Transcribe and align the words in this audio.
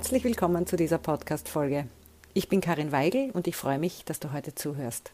Herzlich 0.00 0.24
willkommen 0.24 0.66
zu 0.66 0.76
dieser 0.76 0.96
Podcast-Folge. 0.96 1.84
Ich 2.32 2.48
bin 2.48 2.62
Karin 2.62 2.90
Weigel 2.90 3.30
und 3.32 3.46
ich 3.46 3.54
freue 3.54 3.78
mich, 3.78 4.02
dass 4.06 4.18
du 4.18 4.32
heute 4.32 4.54
zuhörst. 4.54 5.10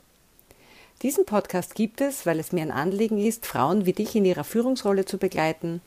Diesen 1.03 1.27
Podcast 1.27 1.75
gibt 1.75 2.01
es, 2.01 2.25
weil 2.25 2.39
es 2.39 2.53
mir 2.53 2.63
ein 2.63 2.71
Anliegen 2.71 3.19
ist, 3.19 3.47
Frauen 3.47 3.85
wie 3.85 3.93
dich 3.93 4.15
in 4.15 4.25
ihrer 4.25 4.45
Führungsrolle 4.45 5.05
zu 5.05 5.19
begleiten, 5.19 5.81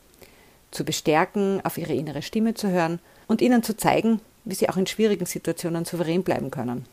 zu 0.71 0.83
bestärken, 0.83 1.61
auf 1.63 1.77
ihre 1.77 1.93
innere 1.93 2.21
Stimme 2.21 2.55
zu 2.55 2.67
hören 2.71 2.99
und 3.27 3.41
ihnen 3.41 3.63
zu 3.63 3.77
zeigen, 3.77 4.19
wie 4.43 4.55
sie 4.55 4.67
auch 4.67 4.75
in 4.75 4.85
schwierigen 4.85 5.25
Situationen 5.25 5.85
souverän 5.85 6.23
bleiben 6.23 6.51
können. 6.51 6.85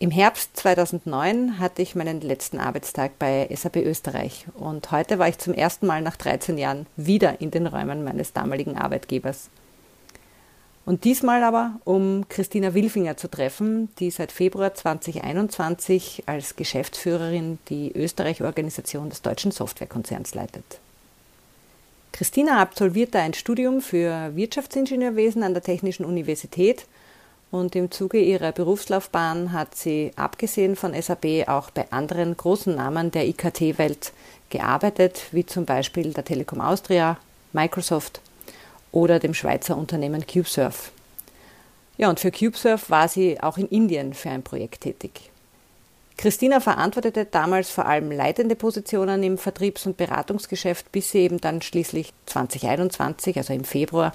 Im 0.00 0.10
Herbst 0.10 0.54
2009 0.58 1.60
hatte 1.60 1.80
ich 1.80 1.94
meinen 1.94 2.20
letzten 2.20 2.60
Arbeitstag 2.60 3.18
bei 3.18 3.48
SAP 3.50 3.76
Österreich 3.76 4.44
und 4.52 4.92
heute 4.92 5.18
war 5.18 5.28
ich 5.28 5.38
zum 5.38 5.54
ersten 5.54 5.86
Mal 5.86 6.02
nach 6.02 6.16
13 6.16 6.58
Jahren 6.58 6.84
wieder 6.96 7.40
in 7.40 7.50
den 7.50 7.66
Räumen 7.66 8.04
meines 8.04 8.34
damaligen 8.34 8.76
Arbeitgebers. 8.76 9.48
Und 10.86 11.04
diesmal 11.04 11.42
aber, 11.42 11.80
um 11.84 12.26
Christina 12.28 12.74
Wilfinger 12.74 13.16
zu 13.16 13.28
treffen, 13.28 13.88
die 13.98 14.10
seit 14.10 14.32
Februar 14.32 14.74
2021 14.74 16.24
als 16.26 16.56
Geschäftsführerin 16.56 17.58
die 17.70 17.90
Österreich-Organisation 17.94 19.08
des 19.08 19.22
deutschen 19.22 19.50
Softwarekonzerns 19.50 20.34
leitet. 20.34 20.80
Christina 22.12 22.60
absolvierte 22.60 23.18
ein 23.18 23.34
Studium 23.34 23.80
für 23.80 24.36
Wirtschaftsingenieurwesen 24.36 25.42
an 25.42 25.54
der 25.54 25.62
Technischen 25.62 26.04
Universität 26.04 26.86
und 27.50 27.74
im 27.74 27.90
Zuge 27.90 28.20
ihrer 28.20 28.52
Berufslaufbahn 28.52 29.52
hat 29.52 29.74
sie, 29.74 30.12
abgesehen 30.16 30.76
von 30.76 30.92
SAP, 31.00 31.48
auch 31.48 31.70
bei 31.70 31.90
anderen 31.90 32.36
großen 32.36 32.74
Namen 32.74 33.10
der 33.10 33.26
IKT-Welt 33.26 34.12
gearbeitet, 34.50 35.22
wie 35.32 35.46
zum 35.46 35.64
Beispiel 35.64 36.12
der 36.12 36.24
Telekom 36.24 36.60
Austria, 36.60 37.16
Microsoft 37.52 38.20
oder 38.94 39.18
dem 39.18 39.34
Schweizer 39.34 39.76
Unternehmen 39.76 40.24
CubeSurf. 40.24 40.92
Ja, 41.96 42.08
und 42.08 42.20
für 42.20 42.30
CubeSurf 42.30 42.90
war 42.90 43.08
sie 43.08 43.40
auch 43.42 43.58
in 43.58 43.66
Indien 43.68 44.14
für 44.14 44.30
ein 44.30 44.42
Projekt 44.42 44.82
tätig. 44.82 45.30
Christina 46.16 46.60
verantwortete 46.60 47.24
damals 47.24 47.70
vor 47.70 47.86
allem 47.86 48.12
leitende 48.12 48.54
Positionen 48.54 49.24
im 49.24 49.36
Vertriebs- 49.36 49.86
und 49.86 49.96
Beratungsgeschäft, 49.96 50.92
bis 50.92 51.10
sie 51.10 51.18
eben 51.18 51.40
dann 51.40 51.60
schließlich 51.60 52.12
2021, 52.26 53.36
also 53.36 53.52
im 53.52 53.64
Februar, 53.64 54.14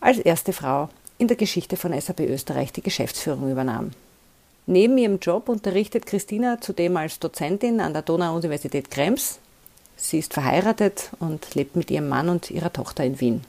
als 0.00 0.18
erste 0.18 0.52
Frau 0.52 0.88
in 1.16 1.28
der 1.28 1.36
Geschichte 1.36 1.76
von 1.76 1.98
SAP 1.98 2.20
Österreich 2.20 2.72
die 2.72 2.82
Geschäftsführung 2.82 3.50
übernahm. 3.52 3.92
Neben 4.66 4.98
ihrem 4.98 5.20
Job 5.20 5.48
unterrichtet 5.48 6.06
Christina 6.06 6.60
zudem 6.60 6.96
als 6.96 7.20
Dozentin 7.20 7.80
an 7.80 7.92
der 7.92 8.02
Donau-Universität 8.02 8.90
Krems. 8.90 9.38
Sie 9.96 10.18
ist 10.18 10.34
verheiratet 10.34 11.10
und 11.20 11.54
lebt 11.54 11.76
mit 11.76 11.90
ihrem 11.90 12.08
Mann 12.08 12.28
und 12.28 12.50
ihrer 12.50 12.72
Tochter 12.72 13.04
in 13.04 13.20
Wien. 13.20 13.44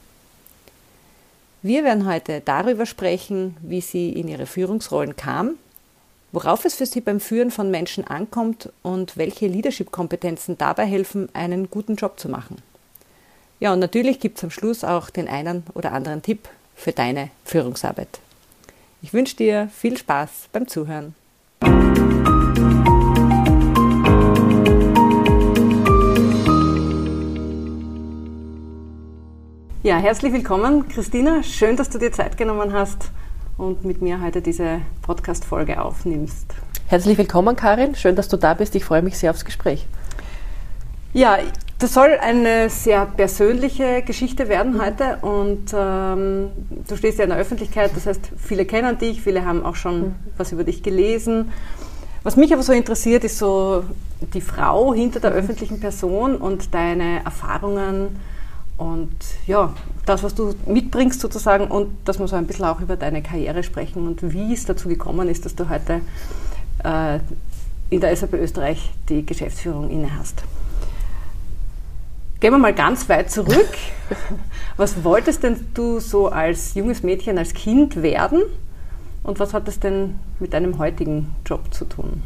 Wir 1.62 1.84
werden 1.84 2.06
heute 2.06 2.40
darüber 2.42 2.86
sprechen, 2.86 3.56
wie 3.60 3.82
sie 3.82 4.10
in 4.10 4.28
ihre 4.28 4.46
Führungsrollen 4.46 5.16
kam, 5.16 5.56
worauf 6.32 6.64
es 6.64 6.76
für 6.76 6.86
sie 6.86 7.02
beim 7.02 7.20
Führen 7.20 7.50
von 7.50 7.70
Menschen 7.70 8.06
ankommt 8.06 8.70
und 8.82 9.18
welche 9.18 9.46
Leadership-Kompetenzen 9.46 10.56
dabei 10.56 10.86
helfen, 10.86 11.28
einen 11.34 11.68
guten 11.70 11.96
Job 11.96 12.18
zu 12.18 12.30
machen. 12.30 12.56
Ja, 13.58 13.74
und 13.74 13.78
natürlich 13.78 14.20
gibt 14.20 14.38
es 14.38 14.44
am 14.44 14.50
Schluss 14.50 14.84
auch 14.84 15.10
den 15.10 15.28
einen 15.28 15.64
oder 15.74 15.92
anderen 15.92 16.22
Tipp 16.22 16.48
für 16.74 16.92
deine 16.92 17.28
Führungsarbeit. 17.44 18.20
Ich 19.02 19.12
wünsche 19.12 19.36
dir 19.36 19.68
viel 19.74 19.98
Spaß 19.98 20.48
beim 20.52 20.66
Zuhören. 20.66 21.14
Ja, 29.82 29.96
herzlich 29.96 30.34
willkommen, 30.34 30.88
Christina. 30.88 31.42
Schön, 31.42 31.74
dass 31.74 31.88
du 31.88 31.96
dir 31.96 32.12
Zeit 32.12 32.36
genommen 32.36 32.74
hast 32.74 33.10
und 33.56 33.82
mit 33.82 34.02
mir 34.02 34.20
heute 34.20 34.42
diese 34.42 34.82
Podcast-Folge 35.00 35.80
aufnimmst. 35.80 36.52
Herzlich 36.88 37.16
willkommen, 37.16 37.56
Karin. 37.56 37.94
Schön, 37.94 38.14
dass 38.14 38.28
du 38.28 38.36
da 38.36 38.52
bist. 38.52 38.74
Ich 38.74 38.84
freue 38.84 39.00
mich 39.00 39.16
sehr 39.16 39.30
aufs 39.30 39.46
Gespräch. 39.46 39.86
Ja, 41.14 41.38
das 41.78 41.94
soll 41.94 42.10
eine 42.20 42.68
sehr 42.68 43.06
persönliche 43.06 44.02
Geschichte 44.02 44.50
werden 44.50 44.78
heute 44.84 45.16
und 45.22 45.72
ähm, 45.74 46.50
du 46.86 46.96
stehst 46.96 47.16
ja 47.16 47.24
in 47.24 47.30
der 47.30 47.38
Öffentlichkeit, 47.38 47.92
das 47.94 48.04
heißt, 48.04 48.32
viele 48.36 48.66
kennen 48.66 48.98
dich, 48.98 49.22
viele 49.22 49.46
haben 49.46 49.64
auch 49.64 49.76
schon 49.76 50.14
was 50.36 50.52
über 50.52 50.64
dich 50.64 50.82
gelesen. 50.82 51.52
Was 52.22 52.36
mich 52.36 52.52
aber 52.52 52.62
so 52.62 52.74
interessiert, 52.74 53.24
ist 53.24 53.38
so 53.38 53.84
die 54.34 54.42
Frau 54.42 54.92
hinter 54.92 55.20
der 55.20 55.30
öffentlichen 55.30 55.80
Person 55.80 56.36
und 56.36 56.74
deine 56.74 57.24
Erfahrungen 57.24 58.20
und 58.80 59.14
ja, 59.46 59.74
das, 60.06 60.22
was 60.22 60.34
du 60.34 60.54
mitbringst 60.64 61.20
sozusagen 61.20 61.66
und 61.66 61.98
dass 62.06 62.18
wir 62.18 62.26
so 62.26 62.36
ein 62.36 62.46
bisschen 62.46 62.64
auch 62.64 62.80
über 62.80 62.96
deine 62.96 63.20
Karriere 63.22 63.62
sprechen 63.62 64.08
und 64.08 64.32
wie 64.32 64.54
es 64.54 64.64
dazu 64.64 64.88
gekommen 64.88 65.28
ist, 65.28 65.44
dass 65.44 65.54
du 65.54 65.68
heute 65.68 66.00
äh, 66.82 67.18
in 67.90 68.00
der 68.00 68.16
SAP 68.16 68.32
Österreich 68.32 68.90
die 69.10 69.26
Geschäftsführung 69.26 69.90
inne 69.90 70.16
hast. 70.16 70.44
Gehen 72.40 72.54
wir 72.54 72.58
mal 72.58 72.72
ganz 72.72 73.06
weit 73.10 73.30
zurück. 73.30 73.68
Was 74.78 75.04
wolltest 75.04 75.42
denn 75.42 75.56
du 75.74 76.00
so 76.00 76.28
als 76.28 76.72
junges 76.72 77.02
Mädchen, 77.02 77.36
als 77.36 77.52
Kind 77.52 78.02
werden? 78.02 78.40
Und 79.22 79.38
was 79.38 79.52
hat 79.52 79.68
das 79.68 79.78
denn 79.78 80.18
mit 80.38 80.54
deinem 80.54 80.78
heutigen 80.78 81.34
Job 81.44 81.74
zu 81.74 81.84
tun? 81.84 82.22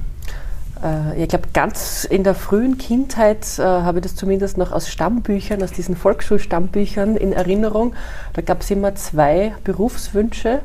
Äh, 0.84 1.22
ich 1.22 1.28
glaube, 1.28 1.48
ganz 1.52 2.04
in 2.04 2.22
der 2.22 2.34
frühen 2.34 2.78
Kindheit 2.78 3.58
äh, 3.58 3.62
habe 3.62 3.98
ich 3.98 4.02
das 4.02 4.14
zumindest 4.14 4.58
noch 4.58 4.70
aus 4.70 4.88
Stammbüchern, 4.88 5.62
aus 5.62 5.72
diesen 5.72 5.96
Volksschulstammbüchern 5.96 7.16
in 7.16 7.32
Erinnerung. 7.32 7.94
Da 8.34 8.42
gab 8.42 8.60
es 8.60 8.70
immer 8.70 8.94
zwei 8.94 9.54
Berufswünsche. 9.64 10.60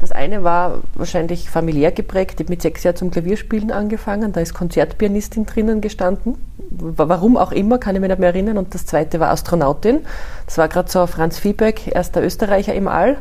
Das 0.00 0.10
eine 0.10 0.42
war 0.42 0.80
wahrscheinlich 0.94 1.48
familiär 1.48 1.92
geprägt. 1.92 2.40
Ich 2.40 2.46
habe 2.46 2.52
mit 2.52 2.62
sechs 2.62 2.82
Jahren 2.82 2.96
zum 2.96 3.12
Klavierspielen 3.12 3.70
angefangen. 3.70 4.32
Da 4.32 4.40
ist 4.40 4.52
Konzertpianistin 4.52 5.46
drinnen 5.46 5.80
gestanden. 5.80 6.34
Warum 6.70 7.36
auch 7.36 7.52
immer, 7.52 7.78
kann 7.78 7.94
ich 7.94 8.00
mich 8.00 8.08
nicht 8.08 8.18
mehr 8.18 8.30
erinnern. 8.30 8.58
Und 8.58 8.74
das 8.74 8.84
zweite 8.84 9.20
war 9.20 9.30
Astronautin. 9.30 10.00
Das 10.46 10.58
war 10.58 10.66
gerade 10.66 10.90
so 10.90 11.06
Franz 11.06 11.38
Fiebeck, 11.38 11.94
erster 11.94 12.20
Österreicher 12.20 12.74
im 12.74 12.88
All. 12.88 13.16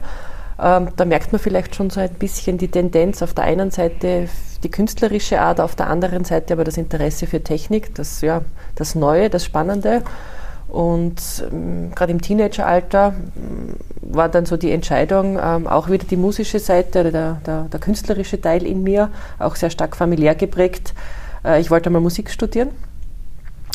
Ähm, 0.62 0.90
da 0.96 1.06
merkt 1.06 1.32
man 1.32 1.40
vielleicht 1.40 1.76
schon 1.76 1.90
so 1.90 2.00
ein 2.00 2.14
bisschen 2.14 2.58
die 2.58 2.68
Tendenz 2.68 3.22
auf 3.22 3.34
der 3.34 3.46
einen 3.46 3.72
Seite 3.72 4.30
die 4.64 4.70
künstlerische 4.70 5.42
Art, 5.42 5.60
auf 5.60 5.76
der 5.76 5.88
anderen 5.88 6.24
Seite 6.24 6.54
aber 6.54 6.64
das 6.64 6.78
Interesse 6.78 7.26
für 7.26 7.44
Technik, 7.44 7.96
das, 7.96 8.22
ja, 8.22 8.42
das 8.76 8.94
Neue, 8.94 9.30
das 9.30 9.44
Spannende. 9.44 10.04
Und 10.68 11.22
ähm, 11.52 11.92
gerade 11.94 12.12
im 12.14 12.22
Teenageralter 12.22 13.14
ähm, 13.36 13.76
war 14.02 14.30
dann 14.30 14.46
so 14.46 14.56
die 14.56 14.72
Entscheidung, 14.72 15.38
ähm, 15.42 15.68
auch 15.68 15.90
wieder 15.90 16.06
die 16.06 16.16
musische 16.16 16.60
Seite, 16.60 17.12
der, 17.12 17.42
der, 17.46 17.64
der, 17.64 17.80
künstlerische 17.80 18.40
Teil 18.40 18.66
in 18.66 18.84
mir, 18.84 19.10
auch 19.40 19.56
sehr 19.56 19.70
stark 19.70 19.98
familiär 19.98 20.36
geprägt. 20.36 20.94
Äh, 21.44 21.60
ich 21.60 21.72
wollte 21.72 21.90
mal 21.90 22.00
Musik 22.00 22.30
studieren, 22.30 22.70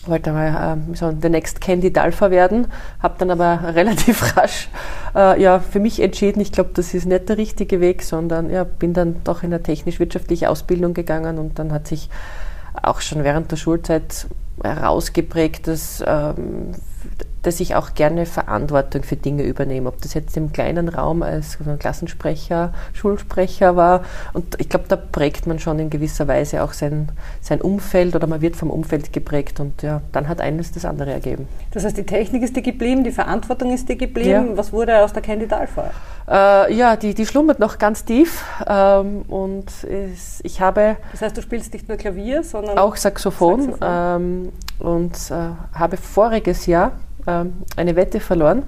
wollte 0.09 0.33
mal 0.33 0.79
äh, 0.79 0.95
so 0.95 1.13
the 1.21 1.29
next 1.29 1.61
Candy 1.61 1.93
Dalfa 1.93 2.31
werden, 2.31 2.69
habe 3.03 3.15
dann 3.19 3.31
aber 3.31 3.61
relativ 3.75 4.37
rasch 4.37 4.69
äh, 5.15 5.41
ja, 5.41 5.59
für 5.59 5.81
mich 5.81 6.01
entschieden, 6.01 6.41
ich 6.41 6.53
glaube, 6.53 6.71
das 6.75 6.95
ist 6.95 7.07
nicht 7.07 7.29
der 7.29 7.39
richtige 7.39 7.81
Weg, 7.81 8.03
sondern 8.03 8.51
ja, 8.51 8.65
bin 8.65 8.93
dann 8.93 9.23
doch 9.25 9.43
in 9.43 9.53
eine 9.53 9.63
technisch-wirtschaftliche 9.63 10.51
Ausbildung 10.51 10.95
gegangen 10.95 11.39
und 11.39 11.59
dann 11.59 11.73
hat 11.73 11.87
sich 11.89 12.09
auch 12.83 13.01
schon 13.01 13.25
während 13.25 13.51
der 13.51 13.57
Schulzeit 13.57 14.27
herausgeprägt, 14.63 15.67
dass, 15.67 16.03
ähm, 16.07 16.73
dass 17.47 17.61
ich 17.61 17.77
auch 17.77 17.95
gerne 17.95 18.27
Verantwortung 18.27 19.05
für 19.05 19.15
Dinge 19.15 19.45
übernehme. 19.45 19.89
Ob 19.89 20.03
das 20.03 20.15
jetzt 20.15 20.37
im 20.37 20.53
kleinen 20.53 20.89
Raum 20.89 21.23
als 21.23 21.59
Klassensprecher, 21.79 22.75
Schulsprecher 22.93 23.77
war. 23.77 24.03
Und 24.33 24.61
ich 24.61 24.69
glaube, 24.69 24.87
da 24.89 24.97
prägt 24.97 25.47
man 25.47 25.61
schon 25.61 25.79
in 25.79 25.89
gewisser 25.89 26.27
Weise 26.27 26.65
auch 26.65 26.73
sein, 26.73 27.11
sein 27.41 27.61
Umfeld 27.61 28.17
oder 28.17 28.27
man 28.27 28.41
wird 28.41 28.57
vom 28.57 28.71
Umfeld 28.71 29.13
geprägt. 29.13 29.61
Und 29.61 29.83
ja, 29.83 30.03
dann 30.11 30.27
hat 30.29 30.41
eines 30.41 30.73
das 30.73 30.85
andere 30.85 31.13
ergeben. 31.13 31.47
Das 31.71 31.85
heißt, 31.85 31.97
die 31.97 32.05
Technik 32.05 32.43
ist 32.43 32.57
dir 32.57 32.63
geblieben, 32.63 33.05
die 33.05 33.13
Verantwortung 33.13 33.73
ist 33.73 33.89
dir 33.89 33.97
geblieben. 33.97 34.49
Ja. 34.51 34.57
Was 34.57 34.73
wurde 34.73 34.99
aus 35.05 35.13
der 35.13 35.23
Candidalfall? 35.23 35.93
Äh, 36.29 36.75
ja, 36.75 36.97
die, 36.97 37.15
die 37.15 37.27
schlummert 37.27 37.61
noch 37.61 37.79
ganz 37.79 38.05
tief. 38.05 38.45
Ähm, 38.67 39.23
und 39.29 39.71
es, 39.85 40.41
ich 40.43 40.61
habe. 40.61 40.97
Das 41.13 41.23
heißt, 41.23 41.37
du 41.37 41.43
spielst 41.43 41.73
nicht 41.73 41.89
nur 41.89 41.97
Klavier, 41.97 42.43
sondern. 42.43 42.77
Auch 42.77 42.97
Saxophon. 42.97 43.73
Saxophon. 43.73 43.79
Ähm, 43.83 44.53
und 44.81 45.15
äh, 45.31 45.79
habe 45.79 45.97
voriges 45.97 46.67
Jahr 46.67 46.93
eine 47.27 47.97
Wette 47.97 48.21
verloren 48.21 48.63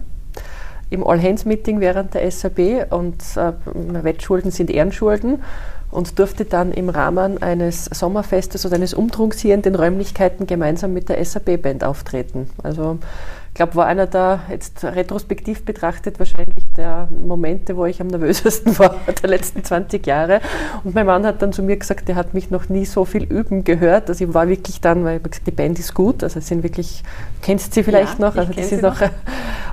im 0.91 1.07
All-Hands-Meeting 1.07 1.81
während 1.81 2.15
der 2.15 2.31
SAB. 2.31 2.91
Und 2.91 3.23
äh, 3.37 3.53
Wettschulden 4.05 4.51
sind 4.51 4.71
Ehrenschulden. 4.71 5.43
Und 5.91 6.19
durfte 6.19 6.45
dann 6.45 6.73
im 6.73 6.91
Rahmen 6.91 7.43
eines 7.43 7.87
Sommerfestes 7.87 8.67
oder 8.67 8.75
eines 8.75 8.93
Umtrunks 8.93 9.39
hier 9.39 9.55
in 9.55 9.63
den 9.63 9.75
Räumlichkeiten 9.75 10.47
gemeinsam 10.47 10.93
mit 10.93 11.09
der 11.09 11.25
SAB-Band 11.25 11.83
auftreten. 11.83 12.51
Also 12.63 12.99
glaube, 13.59 13.75
war 13.75 13.87
einer 13.87 14.07
da 14.07 14.41
jetzt 14.49 14.85
retrospektiv 14.85 15.65
betrachtet 15.65 16.19
wahrscheinlich 16.21 16.65
der 16.77 17.09
Momente, 17.11 17.77
wo 17.77 17.87
ich 17.87 18.01
am 18.01 18.07
nervösesten 18.07 18.79
war 18.79 18.95
der 19.21 19.29
letzten 19.29 19.65
20 19.65 20.07
Jahre. 20.07 20.41
Und 20.85 20.95
mein 20.95 21.05
Mann 21.05 21.27
hat 21.27 21.43
dann 21.43 21.53
zu 21.53 21.63
mir 21.63 21.77
gesagt, 21.77 22.09
der 22.09 22.15
hat 22.15 22.35
mich 22.35 22.51
noch 22.51 22.69
nie 22.69 22.85
so 22.85 23.05
viel 23.05 23.25
üben 23.25 23.65
gehört. 23.65 24.09
Also 24.09 24.25
ich 24.25 24.33
war 24.33 24.49
wirklich 24.49 24.81
dann, 24.81 25.05
weil 25.05 25.17
ich 25.17 25.23
gesagt, 25.25 25.47
die 25.47 25.51
Band 25.51 25.79
ist 25.79 25.93
gut, 25.93 26.23
also 26.23 26.39
sind 26.41 26.63
wirklich, 26.63 27.03
kennst 27.43 27.75
sie 27.75 27.83
vielleicht 27.83 28.21
ja, 28.21 28.27
noch? 28.27 28.37
Also 28.37 28.53
das 28.53 28.71
ist 28.71 28.81
noch. 28.81 29.01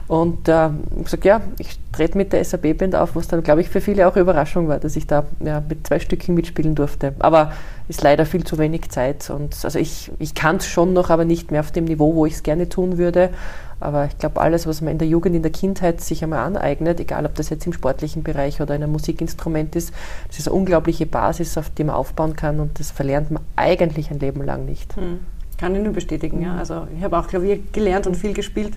Und 0.08 0.48
äh, 0.48 0.70
ich 0.98 1.06
gesagt, 1.06 1.26
ja, 1.26 1.42
ich 1.58 1.80
trete 1.92 2.18
mit 2.18 2.32
der 2.32 2.44
SAB-Band 2.44 2.96
auf, 2.96 3.16
was 3.16 3.28
dann, 3.28 3.42
glaube 3.42 3.62
ich, 3.62 3.70
für 3.70 3.82
viele 3.82 4.08
auch 4.08 4.16
Überraschung 4.16 4.68
war, 4.68 4.80
dass 4.80 4.96
ich 4.96 5.08
da 5.08 5.26
ja, 5.44 5.64
mit 5.68 5.88
zwei 5.88 6.00
Stücken 6.00 6.36
mitspielen 6.36 6.76
durfte. 6.76 7.14
Aber 7.20 7.54
ist 7.88 8.04
leider 8.04 8.26
viel 8.26 8.44
zu 8.44 8.58
wenig 8.60 8.90
Zeit. 8.90 9.30
Und 9.32 9.58
also 9.64 9.80
ich, 9.80 10.12
ich 10.20 10.36
kann 10.36 10.58
es 10.58 10.68
schon 10.68 10.94
noch, 10.94 11.10
aber 11.10 11.26
nicht 11.26 11.50
mehr 11.50 11.62
auf 11.62 11.72
dem 11.72 11.86
Niveau, 11.86 12.14
wo 12.14 12.26
ich 12.26 12.34
es 12.34 12.44
gerne 12.44 12.70
tun 12.70 12.98
würde. 13.00 13.32
Aber 13.80 14.06
ich 14.06 14.18
glaube, 14.18 14.40
alles, 14.40 14.68
was 14.68 14.82
man 14.82 14.92
in 14.92 15.00
der 15.00 15.08
Jugend, 15.08 15.36
in 15.36 15.42
der 15.42 15.52
Kindheit 15.52 16.02
sich 16.02 16.24
einmal 16.24 16.40
aneignet, 16.40 17.00
egal 17.00 17.26
ob 17.26 17.36
das 17.36 17.50
jetzt 17.50 17.66
im 17.66 17.74
sportlichen 17.74 18.24
Bereich 18.24 18.62
oder 18.62 18.76
in 18.76 18.84
einem 18.84 18.92
Musikinstrument 18.92 19.76
ist, 19.76 19.92
das 20.28 20.40
ist 20.40 20.48
eine 20.48 20.56
unglaubliche 20.56 21.06
Basis, 21.06 21.58
auf 21.58 21.70
die 21.72 21.84
man 21.84 21.96
aufbauen 21.96 22.36
kann 22.36 22.60
und 22.60 22.80
das 22.80 22.92
verlernt 22.92 23.32
man 23.32 23.44
eigentlich 23.56 24.12
ein 24.12 24.20
Leben 24.20 24.44
lang 24.44 24.66
nicht. 24.66 24.96
Hm. 24.96 25.20
Kann 25.58 25.76
ich 25.76 25.84
nur 25.84 25.94
bestätigen, 25.94 26.42
ja. 26.42 26.56
Also 26.56 26.88
ich 26.98 27.04
habe 27.04 27.18
auch 27.18 27.28
Klavier 27.28 27.60
gelernt 27.72 28.08
und 28.08 28.16
viel 28.16 28.34
gespielt. 28.34 28.74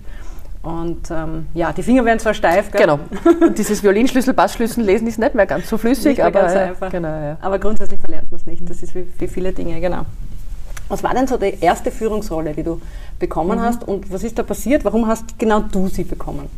Und 0.69 1.11
ähm, 1.11 1.47
ja, 1.55 1.73
die 1.73 1.83
Finger 1.83 2.05
werden 2.05 2.19
zwar 2.19 2.35
steif, 2.35 2.71
gell? 2.71 2.83
Genau. 2.83 2.99
Und 3.41 3.57
dieses 3.59 3.83
Violinschlüssel, 3.83 4.35
Bassschlüssel 4.35 4.85
lesen 4.85 5.07
ist 5.09 5.19
nicht 5.19 5.35
mehr 5.35 5.47
ganz 5.47 5.67
so 5.67 5.79
flüssig, 5.79 6.23
aber, 6.23 6.43
ganz 6.43 6.53
einfach. 6.53 6.91
Genau, 6.91 7.09
ja. 7.09 7.39
aber 7.41 7.59
grundsätzlich 7.59 7.99
verlernt 7.99 8.31
man 8.31 8.39
es 8.39 8.47
nicht. 8.47 8.69
Das 8.69 8.83
ist 8.83 8.95
wie, 8.95 9.07
wie 9.19 9.29
viele 9.29 9.53
Dinge, 9.53 9.81
genau. 9.81 10.03
Was 10.91 11.03
war 11.03 11.15
denn 11.15 11.27
so 11.27 11.39
die 11.39 11.57
erste 11.59 11.91
Führungsrolle, 11.91 12.53
die 12.53 12.65
du 12.65 12.83
bekommen 13.19 13.59
mhm. 13.59 13.63
hast 13.63 13.89
und 13.89 14.13
was 14.13 14.23
ist 14.25 14.39
da 14.39 14.43
passiert? 14.43 14.85
Warum 14.85 15.07
hast 15.07 15.39
genau 15.39 15.61
du 15.61 15.89
sie 15.89 16.05
bekommen? 16.05 16.51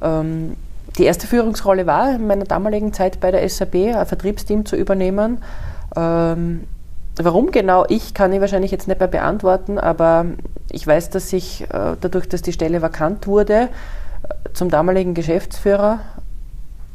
Ähm, 0.00 0.54
die 0.96 1.02
erste 1.02 1.26
Führungsrolle 1.26 1.86
war 1.86 2.14
in 2.14 2.28
meiner 2.28 2.44
damaligen 2.44 2.92
Zeit 2.92 3.18
bei 3.18 3.32
der 3.32 3.48
SAB, 3.48 3.96
ein 3.96 4.06
Vertriebsteam 4.06 4.64
zu 4.64 4.76
übernehmen. 4.76 5.38
Ähm, 5.96 6.68
warum 7.24 7.50
genau 7.50 7.84
ich, 7.88 8.14
kann 8.14 8.32
ich 8.32 8.40
wahrscheinlich 8.40 8.70
jetzt 8.70 8.88
nicht 8.88 9.00
mehr 9.00 9.08
beantworten, 9.08 9.78
aber 9.78 10.26
ich 10.70 10.86
weiß, 10.86 11.10
dass 11.10 11.32
ich 11.32 11.62
äh, 11.62 11.96
dadurch, 12.00 12.28
dass 12.28 12.42
die 12.42 12.52
Stelle 12.52 12.82
vakant 12.82 13.26
wurde, 13.26 13.54
äh, 13.54 13.68
zum 14.52 14.70
damaligen 14.70 15.14
Geschäftsführer 15.14 16.00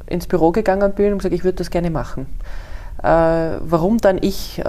ins 0.08 0.28
Büro 0.28 0.52
gegangen 0.52 0.94
bin 0.94 1.12
und 1.12 1.20
gesagt, 1.20 1.34
ich 1.34 1.44
würde 1.44 1.58
das 1.58 1.70
gerne 1.70 1.90
machen. 1.90 2.28
Äh, 3.04 3.60
warum 3.60 3.98
dann 3.98 4.18
ich, 4.22 4.60
äh, 4.60 4.64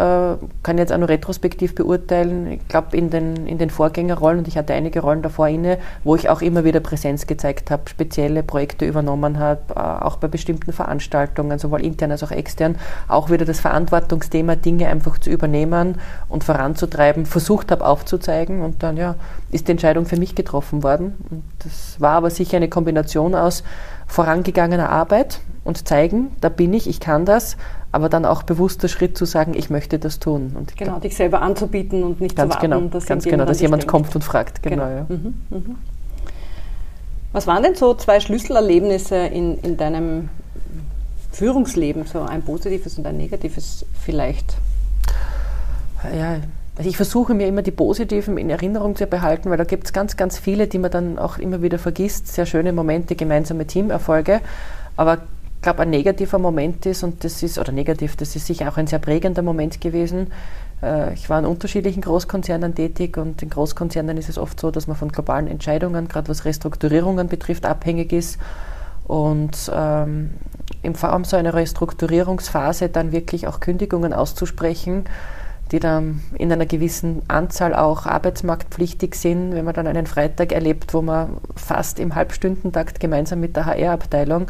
kann 0.64 0.76
jetzt 0.76 0.92
auch 0.92 0.98
nur 0.98 1.08
retrospektiv 1.08 1.76
beurteilen, 1.76 2.50
ich 2.50 2.66
glaube 2.66 2.96
in 2.96 3.08
den, 3.08 3.46
in 3.46 3.58
den 3.58 3.70
Vorgängerrollen, 3.70 4.40
und 4.40 4.48
ich 4.48 4.58
hatte 4.58 4.75
einige 4.75 5.02
Rollen 5.02 5.22
davor 5.22 5.46
inne, 5.46 5.78
wo 6.02 6.16
ich 6.16 6.28
auch 6.28 6.42
immer 6.42 6.64
wieder 6.64 6.81
Präsenz 6.81 7.28
gezeigt 7.28 7.70
habe, 7.70 7.88
spezielle 7.88 8.42
Projekte 8.42 8.86
übernommen 8.86 9.38
habe, 9.38 9.60
äh, 9.76 9.78
auch 9.78 10.16
bei 10.16 10.26
bestimmten 10.26 10.72
Veranstaltungen, 10.72 11.60
sowohl 11.60 11.82
intern 11.82 12.10
als 12.10 12.25
auch 12.25 12.32
extern, 12.32 12.75
auch 13.06 13.31
wieder 13.31 13.44
das 13.44 13.60
Verantwortungsthema, 13.60 14.56
Dinge 14.56 14.88
einfach 14.88 15.19
zu 15.19 15.31
übernehmen 15.31 16.00
und 16.28 16.42
voranzutreiben, 16.42 17.26
versucht 17.26 17.70
habe 17.70 17.86
aufzuzeigen 17.86 18.62
und 18.62 18.82
dann 18.82 18.96
ja, 18.96 19.14
ist 19.52 19.69
die 19.69 19.72
Entscheidung 19.72 20.06
für 20.06 20.16
mich 20.16 20.34
getroffen 20.34 20.82
worden. 20.82 21.14
Und 21.31 21.44
das 21.60 22.00
war 22.00 22.16
aber 22.16 22.31
sicher 22.31 22.56
eine 22.56 22.69
Kombination 22.69 23.36
aus 23.36 23.62
vorangegangener 24.06 24.91
Arbeit 24.91 25.41
und 25.65 25.87
zeigen, 25.89 26.31
da 26.41 26.49
bin 26.49 26.73
ich, 26.73 26.89
ich 26.89 27.01
kann 27.01 27.25
das, 27.25 27.56
aber 27.93 28.09
dann 28.09 28.25
auch 28.25 28.43
bewusster 28.43 28.89
Schritt 28.89 29.17
zu 29.17 29.25
sagen, 29.25 29.55
ich 29.55 29.71
möchte 29.71 29.99
das 29.99 30.19
tun. 30.19 30.55
Und 30.59 30.77
genau, 30.77 30.99
dich 30.99 31.17
selber 31.17 31.43
anzubieten 31.43 32.03
und 32.03 32.21
nicht 32.21 32.37
ganz 32.37 32.53
zu 32.53 32.56
warten, 32.56 32.71
genau, 32.71 32.89
dass, 32.89 33.06
ganz 33.06 33.25
genau, 33.25 33.45
dass 33.45 33.61
jemand 33.61 33.83
denkt. 33.83 33.91
kommt 33.91 34.15
und 34.15 34.23
fragt. 34.23 34.62
Genau. 34.62 34.85
genau. 34.85 34.89
Ja. 34.89 35.06
Mhm, 35.09 35.35
mhm. 35.51 35.77
Was 37.33 37.47
waren 37.47 37.62
denn 37.62 37.75
so 37.75 37.95
zwei 37.95 38.21
Schlüsselerlebnisse 38.21 39.17
in, 39.17 39.59
in 39.59 39.77
deinem 39.77 40.29
Führungsleben, 41.33 42.05
so 42.06 42.23
ein 42.23 42.43
positives 42.43 42.97
und 42.99 43.06
ein 43.06 43.17
negatives 43.17 43.85
vielleicht? 44.01 44.56
Ja, 46.17 46.37
also 46.76 46.88
ich 46.88 46.97
versuche 46.97 47.35
mir 47.35 47.47
immer 47.47 47.62
die 47.62 47.71
positiven 47.71 48.37
in 48.37 48.50
Erinnerung 48.50 48.97
zu 48.97 49.06
behalten, 49.06 49.50
weil 49.50 49.56
da 49.56 49.65
gibt 49.65 49.85
es 49.87 49.93
ganz, 49.93 50.17
ganz 50.17 50.38
viele, 50.38 50.67
die 50.67 50.79
man 50.79 50.91
dann 50.91 51.19
auch 51.19 51.38
immer 51.38 51.62
wieder 51.62 51.79
vergisst. 51.79 52.29
Sehr 52.29 52.47
schöne 52.47 52.73
Momente, 52.73 53.15
gemeinsame 53.15 53.67
Teamerfolge. 53.67 54.41
Aber 54.97 55.19
glaube, 55.65 55.82
ein 55.82 55.91
negativer 55.91 56.38
Moment 56.38 56.87
ist, 56.87 57.03
und 57.03 57.25
das 57.25 57.43
ist, 57.43 57.59
oder 57.59 57.73
negativ, 57.73 58.15
das 58.17 58.37
ist 58.37 58.47
sicher 58.47 58.69
auch 58.69 58.76
ein 58.76 58.87
sehr 58.87 59.00
prägender 59.00 59.43
Moment 59.43 59.81
gewesen. 59.81 60.31
Äh, 60.82 61.15
ich 61.15 61.29
war 61.29 61.41
in 61.41 61.47
unterschiedlichen 61.47 62.03
Großkonzernen 62.03 62.75
tätig 62.75 63.17
und 63.17 63.43
in 63.43 63.50
Großkonzernen 63.50 64.17
ist 64.17 64.29
es 64.29 64.38
oft 64.38 64.61
so, 64.61 64.70
dass 64.70 64.87
man 64.87 64.97
von 64.97 65.11
globalen 65.11 65.49
Entscheidungen, 65.49 66.06
gerade 66.06 66.29
was 66.29 66.44
Restrukturierungen 66.44 67.29
betrifft, 67.29 67.67
abhängig 67.67 68.12
ist. 68.12 68.38
Und 69.06 69.70
ähm, 69.75 70.31
im 70.82 70.94
Form 70.94 71.25
so 71.25 71.37
einer 71.37 71.55
Restrukturierungsphase 71.55 72.88
dann 72.91 73.12
wirklich 73.12 73.47
auch 73.47 73.61
Kündigungen 73.61 74.12
auszusprechen, 74.12 75.05
die 75.75 75.81
dann 75.81 76.21
in 76.38 76.53
einer 76.53 76.67
gewissen 76.67 77.23
Anzahl 77.26 77.75
auch 77.75 78.06
arbeitsmarktpflichtig 78.06 79.17
sind, 79.17 79.56
wenn 79.56 79.65
man 79.65 79.75
dann 79.75 79.88
einen 79.88 80.06
Freitag 80.06 80.53
erlebt, 80.53 80.94
wo 80.94 81.03
man 81.03 81.38
fast 81.56 81.99
im 81.99 82.15
Halbstündentakt 82.15 83.00
gemeinsam 83.00 83.41
mit 83.41 83.56
der 83.56 83.67
HR-Abteilung 83.67 84.47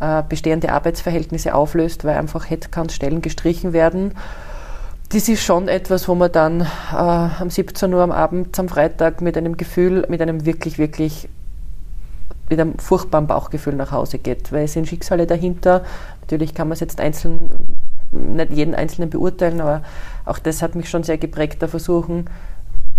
äh, 0.00 0.24
bestehende 0.28 0.72
Arbeitsverhältnisse 0.72 1.54
auflöst, 1.54 2.04
weil 2.04 2.16
einfach 2.16 2.50
Headcount-Stellen 2.50 3.22
gestrichen 3.22 3.72
werden. 3.72 4.14
Das 5.10 5.28
ist 5.28 5.44
schon 5.44 5.68
etwas, 5.68 6.08
wo 6.08 6.16
man 6.16 6.32
dann 6.32 6.62
äh, 6.62 6.96
am 6.96 7.48
17 7.48 7.94
Uhr 7.94 8.02
am 8.02 8.10
Abend, 8.10 8.58
am 8.58 8.68
Freitag 8.68 9.20
mit 9.20 9.36
einem 9.36 9.56
Gefühl, 9.56 10.04
mit 10.08 10.20
einem 10.20 10.46
wirklich, 10.46 10.78
wirklich, 10.78 11.28
mit 12.50 12.58
einem 12.58 12.76
furchtbaren 12.80 13.28
Bauchgefühl 13.28 13.74
nach 13.74 13.92
Hause 13.92 14.18
geht, 14.18 14.50
weil 14.50 14.64
es 14.64 14.72
sind 14.72 14.88
Schicksale 14.88 15.28
dahinter. 15.28 15.84
Natürlich 16.22 16.54
kann 16.54 16.66
man 16.66 16.72
es 16.72 16.80
jetzt 16.80 17.00
einzeln, 17.00 17.50
nicht 18.16 18.52
jeden 18.52 18.74
Einzelnen 18.74 19.10
beurteilen, 19.10 19.60
aber 19.60 19.82
auch 20.24 20.38
das 20.38 20.62
hat 20.62 20.74
mich 20.74 20.88
schon 20.88 21.02
sehr 21.02 21.18
geprägt, 21.18 21.62
da 21.62 21.68
versuchen, 21.68 22.26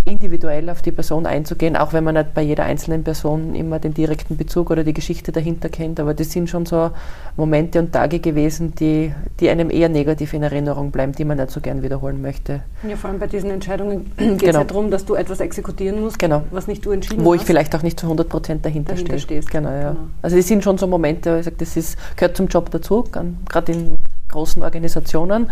individuell 0.08 0.69
auf 0.69 0.81
die 0.81 0.92
Person 0.92 1.25
einzugehen, 1.25 1.75
auch 1.75 1.94
wenn 1.94 2.04
man 2.04 2.16
nicht 2.16 2.34
bei 2.34 2.42
jeder 2.42 2.64
einzelnen 2.64 3.04
Person 3.04 3.56
immer 3.56 3.80
den 3.80 3.94
direkten 3.94 4.38
Bezug 4.38 4.72
oder 4.72 4.84
die 4.84 4.94
Geschichte 4.94 5.31
dahinter 5.31 5.69
kennt. 5.69 6.00
Aber 6.00 6.14
das 6.14 6.31
sind 6.31 6.50
schon 6.50 6.66
so 6.66 6.92
Momente 7.36 7.80
und 7.80 7.92
Tage 7.92 8.19
gewesen, 8.19 8.74
die, 8.75 9.14
die 9.40 9.50
einem 9.50 9.69
eher 9.69 9.90
negativ 9.90 10.34
in 10.34 10.44
Erinnerung 10.44 10.92
bleiben, 10.92 11.12
die 11.12 11.25
man 11.25 11.38
nicht 11.38 11.52
so 11.52 11.62
gern 11.62 11.84
wiederholen 11.84 12.22
möchte. 12.22 12.62
Ja, 12.88 12.96
vor 12.96 13.10
allem 13.10 13.20
bei 13.20 13.28
diesen 13.28 13.52
Entscheidungen 13.52 14.12
geht 14.18 14.31
es 14.31 14.40
genau. 14.40 14.60
ja 14.60 14.63
darum, 14.63 14.90
dass 14.90 15.06
du 15.06 15.16
etwas 15.16 15.40
exekutieren 15.40 16.02
musst, 16.02 16.18
genau. 16.18 16.44
was 16.52 16.68
nicht 16.68 16.86
du 16.86 16.92
entschieden 16.92 17.24
Wo 17.24 17.34
hast. 17.34 17.42
ich 17.42 17.46
vielleicht 17.46 17.75
auch 17.75 17.84
nicht 17.84 18.00
zu 18.00 18.06
100 18.06 18.30
Prozent 18.30 18.66
dahinter, 18.66 18.94
dahinter 18.94 19.20
stehst. 19.20 19.52
Genau, 19.52 19.70
ja. 19.70 19.92
Genau. 19.92 20.08
Also 20.22 20.38
das 20.38 20.48
sind 20.48 20.63
schon 20.63 20.78
so 20.78 20.88
Momente, 20.88 21.34
wo 21.34 21.40
ich 21.40 21.46
sage, 21.46 21.58
das 21.60 21.75
ist, 21.75 21.98
gehört 22.16 22.38
zum 22.38 22.48
Job 22.48 22.72
dazu, 22.72 23.04
gerade 23.04 23.72
in 23.72 23.98
großen 24.29 24.63
Organisationen. 24.63 25.51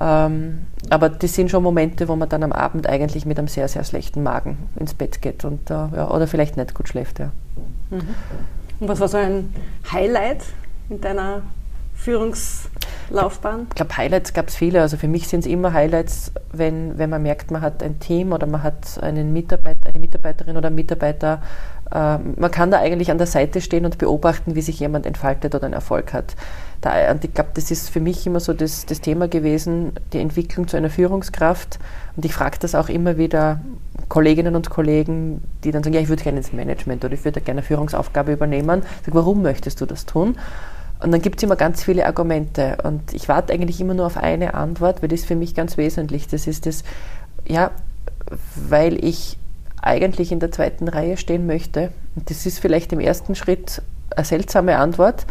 Ähm, 0.00 0.66
aber 0.90 1.08
das 1.08 1.34
sind 1.34 1.50
schon 1.50 1.62
Momente, 1.62 2.08
wo 2.08 2.14
man 2.14 2.28
dann 2.28 2.42
am 2.42 2.52
Abend 2.52 2.88
eigentlich 2.88 3.26
mit 3.26 3.38
einem 3.38 3.48
sehr, 3.48 3.66
sehr 3.68 3.82
schlechten 3.84 4.22
Magen 4.22 4.56
ins 4.76 4.94
Bett 4.94 5.20
geht 5.22 5.44
und, 5.44 5.70
äh, 5.70 5.74
ja, 5.74 6.10
oder 6.10 6.26
vielleicht 6.26 6.56
nicht 6.56 6.74
gut 6.74 6.88
schläft. 6.88 7.18
Ja. 7.18 7.32
Mhm. 7.90 8.14
Und 8.80 8.88
was 8.88 9.00
war 9.00 9.08
so 9.08 9.16
ein 9.16 9.52
Highlight 9.90 10.44
in 10.88 11.00
deiner 11.00 11.42
Führungslaufbahn? 11.98 13.66
Ich 13.70 13.74
glaube, 13.74 13.96
Highlights 13.96 14.32
gab 14.32 14.48
es 14.48 14.56
viele. 14.56 14.80
Also 14.80 14.96
für 14.96 15.08
mich 15.08 15.26
sind 15.26 15.40
es 15.40 15.46
immer 15.46 15.72
Highlights, 15.72 16.32
wenn, 16.52 16.96
wenn 16.96 17.10
man 17.10 17.22
merkt, 17.22 17.50
man 17.50 17.60
hat 17.60 17.82
ein 17.82 17.98
Team 17.98 18.32
oder 18.32 18.46
man 18.46 18.62
hat 18.62 19.02
einen 19.02 19.32
Mitarbeiter, 19.32 19.90
eine 19.90 19.98
Mitarbeiterin 19.98 20.56
oder 20.56 20.68
einen 20.68 20.76
Mitarbeiter. 20.76 21.42
Äh, 21.90 22.18
man 22.18 22.50
kann 22.52 22.70
da 22.70 22.78
eigentlich 22.78 23.10
an 23.10 23.18
der 23.18 23.26
Seite 23.26 23.60
stehen 23.60 23.84
und 23.84 23.98
beobachten, 23.98 24.54
wie 24.54 24.62
sich 24.62 24.78
jemand 24.78 25.06
entfaltet 25.06 25.54
oder 25.56 25.64
einen 25.64 25.74
Erfolg 25.74 26.12
hat. 26.12 26.36
Da, 26.80 27.10
und 27.10 27.24
ich 27.24 27.34
glaube, 27.34 27.50
das 27.54 27.72
ist 27.72 27.90
für 27.90 28.00
mich 28.00 28.24
immer 28.26 28.38
so 28.38 28.52
das, 28.52 28.86
das 28.86 29.00
Thema 29.00 29.26
gewesen, 29.26 29.92
die 30.12 30.20
Entwicklung 30.20 30.68
zu 30.68 30.76
einer 30.76 30.90
Führungskraft. 30.90 31.80
Und 32.14 32.24
ich 32.24 32.32
frage 32.32 32.58
das 32.60 32.76
auch 32.76 32.88
immer 32.88 33.18
wieder 33.18 33.60
Kolleginnen 34.08 34.54
und 34.54 34.70
Kollegen, 34.70 35.42
die 35.64 35.72
dann 35.72 35.82
sagen, 35.82 35.94
ja, 35.94 36.00
ich 36.00 36.08
würde 36.08 36.22
gerne 36.22 36.38
ins 36.38 36.52
Management 36.52 37.04
oder 37.04 37.14
ich 37.14 37.24
würde 37.24 37.40
gerne 37.40 37.58
eine 37.58 37.66
Führungsaufgabe 37.66 38.32
übernehmen. 38.32 38.82
Ich 39.00 39.06
sage, 39.06 39.14
warum 39.16 39.42
möchtest 39.42 39.80
du 39.80 39.86
das 39.86 40.06
tun? 40.06 40.36
Und 41.00 41.12
dann 41.12 41.22
gibt 41.22 41.36
es 41.36 41.42
immer 41.44 41.56
ganz 41.56 41.84
viele 41.84 42.06
Argumente. 42.06 42.78
Und 42.82 43.12
ich 43.14 43.28
warte 43.28 43.52
eigentlich 43.52 43.80
immer 43.80 43.94
nur 43.94 44.06
auf 44.06 44.16
eine 44.16 44.54
Antwort, 44.54 45.02
weil 45.02 45.08
das 45.08 45.24
für 45.24 45.36
mich 45.36 45.54
ganz 45.54 45.76
wesentlich. 45.76 46.26
Das 46.26 46.46
ist 46.46 46.66
das, 46.66 46.82
ja, 47.46 47.70
weil 48.56 49.04
ich 49.04 49.38
eigentlich 49.80 50.32
in 50.32 50.40
der 50.40 50.50
zweiten 50.50 50.88
Reihe 50.88 51.16
stehen 51.16 51.46
möchte. 51.46 51.92
Und 52.16 52.30
das 52.30 52.46
ist 52.46 52.58
vielleicht 52.58 52.92
im 52.92 53.00
ersten 53.00 53.34
Schritt 53.34 53.82
eine 54.16 54.24
seltsame 54.24 54.78
Antwort, 54.78 55.26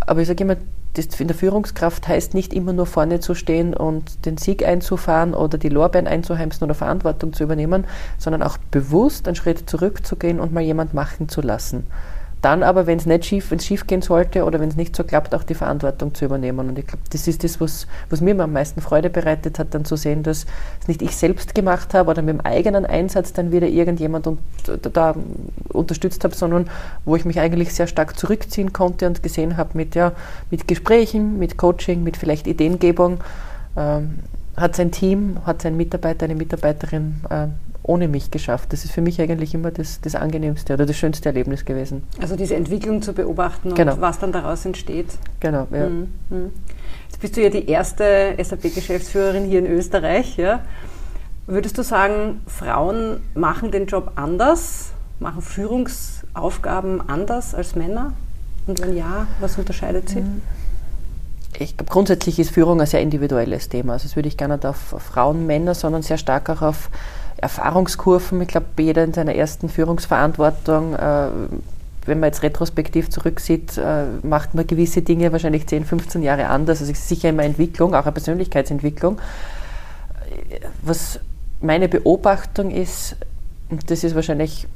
aber 0.00 0.20
ich 0.20 0.28
sage 0.28 0.44
immer, 0.44 0.56
das 0.94 1.20
in 1.20 1.28
der 1.28 1.36
Führungskraft 1.36 2.08
heißt 2.08 2.34
nicht 2.34 2.52
immer 2.52 2.72
nur 2.72 2.86
vorne 2.86 3.20
zu 3.20 3.34
stehen 3.34 3.74
und 3.74 4.24
den 4.26 4.36
Sieg 4.36 4.66
einzufahren 4.66 5.34
oder 5.34 5.58
die 5.58 5.68
Lorbeeren 5.68 6.08
einzuheimsen 6.08 6.64
oder 6.64 6.74
Verantwortung 6.74 7.32
zu 7.32 7.44
übernehmen, 7.44 7.84
sondern 8.18 8.42
auch 8.42 8.58
bewusst 8.70 9.28
einen 9.28 9.36
Schritt 9.36 9.70
zurückzugehen 9.70 10.40
und 10.40 10.52
mal 10.52 10.62
jemand 10.62 10.94
machen 10.94 11.28
zu 11.28 11.40
lassen. 11.40 11.86
Dann 12.40 12.62
aber, 12.62 12.86
wenn 12.86 12.98
es 12.98 13.06
nicht 13.06 13.24
schief, 13.24 13.50
wenn 13.50 13.58
es 13.58 13.66
schief 13.66 13.86
gehen 13.86 14.00
sollte 14.00 14.44
oder 14.44 14.60
wenn 14.60 14.68
es 14.68 14.76
nicht 14.76 14.94
so 14.94 15.02
klappt, 15.02 15.34
auch 15.34 15.42
die 15.42 15.54
Verantwortung 15.54 16.14
zu 16.14 16.24
übernehmen. 16.24 16.68
Und 16.68 16.78
ich 16.78 16.86
glaube, 16.86 17.02
das 17.10 17.26
ist 17.26 17.42
das, 17.42 17.60
was, 17.60 17.86
was 18.10 18.20
mir 18.20 18.38
am 18.38 18.52
meisten 18.52 18.80
Freude 18.80 19.10
bereitet 19.10 19.58
hat, 19.58 19.74
dann 19.74 19.84
zu 19.84 19.96
sehen, 19.96 20.22
dass 20.22 20.46
es 20.80 20.88
nicht 20.88 21.02
ich 21.02 21.16
selbst 21.16 21.54
gemacht 21.54 21.94
habe 21.94 22.10
oder 22.10 22.22
mit 22.22 22.34
dem 22.34 22.40
eigenen 22.40 22.86
Einsatz 22.86 23.32
dann 23.32 23.50
wieder 23.50 23.66
irgendjemand 23.66 24.26
und, 24.26 24.38
da 24.92 25.14
unterstützt 25.70 26.22
habe, 26.22 26.34
sondern 26.34 26.70
wo 27.04 27.16
ich 27.16 27.24
mich 27.24 27.40
eigentlich 27.40 27.74
sehr 27.74 27.88
stark 27.88 28.18
zurückziehen 28.18 28.72
konnte 28.72 29.06
und 29.06 29.22
gesehen 29.22 29.56
habe 29.56 29.70
mit, 29.74 29.94
ja, 29.94 30.12
mit 30.50 30.68
Gesprächen, 30.68 31.38
mit 31.38 31.56
Coaching, 31.56 32.04
mit 32.04 32.16
vielleicht 32.16 32.46
Ideengebung, 32.46 33.18
ähm, 33.76 34.20
hat 34.56 34.76
sein 34.76 34.90
Team, 34.90 35.38
hat 35.44 35.62
sein 35.62 35.76
Mitarbeiter, 35.76 36.24
eine 36.24 36.34
Mitarbeiterin 36.34 37.20
äh, 37.30 37.46
ohne 37.88 38.06
mich 38.06 38.30
geschafft. 38.30 38.72
Das 38.72 38.84
ist 38.84 38.92
für 38.92 39.00
mich 39.00 39.20
eigentlich 39.20 39.54
immer 39.54 39.70
das, 39.70 40.00
das 40.00 40.14
angenehmste 40.14 40.74
oder 40.74 40.86
das 40.86 40.96
schönste 40.96 41.28
Erlebnis 41.28 41.64
gewesen. 41.64 42.02
Also 42.20 42.36
diese 42.36 42.54
Entwicklung 42.54 43.02
zu 43.02 43.14
beobachten 43.14 43.70
und 43.70 43.74
genau. 43.74 43.96
was 43.98 44.18
dann 44.18 44.30
daraus 44.30 44.64
entsteht. 44.66 45.06
Genau, 45.40 45.66
ja. 45.72 45.88
Mhm. 45.88 46.08
mhm. 46.28 46.50
Jetzt 47.08 47.20
bist 47.20 47.36
du 47.36 47.42
ja 47.42 47.48
die 47.48 47.68
erste 47.68 48.36
SAP-Geschäftsführerin 48.38 49.46
hier 49.46 49.60
in 49.60 49.66
Österreich. 49.66 50.36
Ja. 50.36 50.60
Würdest 51.46 51.78
du 51.78 51.82
sagen, 51.82 52.42
Frauen 52.46 53.20
machen 53.34 53.70
den 53.70 53.86
Job 53.86 54.12
anders, 54.16 54.92
machen 55.18 55.40
Führungsaufgaben 55.40 57.08
anders 57.08 57.54
als 57.54 57.74
Männer? 57.74 58.12
Und 58.66 58.82
wenn 58.82 58.94
ja, 58.94 59.26
was 59.40 59.56
unterscheidet 59.56 60.10
sie? 60.10 60.20
Mhm 60.20 60.42
ich 61.58 61.76
glaube, 61.76 61.90
grundsätzlich 61.90 62.38
ist 62.38 62.50
Führung 62.50 62.80
ein 62.80 62.86
sehr 62.86 63.00
individuelles 63.00 63.68
Thema. 63.68 63.94
Also 63.94 64.04
das 64.04 64.16
würde 64.16 64.28
ich 64.28 64.36
gar 64.36 64.48
nicht 64.48 64.64
auf 64.64 64.76
Frauen, 64.76 65.46
Männer, 65.46 65.74
sondern 65.74 66.02
sehr 66.02 66.18
stark 66.18 66.48
auch 66.50 66.62
auf 66.62 66.90
Erfahrungskurven. 67.38 68.40
Ich 68.42 68.48
glaube, 68.48 68.66
jeder 68.78 69.04
in 69.04 69.12
seiner 69.12 69.34
ersten 69.34 69.68
Führungsverantwortung, 69.68 70.94
äh, 70.94 71.28
wenn 72.06 72.20
man 72.20 72.28
jetzt 72.28 72.42
retrospektiv 72.42 73.10
zurücksieht, 73.10 73.76
äh, 73.78 74.04
macht 74.22 74.54
man 74.54 74.66
gewisse 74.66 75.02
Dinge 75.02 75.30
wahrscheinlich 75.32 75.66
10, 75.66 75.84
15 75.84 76.22
Jahre 76.22 76.48
anders. 76.48 76.80
Also 76.80 76.92
es 76.92 76.98
ist 76.98 77.08
sicher 77.08 77.28
immer 77.28 77.44
Entwicklung, 77.44 77.94
auch 77.94 78.04
eine 78.04 78.12
Persönlichkeitsentwicklung. 78.12 79.18
Was 80.82 81.20
meine 81.60 81.88
Beobachtung 81.88 82.70
ist, 82.70 83.16
und 83.70 83.90
das 83.90 84.04
ist 84.04 84.14
wahrscheinlich 84.14 84.66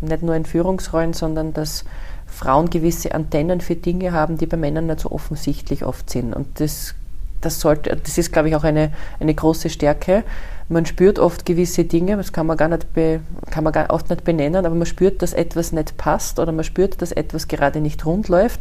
nicht 0.00 0.22
nur 0.22 0.34
in 0.34 0.44
Führungsrollen, 0.44 1.14
sondern 1.14 1.52
dass 1.54 1.84
Frauen 2.26 2.68
gewisse 2.68 3.14
Antennen 3.14 3.60
für 3.60 3.76
Dinge 3.76 4.12
haben, 4.12 4.36
die 4.36 4.46
bei 4.46 4.56
Männern 4.56 4.86
nicht 4.86 5.00
so 5.00 5.10
offensichtlich 5.10 5.84
oft 5.84 6.10
sind. 6.10 6.34
Und 6.34 6.60
das, 6.60 6.94
das, 7.40 7.60
sollte, 7.60 7.96
das 7.96 8.18
ist, 8.18 8.32
glaube 8.32 8.48
ich, 8.48 8.56
auch 8.56 8.64
eine, 8.64 8.92
eine 9.20 9.34
große 9.34 9.70
Stärke. 9.70 10.24
Man 10.68 10.86
spürt 10.86 11.18
oft 11.18 11.44
gewisse 11.44 11.84
Dinge, 11.84 12.16
das 12.16 12.32
kann 12.32 12.46
man, 12.46 12.56
gar 12.56 12.68
nicht 12.68 12.92
be, 12.94 13.20
kann 13.50 13.64
man 13.64 13.72
gar 13.72 13.90
oft 13.90 14.08
nicht 14.08 14.24
benennen, 14.24 14.64
aber 14.64 14.74
man 14.74 14.86
spürt, 14.86 15.20
dass 15.20 15.34
etwas 15.34 15.72
nicht 15.72 15.96
passt 15.96 16.38
oder 16.38 16.52
man 16.52 16.64
spürt, 16.64 17.02
dass 17.02 17.12
etwas 17.12 17.48
gerade 17.48 17.80
nicht 17.80 18.06
rund 18.06 18.28
läuft. 18.28 18.60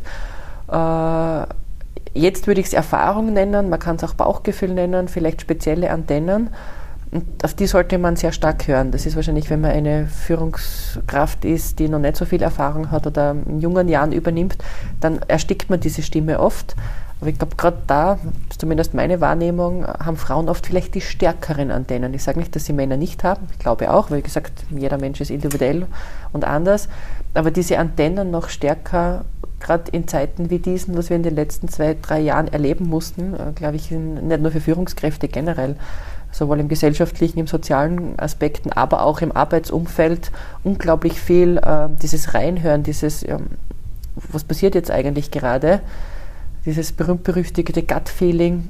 Äh, 0.69 1.45
jetzt 2.13 2.47
würde 2.47 2.59
ich 2.59 2.67
es 2.67 2.73
Erfahrung 2.73 3.33
nennen, 3.33 3.69
man 3.69 3.79
kann 3.79 3.95
es 3.95 4.03
auch 4.03 4.15
Bauchgefühl 4.15 4.73
nennen, 4.73 5.07
vielleicht 5.07 5.41
spezielle 5.41 5.91
Antennen. 5.91 6.49
Und 7.11 7.25
auf 7.43 7.53
die 7.53 7.67
sollte 7.67 7.99
man 7.99 8.15
sehr 8.15 8.31
stark 8.31 8.67
hören. 8.67 8.89
Das 8.89 9.05
ist 9.05 9.15
wahrscheinlich, 9.15 9.49
wenn 9.51 9.61
man 9.61 9.71
eine 9.71 10.07
Führungskraft 10.07 11.45
ist, 11.45 11.77
die 11.77 11.87
noch 11.87 11.99
nicht 11.99 12.17
so 12.17 12.25
viel 12.25 12.41
Erfahrung 12.41 12.89
hat 12.89 13.05
oder 13.05 13.35
in 13.45 13.59
jungen 13.59 13.87
Jahren 13.87 14.11
übernimmt, 14.11 14.57
dann 14.99 15.19
erstickt 15.27 15.69
man 15.69 15.79
diese 15.79 16.01
Stimme 16.01 16.39
oft. 16.39 16.75
Aber 17.23 17.29
ich 17.29 17.37
glaube, 17.37 17.55
gerade 17.55 17.77
da, 17.87 18.19
zumindest 18.57 18.93
meine 18.93 19.21
Wahrnehmung, 19.21 19.87
haben 19.87 20.17
Frauen 20.17 20.49
oft 20.49 20.67
vielleicht 20.67 20.93
die 20.93 20.99
stärkeren 20.99 21.71
Antennen. 21.71 22.13
Ich 22.13 22.21
sage 22.21 22.37
nicht, 22.37 22.53
dass 22.53 22.65
sie 22.65 22.73
Männer 22.73 22.97
nicht 22.97 23.23
haben. 23.23 23.47
Ich 23.53 23.59
glaube 23.59 23.93
auch, 23.93 24.11
weil, 24.11 24.17
wie 24.17 24.23
gesagt, 24.23 24.51
jeder 24.69 24.97
Mensch 24.97 25.21
ist 25.21 25.31
individuell 25.31 25.85
und 26.33 26.43
anders. 26.43 26.89
Aber 27.33 27.49
diese 27.49 27.79
Antennen 27.79 28.29
noch 28.29 28.49
stärker, 28.49 29.23
gerade 29.61 29.89
in 29.91 30.05
Zeiten 30.05 30.49
wie 30.49 30.59
diesen, 30.59 30.97
was 30.97 31.09
wir 31.09 31.15
in 31.15 31.23
den 31.23 31.33
letzten 31.33 31.69
zwei, 31.69 31.95
drei 32.01 32.19
Jahren 32.19 32.49
erleben 32.49 32.89
mussten, 32.89 33.35
äh, 33.35 33.53
glaube 33.55 33.77
ich, 33.77 33.89
nicht 33.89 34.41
nur 34.41 34.51
für 34.51 34.59
Führungskräfte 34.59 35.29
generell, 35.29 35.77
sowohl 36.29 36.59
im 36.59 36.67
gesellschaftlichen, 36.67 37.39
im 37.39 37.47
sozialen 37.47 38.19
Aspekten, 38.19 38.73
aber 38.73 39.05
auch 39.05 39.21
im 39.21 39.31
Arbeitsumfeld 39.31 40.29
unglaublich 40.65 41.21
viel 41.21 41.55
äh, 41.59 41.87
dieses 42.01 42.33
Reinhören, 42.33 42.83
dieses, 42.83 43.25
ähm, 43.25 43.45
was 44.29 44.43
passiert 44.43 44.75
jetzt 44.75 44.91
eigentlich 44.91 45.31
gerade, 45.31 45.79
dieses 46.65 46.91
berühmt-berüchtigte 46.91 47.83
Gut-Feeling, 47.83 48.67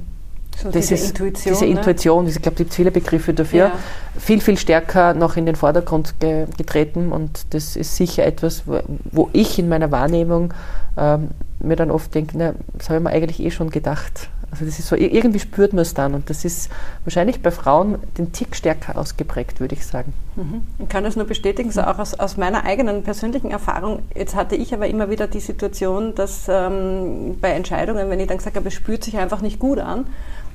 so 0.56 0.70
das 0.70 0.88
diese 0.88 0.94
ist 0.94 1.10
Intuition, 1.10 1.54
diese 1.54 1.66
Intuition, 1.66 2.24
ne? 2.24 2.30
ich 2.30 2.40
glaube, 2.40 2.54
es 2.54 2.58
gibt 2.58 2.74
viele 2.74 2.90
Begriffe 2.90 3.34
dafür, 3.34 3.58
ja. 3.58 3.72
viel, 4.18 4.40
viel 4.40 4.56
stärker 4.56 5.14
noch 5.14 5.36
in 5.36 5.46
den 5.46 5.56
Vordergrund 5.56 6.20
ge 6.20 6.46
getreten 6.56 7.12
und 7.12 7.46
das 7.50 7.76
ist 7.76 7.96
sicher 7.96 8.24
etwas, 8.24 8.66
wo, 8.66 8.80
wo 9.10 9.30
ich 9.32 9.58
in 9.58 9.68
meiner 9.68 9.90
Wahrnehmung 9.90 10.54
ähm, 10.96 11.30
mir 11.60 11.76
dann 11.76 11.90
oft 11.90 12.14
denke, 12.14 12.54
das 12.72 12.88
habe 12.88 12.98
ich 12.98 13.04
mir 13.04 13.10
eigentlich 13.10 13.40
eh 13.40 13.50
schon 13.50 13.70
gedacht. 13.70 14.28
Also 14.54 14.66
das 14.66 14.78
ist 14.78 14.86
so, 14.86 14.94
irgendwie 14.94 15.40
spürt 15.40 15.72
man 15.72 15.82
es 15.82 15.94
dann 15.94 16.14
und 16.14 16.30
das 16.30 16.44
ist 16.44 16.70
wahrscheinlich 17.04 17.42
bei 17.42 17.50
Frauen 17.50 17.98
den 18.16 18.30
Tick 18.30 18.54
stärker 18.54 18.96
ausgeprägt, 18.96 19.58
würde 19.58 19.74
ich 19.74 19.84
sagen. 19.84 20.12
Mhm. 20.36 20.62
Ich 20.78 20.88
kann 20.88 21.02
das 21.02 21.16
nur 21.16 21.26
bestätigen, 21.26 21.72
so 21.72 21.80
auch 21.80 21.98
aus, 21.98 22.14
aus, 22.14 22.36
meiner 22.36 22.64
eigenen 22.64 23.02
persönlichen 23.02 23.50
Erfahrung. 23.50 24.02
Jetzt 24.14 24.36
hatte 24.36 24.54
ich 24.54 24.72
aber 24.72 24.86
immer 24.86 25.10
wieder 25.10 25.26
die 25.26 25.40
Situation, 25.40 26.14
dass 26.14 26.46
ähm, 26.48 27.36
bei 27.40 27.50
Entscheidungen, 27.50 28.08
wenn 28.10 28.20
ich 28.20 28.28
dann 28.28 28.38
gesagt 28.38 28.54
habe, 28.54 28.68
es 28.68 28.74
spürt 28.74 29.02
sich 29.02 29.18
einfach 29.18 29.40
nicht 29.40 29.58
gut 29.58 29.80
an, 29.80 30.06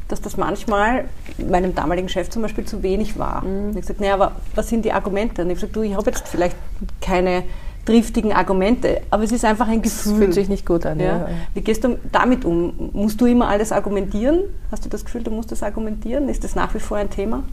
dass 0.08 0.22
das 0.22 0.38
manchmal 0.38 1.04
meinem 1.38 1.76
damaligen 1.76 2.08
Chef 2.08 2.30
zum 2.30 2.42
Beispiel 2.42 2.64
zu 2.64 2.82
wenig 2.82 3.20
war. 3.20 3.44
Mhm. 3.44 3.72
Ich 3.72 3.76
habe 3.76 3.82
gesagt, 3.82 4.00
naja, 4.00 4.14
aber 4.14 4.32
was 4.56 4.70
sind 4.70 4.86
die 4.86 4.94
Argumente? 4.94 5.42
Und 5.42 5.50
ich 5.50 5.58
habe 5.58 5.68
gesagt, 5.68 5.76
du, 5.76 5.82
ich 5.82 5.94
habe 5.94 6.10
jetzt 6.10 6.26
vielleicht 6.26 6.56
keine 7.02 7.44
triftigen 7.90 8.34
Argumente, 8.34 9.02
aber 9.10 9.24
es 9.24 9.32
ist 9.32 9.44
einfach 9.44 9.68
ein 9.68 9.82
Gefühl. 9.82 10.14
Es 10.14 10.18
fühlt 10.20 10.34
sich 10.36 10.48
nicht 10.48 10.66
gut 10.66 10.86
an. 10.86 11.00
Ja. 11.00 11.06
Ja. 11.06 11.28
Wie 11.56 11.62
gehst 11.62 11.84
du 11.84 11.98
damit 12.12 12.46
um? 12.46 12.92
Musst 12.94 13.20
du 13.20 13.26
immer 13.26 13.48
alles 13.48 13.72
argumentieren? 13.72 14.42
Hast 14.72 14.86
du 14.86 14.90
das 14.90 15.04
Gefühl, 15.04 15.24
du 15.24 15.32
musst 15.32 15.52
das 15.52 15.64
argumentieren? 15.64 16.30
Ist 16.30 16.44
das 16.44 16.54
nach 16.54 16.74
wie 16.76 16.80
vor 16.80 16.98
ein 16.98 17.10
Thema? 17.10 17.44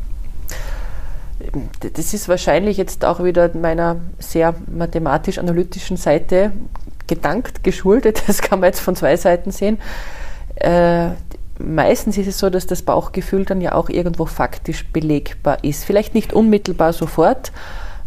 Das 1.94 2.12
ist 2.12 2.28
wahrscheinlich 2.28 2.76
jetzt 2.76 3.04
auch 3.04 3.24
wieder 3.24 3.50
meiner 3.56 3.96
sehr 4.18 4.54
mathematisch-analytischen 4.70 5.96
Seite 5.96 6.52
gedankt, 7.06 7.64
geschuldet. 7.64 8.22
Das 8.26 8.42
kann 8.42 8.60
man 8.60 8.68
jetzt 8.68 8.80
von 8.80 8.94
zwei 8.94 9.16
Seiten 9.16 9.52
sehen. 9.52 9.78
Äh, 10.56 11.10
meistens 11.58 12.18
ist 12.18 12.26
es 12.26 12.38
so, 12.38 12.50
dass 12.50 12.66
das 12.66 12.82
Bauchgefühl 12.82 13.46
dann 13.46 13.62
ja 13.62 13.72
auch 13.72 13.88
irgendwo 13.88 14.26
faktisch 14.26 14.86
belegbar 14.88 15.64
ist. 15.64 15.84
Vielleicht 15.84 16.14
nicht 16.14 16.34
unmittelbar 16.34 16.92
sofort, 16.92 17.52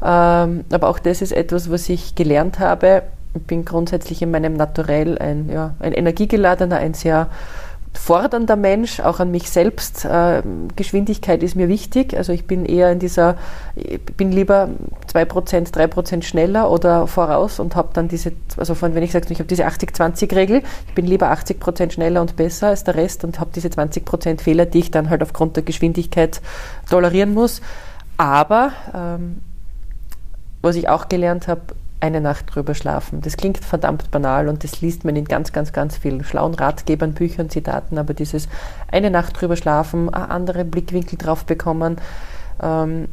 aber 0.02 0.90
auch 0.90 1.00
das 1.00 1.22
ist 1.22 1.32
etwas, 1.32 1.70
was 1.70 1.90
ich 1.90 2.16
gelernt 2.16 2.60
habe. 2.60 3.04
Ich 3.36 3.44
bin 3.44 3.66
grundsätzlich 3.66 4.22
in 4.22 4.32
meinem 4.32 4.54
Naturell 4.54 5.18
ein, 5.18 5.50
ja, 5.50 5.76
ein 5.80 5.94
energiegeladener, 5.94 6.78
ein 6.78 6.94
sehr 6.94 7.30
fordernder 7.94 8.56
Mensch, 8.56 9.00
auch 9.00 9.20
an 9.20 9.32
mich 9.32 9.50
selbst. 9.50 10.06
Äh, 10.06 10.44
Geschwindigkeit 10.76 11.42
ist 11.44 11.56
mir 11.56 11.68
wichtig. 11.68 12.16
Also 12.16 12.32
ich 12.34 12.46
bin 12.46 12.66
eher 12.66 12.92
in 12.92 13.00
dieser, 13.00 13.36
ich 13.76 14.00
bin 14.00 14.32
lieber 14.32 14.70
2%, 15.12 15.74
3% 15.74 16.24
schneller 16.24 16.70
oder 16.70 17.08
voraus 17.08 17.60
und 17.60 17.76
habe 17.76 17.90
dann 17.94 18.08
diese, 18.08 18.32
also 18.58 18.76
von, 18.76 18.96
wenn 18.96 19.04
ich 19.04 19.12
sage, 19.12 19.28
ich 19.30 19.40
habe 19.40 19.48
diese 19.48 19.68
80-20-Regel, 19.68 20.62
ich 20.88 20.94
bin 20.94 21.08
lieber 21.08 21.32
80% 21.32 21.92
schneller 21.92 22.22
und 22.22 22.36
besser 22.36 22.68
als 22.68 22.84
der 22.84 22.96
Rest 22.96 23.24
und 23.24 23.40
habe 23.40 23.50
diese 23.54 23.70
20% 23.70 24.42
Fehler, 24.42 24.66
die 24.66 24.80
ich 24.80 24.92
dann 24.92 25.10
halt 25.10 25.24
aufgrund 25.24 25.56
der 25.56 25.64
Geschwindigkeit 25.64 26.42
tolerieren 26.90 27.34
muss. 27.34 27.62
Aber 28.18 28.74
ähm, 28.94 29.42
was 30.62 30.76
ich 30.76 30.90
auch 30.90 31.10
gelernt 31.10 31.48
habe, 31.48 31.62
eine 32.02 32.22
Nacht 32.22 32.56
drüber 32.56 32.76
schlafen. 32.76 33.22
Das 33.22 33.36
klingt 33.36 33.58
verdammt 33.58 34.10
banal 34.12 34.48
und 34.48 34.64
das 34.64 34.82
liest 34.82 35.04
man 35.04 35.16
in 35.16 35.26
ganz, 35.26 35.52
ganz, 35.52 35.74
ganz 35.74 35.98
vielen 35.98 36.24
schlauen 36.24 36.54
Ratgebern, 36.54 37.14
Büchern, 37.14 37.50
Zitaten, 37.50 37.98
aber 37.98 38.14
dieses 38.14 38.48
eine 38.90 39.12
Nacht 39.12 39.40
drüber 39.40 39.58
schlafen, 39.58 40.14
andere 40.14 40.64
Blickwinkel 40.64 41.18
drauf 41.18 41.46
bekommen, 41.46 41.98
ähm, 42.62 43.10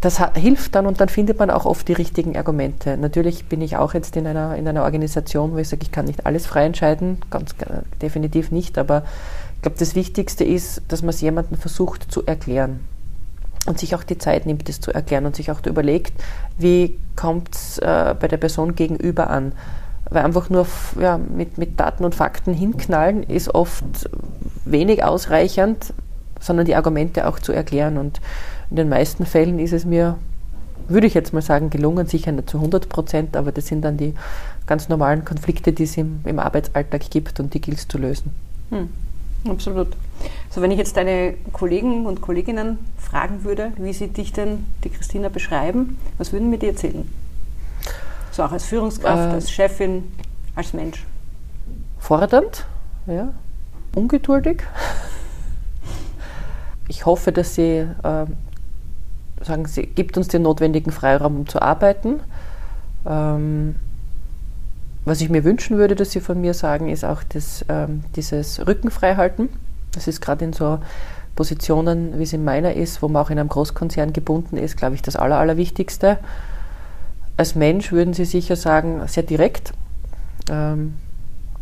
das 0.00 0.22
hilft 0.34 0.74
dann 0.74 0.86
und 0.86 1.00
dann 1.00 1.08
findet 1.08 1.38
man 1.38 1.50
auch 1.50 1.66
oft 1.66 1.88
die 1.88 1.92
richtigen 1.92 2.36
Argumente. 2.36 2.96
Natürlich 2.96 3.46
bin 3.46 3.60
ich 3.60 3.76
auch 3.76 3.92
jetzt 3.92 4.16
in 4.16 4.26
einer, 4.26 4.56
in 4.56 4.66
einer 4.68 4.84
Organisation, 4.84 5.52
wo 5.52 5.58
ich 5.58 5.68
sage, 5.68 5.82
ich 5.82 5.92
kann 5.92 6.04
nicht 6.04 6.26
alles 6.26 6.46
frei 6.46 6.64
entscheiden, 6.64 7.18
ganz 7.30 7.54
definitiv 8.00 8.50
nicht, 8.50 8.78
aber 8.78 9.02
ich 9.56 9.62
glaube, 9.62 9.78
das 9.78 9.94
Wichtigste 9.94 10.44
ist, 10.44 10.82
dass 10.88 11.02
man 11.02 11.10
es 11.10 11.20
jemandem 11.20 11.58
versucht 11.58 12.10
zu 12.10 12.24
erklären 12.24 12.80
und 13.66 13.78
sich 13.78 13.94
auch 13.94 14.02
die 14.02 14.18
Zeit 14.18 14.46
nimmt, 14.46 14.68
das 14.68 14.80
zu 14.80 14.92
erklären 14.92 15.26
und 15.26 15.36
sich 15.36 15.50
auch 15.50 15.64
überlegt, 15.66 16.12
wie 16.58 16.98
kommt 17.16 17.54
es 17.54 17.78
äh, 17.78 18.14
bei 18.18 18.28
der 18.28 18.38
Person 18.38 18.74
gegenüber 18.74 19.30
an. 19.30 19.52
Weil 20.08 20.24
einfach 20.24 20.50
nur 20.50 20.66
ja, 20.98 21.18
mit, 21.18 21.58
mit 21.58 21.78
Daten 21.78 22.04
und 22.04 22.14
Fakten 22.14 22.54
hinknallen 22.54 23.22
ist 23.22 23.54
oft 23.54 23.84
wenig 24.64 25.04
ausreichend, 25.04 25.92
sondern 26.40 26.66
die 26.66 26.74
Argumente 26.74 27.28
auch 27.28 27.38
zu 27.38 27.52
erklären. 27.52 27.98
Und 27.98 28.20
in 28.70 28.76
den 28.76 28.88
meisten 28.88 29.26
Fällen 29.26 29.58
ist 29.58 29.72
es 29.72 29.84
mir, 29.84 30.16
würde 30.88 31.06
ich 31.06 31.14
jetzt 31.14 31.32
mal 31.32 31.42
sagen, 31.42 31.70
gelungen, 31.70 32.06
sicher 32.06 32.32
nicht 32.32 32.50
zu 32.50 32.56
100 32.56 32.88
Prozent, 32.88 33.36
aber 33.36 33.52
das 33.52 33.66
sind 33.66 33.82
dann 33.82 33.98
die 33.98 34.14
ganz 34.66 34.88
normalen 34.88 35.24
Konflikte, 35.24 35.72
die 35.72 35.84
es 35.84 35.96
im, 35.96 36.20
im 36.24 36.38
Arbeitsalltag 36.38 37.10
gibt 37.10 37.38
und 37.38 37.54
die 37.54 37.60
gilt 37.60 37.78
es 37.78 37.86
zu 37.86 37.98
lösen. 37.98 38.32
Hm. 38.70 38.88
Absolut. 39.48 39.88
So, 40.50 40.60
wenn 40.60 40.70
ich 40.70 40.78
jetzt 40.78 40.96
deine 40.96 41.34
Kollegen 41.52 42.06
und 42.06 42.20
Kolleginnen 42.20 42.78
fragen 43.10 43.44
würde, 43.44 43.72
wie 43.76 43.92
sie 43.92 44.08
dich 44.08 44.32
denn, 44.32 44.66
die 44.84 44.90
Christina, 44.90 45.28
beschreiben, 45.28 45.98
was 46.18 46.32
würden 46.32 46.48
mir 46.48 46.58
die 46.58 46.68
erzählen? 46.68 47.10
So 48.30 48.44
auch 48.44 48.52
als 48.52 48.64
Führungskraft, 48.64 49.32
äh, 49.32 49.34
als 49.34 49.50
Chefin, 49.50 50.12
als 50.54 50.72
Mensch? 50.72 51.04
Fordernd, 51.98 52.66
ja. 53.06 53.32
Ungeduldig. 53.94 54.62
Ich 56.86 57.06
hoffe, 57.06 57.32
dass 57.32 57.56
sie 57.56 57.78
äh, 57.78 58.26
sagen, 59.42 59.66
sie 59.66 59.86
gibt 59.86 60.16
uns 60.16 60.28
den 60.28 60.42
notwendigen 60.42 60.92
Freiraum, 60.92 61.40
um 61.40 61.48
zu 61.48 61.60
arbeiten. 61.60 62.20
Ähm, 63.06 63.74
was 65.04 65.20
ich 65.20 65.30
mir 65.30 65.44
wünschen 65.44 65.78
würde, 65.78 65.94
dass 65.94 66.12
Sie 66.12 66.20
von 66.20 66.40
mir 66.40 66.52
sagen, 66.52 66.88
ist 66.88 67.04
auch 67.04 67.22
das, 67.22 67.64
ähm, 67.68 68.04
dieses 68.16 68.64
Rückenfreihalten. 68.66 69.48
Das 69.92 70.06
ist 70.06 70.20
gerade 70.20 70.44
in 70.44 70.52
so 70.52 70.78
Positionen, 71.40 72.18
wie 72.18 72.24
es 72.24 72.34
in 72.34 72.44
meiner 72.44 72.74
ist, 72.74 73.00
wo 73.00 73.08
man 73.08 73.24
auch 73.24 73.30
in 73.30 73.38
einem 73.38 73.48
Großkonzern 73.48 74.12
gebunden 74.12 74.58
ist, 74.58 74.76
glaube 74.76 74.94
ich, 74.94 75.00
das 75.00 75.16
Aller, 75.16 75.38
Allerwichtigste. 75.38 76.18
Als 77.38 77.54
Mensch 77.54 77.92
würden 77.92 78.12
Sie 78.12 78.26
sicher 78.26 78.56
sagen, 78.56 79.00
sehr 79.06 79.22
direkt, 79.22 79.72
ähm, 80.50 80.96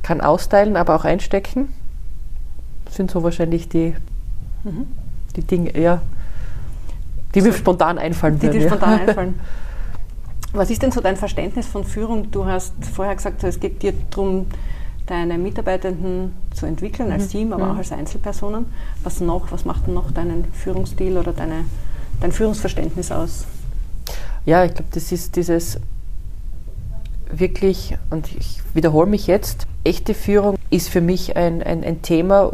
kann 0.02 0.20
austeilen, 0.20 0.76
aber 0.76 0.96
auch 0.96 1.04
einstecken. 1.04 1.72
Das 2.86 2.96
sind 2.96 3.12
so 3.12 3.22
wahrscheinlich 3.22 3.68
die, 3.68 3.94
mhm. 4.64 4.88
die 5.36 5.42
Dinge, 5.42 5.78
ja, 5.80 6.02
die 7.36 7.40
mir 7.40 7.52
spontan 7.52 7.98
einfallen 7.98 8.40
die, 8.40 8.48
würden. 8.48 8.58
Die 8.58 8.64
ja. 8.64 8.70
spontan 8.70 9.00
einfallen. 9.08 9.40
Was 10.54 10.70
ist 10.70 10.82
denn 10.82 10.90
so 10.90 11.00
dein 11.00 11.16
Verständnis 11.16 11.68
von 11.68 11.84
Führung? 11.84 12.32
Du 12.32 12.46
hast 12.46 12.74
vorher 12.84 13.14
gesagt, 13.14 13.44
es 13.44 13.60
geht 13.60 13.80
dir 13.84 13.92
darum, 14.10 14.46
deine 15.08 15.38
Mitarbeitenden 15.38 16.34
zu 16.54 16.66
entwickeln 16.66 17.10
als 17.10 17.24
mhm. 17.24 17.28
Team, 17.30 17.52
aber 17.52 17.66
mhm. 17.66 17.70
auch 17.72 17.76
als 17.78 17.92
Einzelpersonen. 17.92 18.66
Was 19.02 19.20
noch? 19.20 19.50
Was 19.50 19.64
macht 19.64 19.86
denn 19.86 19.94
noch 19.94 20.10
deinen 20.10 20.44
Führungsstil 20.52 21.16
oder 21.16 21.32
deine, 21.32 21.64
dein 22.20 22.32
Führungsverständnis 22.32 23.10
aus? 23.10 23.46
Ja, 24.44 24.64
ich 24.64 24.74
glaube, 24.74 24.90
das 24.92 25.12
ist 25.12 25.36
dieses 25.36 25.80
wirklich, 27.30 27.96
und 28.10 28.34
ich 28.34 28.60
wiederhole 28.74 29.06
mich 29.06 29.26
jetzt, 29.26 29.66
echte 29.84 30.14
Führung 30.14 30.56
ist 30.70 30.88
für 30.88 31.00
mich 31.00 31.36
ein, 31.36 31.62
ein, 31.62 31.84
ein 31.84 32.02
Thema, 32.02 32.52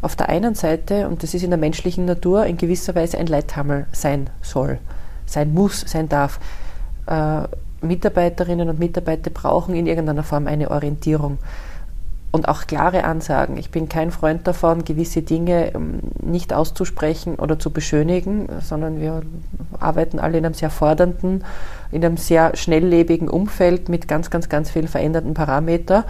auf 0.00 0.16
der 0.16 0.28
einen 0.28 0.54
Seite, 0.54 1.08
und 1.08 1.22
das 1.22 1.34
ist 1.34 1.42
in 1.42 1.50
der 1.50 1.58
menschlichen 1.58 2.04
Natur, 2.04 2.46
in 2.46 2.56
gewisser 2.56 2.94
Weise 2.94 3.18
ein 3.18 3.26
Leithammel 3.26 3.86
sein 3.92 4.30
soll, 4.42 4.78
sein 5.26 5.52
muss, 5.52 5.80
sein 5.86 6.08
darf. 6.08 6.38
Äh, 7.06 7.42
Mitarbeiterinnen 7.80 8.68
und 8.68 8.78
Mitarbeiter 8.78 9.30
brauchen 9.30 9.74
in 9.74 9.86
irgendeiner 9.86 10.24
Form 10.24 10.46
eine 10.46 10.70
Orientierung 10.70 11.38
und 12.30 12.48
auch 12.48 12.66
klare 12.66 13.04
Ansagen. 13.04 13.56
Ich 13.56 13.70
bin 13.70 13.88
kein 13.88 14.10
Freund 14.10 14.46
davon, 14.46 14.84
gewisse 14.84 15.22
Dinge 15.22 15.74
ähm, 15.74 16.00
nicht 16.22 16.52
auszusprechen 16.52 17.36
oder 17.36 17.58
zu 17.58 17.70
beschönigen, 17.70 18.48
sondern 18.60 19.00
wir 19.00 19.22
arbeiten 19.80 20.18
alle 20.18 20.38
in 20.38 20.44
einem 20.44 20.54
sehr 20.54 20.70
fordernden, 20.70 21.44
in 21.90 22.04
einem 22.04 22.18
sehr 22.18 22.54
schnelllebigen 22.54 23.28
Umfeld 23.28 23.88
mit 23.88 24.08
ganz, 24.08 24.30
ganz, 24.30 24.48
ganz 24.48 24.70
vielen 24.70 24.88
veränderten 24.88 25.34
Parametern. 25.34 26.04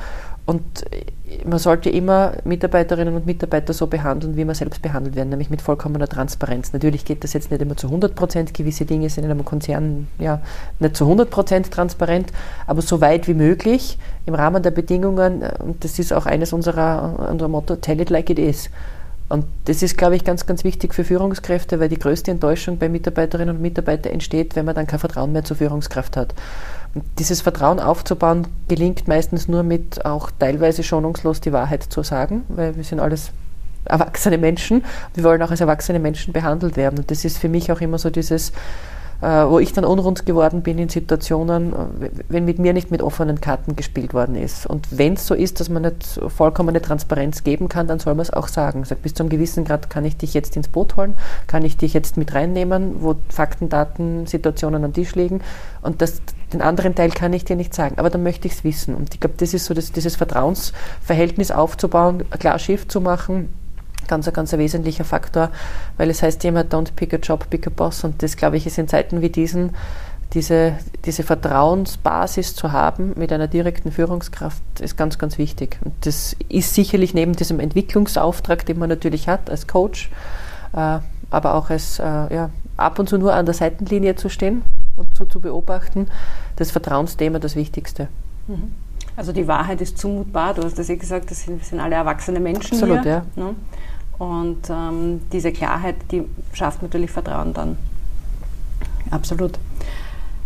Und 0.45 0.63
man 1.45 1.59
sollte 1.59 1.91
immer 1.91 2.33
Mitarbeiterinnen 2.45 3.15
und 3.15 3.27
Mitarbeiter 3.27 3.73
so 3.73 3.87
behandeln, 3.87 4.37
wie 4.37 4.45
man 4.45 4.55
selbst 4.55 4.83
behandelt 4.83 5.17
werden, 5.17 5.29
nämlich 5.29 5.51
mit 5.51 5.63
vollkommener 5.63 6.09
Transparenz. 6.09 6.73
Natürlich 6.73 7.05
geht 7.05 7.25
das 7.25 7.33
jetzt 7.33 7.51
nicht 7.51 7.61
immer 7.61 7.77
zu 7.77 7.89
100 7.89 8.15
Prozent. 8.15 8.55
Gewisse 8.55 8.85
Dinge 8.85 9.11
sind 9.11 9.25
in 9.25 9.31
einem 9.31 9.45
Konzern 9.45 10.09
ja 10.19 10.41
nicht 10.79 10.97
zu 10.97 11.05
100 11.05 11.31
Prozent 11.31 11.71
transparent, 11.71 12.33
aber 12.67 12.83
so 12.83 13.01
weit 13.01 13.29
wie 13.29 13.35
möglich 13.35 13.99
im 14.27 14.35
Rahmen 14.35 14.63
der 14.63 14.71
Bedingungen. 14.71 15.43
Und 15.59 15.85
das 15.85 15.99
ist 15.99 16.13
auch 16.13 16.27
eines 16.27 16.53
unserer, 16.53 17.29
unserer 17.31 17.49
Motto: 17.49 17.77
Tell 17.77 18.01
it 18.01 18.11
like 18.11 18.31
it 18.31 18.39
is. 18.39 18.71
Und 19.29 19.45
das 19.67 19.83
ist, 19.83 19.99
glaube 19.99 20.17
ich, 20.17 20.25
ganz, 20.25 20.47
ganz 20.47 20.65
wichtig 20.65 20.95
für 20.95 21.05
Führungskräfte, 21.05 21.79
weil 21.81 21.91
die 21.91 21.99
größte 21.99 22.31
Enttäuschung 22.31 22.79
bei 22.79 22.89
Mitarbeiterinnen 22.89 23.57
und 23.57 23.63
Mitarbeitern 23.63 24.15
entsteht, 24.15 24.57
wenn 24.57 24.65
man 24.65 24.75
dann 24.75 24.87
kein 24.87 24.99
Vertrauen 24.99 25.33
mehr 25.33 25.45
zur 25.45 25.59
Führungskraft 25.59 26.17
hat. 26.17 26.35
Dieses 27.19 27.43
Vertrauen 27.43 27.81
aufzubauen, 27.81 28.47
gelingt 28.67 29.09
meistens 29.09 29.49
nur 29.49 29.63
mit 29.63 30.05
auch 30.05 30.31
teilweise 30.39 30.83
schonungslos 30.83 31.41
die 31.41 31.53
Wahrheit 31.53 31.83
zu 31.85 32.03
sagen, 32.03 32.45
weil 32.49 32.77
wir 32.77 32.85
sind 32.85 33.01
alles 33.01 33.31
erwachsene 33.85 34.39
Menschen. 34.39 34.85
Wir 35.15 35.25
wollen 35.25 35.43
auch 35.43 35.51
als 35.51 35.61
erwachsene 35.61 35.99
Menschen 35.99 36.33
behandelt 36.33 36.77
werden. 36.77 36.99
Und 36.99 37.11
das 37.11 37.25
ist 37.25 37.39
für 37.39 37.49
mich 37.49 37.71
auch 37.73 37.81
immer 37.81 37.99
so 37.99 38.11
dieses, 38.11 38.53
wo 39.49 39.59
ich 39.59 39.73
dann 39.73 39.85
unrund 39.85 40.27
geworden 40.27 40.63
bin 40.63 40.79
in 40.79 40.89
Situationen, 40.89 41.73
äh, 41.73 42.11
wenn 42.29 42.45
mit 42.45 42.59
mir 42.59 42.73
nicht 42.73 42.91
mit 42.91 43.03
offenen 43.03 43.41
Karten 43.41 43.75
gespielt 43.75 44.15
worden 44.15 44.37
ist. 44.37 44.67
Und 44.67 44.87
wenn 44.91 45.15
es 45.15 45.27
so 45.27 45.35
ist, 45.35 45.59
dass 45.59 45.69
man 45.69 45.83
nicht 45.83 46.21
vollkommene 46.29 46.81
Transparenz 46.81 47.43
geben 47.43 47.69
kann, 47.69 47.89
dann 47.89 47.99
soll 47.99 48.15
man 48.15 48.23
es 48.23 48.33
auch 48.33 48.47
sagen. 48.47 48.85
Sagt, 48.85 49.03
bis 49.03 49.15
zu 49.15 49.25
einem 49.25 49.31
gewissen 49.31 49.65
Grad 49.65 49.91
kann 49.91 50.05
ich 50.05 50.17
dich 50.17 50.35
jetzt 50.35 50.57
ins 50.57 50.69
Boot 50.69 50.97
holen, 50.97 51.15
kann 51.49 51.65
ich 51.65 51.77
dich 51.77 51.95
jetzt 51.95 52.17
mit 52.17 52.33
reinnehmen, 52.35 53.03
wo 53.03 53.17
Fakten, 53.29 53.69
Daten, 53.69 54.27
Situationen 54.27 54.85
am 54.85 54.93
Tisch 54.93 55.17
liegen. 55.17 55.41
Und 55.83 56.01
das, 56.01 56.23
den 56.53 56.63
anderen 56.63 56.95
Teil 56.95 57.11
kann 57.11 57.33
ich 57.33 57.45
dir 57.45 57.57
nicht 57.57 57.75
sagen, 57.75 57.99
aber 57.99 58.11
dann 58.11 58.23
möchte 58.23 58.47
ich 58.47 58.55
es 58.55 58.65
wissen. 58.65 58.95
Und 58.95 59.15
ich 59.15 59.21
glaube, 59.21 59.35
das 59.39 59.53
ist 59.53 59.65
so, 59.65 59.75
das, 59.75 59.91
dieses 59.91 60.15
Vertrauensverhältnis 60.15 61.51
aufzubauen, 61.51 62.23
klar 62.39 62.59
Schiff 62.61 62.87
zu 62.87 63.01
machen 63.01 63.49
ganz, 64.09 64.27
ein 64.27 64.35
ganz 64.35 64.53
wesentlicher 64.53 65.05
Faktor, 65.05 65.51
weil 65.97 66.11
es 66.11 66.23
heißt 66.23 66.45
immer, 66.45 66.63
don't 66.63 66.93
pick 66.97 67.15
a 67.15 67.19
job, 67.19 67.49
pick 67.51 67.67
a 67.67 67.71
boss. 67.71 68.05
Und 68.05 68.23
das, 68.23 68.37
glaube 68.37 68.57
ich, 68.57 68.67
ist 68.67 68.79
in 68.79 68.89
Zeiten 68.89 69.21
wie 69.21 69.29
diesen, 69.29 69.75
diese, 70.35 70.75
diese 71.05 71.23
Vertrauensbasis 71.23 72.55
zu 72.55 72.73
haben 72.73 73.13
mit 73.17 73.33
einer 73.33 73.47
direkten 73.47 73.93
Führungskraft, 73.93 74.63
ist 74.81 74.97
ganz, 74.97 75.19
ganz 75.19 75.39
wichtig. 75.39 75.79
Und 75.85 75.95
das 76.03 76.37
ist 76.49 76.75
sicherlich 76.75 77.15
neben 77.15 77.35
diesem 77.35 77.61
Entwicklungsauftrag, 77.61 78.67
den 78.67 78.79
man 78.79 78.89
natürlich 78.89 79.29
hat 79.29 79.49
als 79.51 79.67
Coach, 79.67 80.11
äh, 80.75 80.99
aber 81.31 81.55
auch 81.55 81.71
als 81.71 81.99
äh, 81.99 82.03
ja, 82.03 82.51
ab 82.77 82.99
und 82.99 83.09
zu 83.09 83.19
nur 83.19 83.35
an 83.35 83.47
der 83.47 83.55
Seitenlinie 83.55 84.17
zu 84.17 84.29
stehen 84.29 84.63
und 84.97 85.15
zu, 85.15 85.25
zu 85.27 85.41
beobachten, 85.41 86.09
das 86.57 86.71
Vertrauensthema 86.71 87.39
das 87.39 87.57
Wichtigste. 87.57 88.09
Mhm. 88.47 88.73
Also 89.17 89.33
die 89.33 89.49
Wahrheit 89.49 89.81
ist 89.81 89.99
zumutbar. 89.99 90.55
Du 90.55 90.63
hast 90.63 90.79
das 90.79 90.89
eh 90.89 90.97
gesagt, 90.97 91.31
das 91.31 91.43
sind, 91.43 91.65
sind 91.65 91.81
alle 91.81 91.97
erwachsene 91.97 92.39
Menschen 92.39 92.75
Absolut, 92.75 93.03
hier. 93.03 93.25
Ja. 93.35 93.45
Ne? 93.45 93.57
Und 94.19 94.69
ähm, 94.69 95.21
diese 95.33 95.53
Klarheit, 95.53 95.97
die 96.11 96.25
schafft 96.53 96.83
natürlich 96.83 97.11
Vertrauen 97.11 97.55
dann. 97.55 97.77
Absolut. 99.11 99.59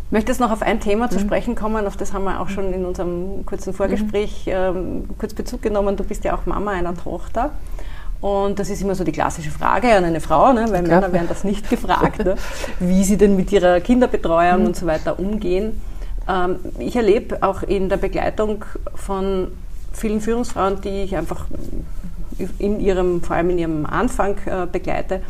Ich 0.07 0.13
möchte 0.13 0.31
jetzt 0.31 0.41
noch 0.41 0.51
auf 0.51 0.61
ein 0.61 0.79
Thema 0.79 1.09
zu 1.09 1.19
mhm. 1.19 1.23
sprechen 1.23 1.55
kommen, 1.55 1.87
auf 1.87 1.97
das 1.97 2.13
haben 2.13 2.25
wir 2.25 2.41
auch 2.41 2.51
schon 2.51 2.73
in 2.75 2.85
unserem 2.85 3.47
kurzen 3.47 3.73
Vorgespräch 3.73 4.45
mhm. 4.47 4.53
ähm, 4.53 5.05
kurz 5.19 5.33
Bezug 5.33 5.63
genommen. 5.63 5.97
Du 5.97 6.05
bist 6.05 6.23
ja 6.25 6.35
auch 6.35 6.45
Mama 6.45 6.73
einer 6.73 6.95
Tochter. 6.95 7.53
Und 8.21 8.61
das 8.61 8.71
ist 8.71 8.81
immer 8.83 8.95
so 8.95 9.03
die 9.03 9.11
klassische 9.11 9.51
Frage 9.51 9.93
an 9.93 10.05
eine 10.05 10.21
Frau, 10.21 10.53
ne? 10.53 10.67
weil 10.71 10.83
Männer 10.83 11.13
werden 11.13 11.27
das 11.29 11.43
nicht 11.43 11.69
gefragt, 11.69 12.25
ne? 12.25 12.37
wie 12.79 13.03
sie 13.03 13.17
denn 13.17 13.35
mit 13.35 13.51
ihrer 13.51 13.81
Kinderbetreuung 13.81 14.61
mhm. 14.61 14.67
und 14.67 14.77
so 14.77 14.87
weiter 14.87 15.19
umgehen. 15.19 15.81
Ähm, 16.29 16.57
ich 16.79 16.95
erlebe 16.95 17.43
auch 17.43 17.63
in 17.65 17.89
der 17.89 17.97
Begleitung 17.97 18.65
von 18.95 19.49
vielen 19.93 20.21
Führungsfrauen, 20.21 20.81
die 20.83 21.03
ich 21.03 21.17
einfach 21.17 21.47
in 22.59 22.81
ihrem, 22.81 23.23
vor 23.23 23.37
allem 23.37 23.51
in 23.51 23.59
ihrem 23.59 23.87
Anfang 23.87 24.37
äh, 24.47 24.67
begleite, 24.71 25.21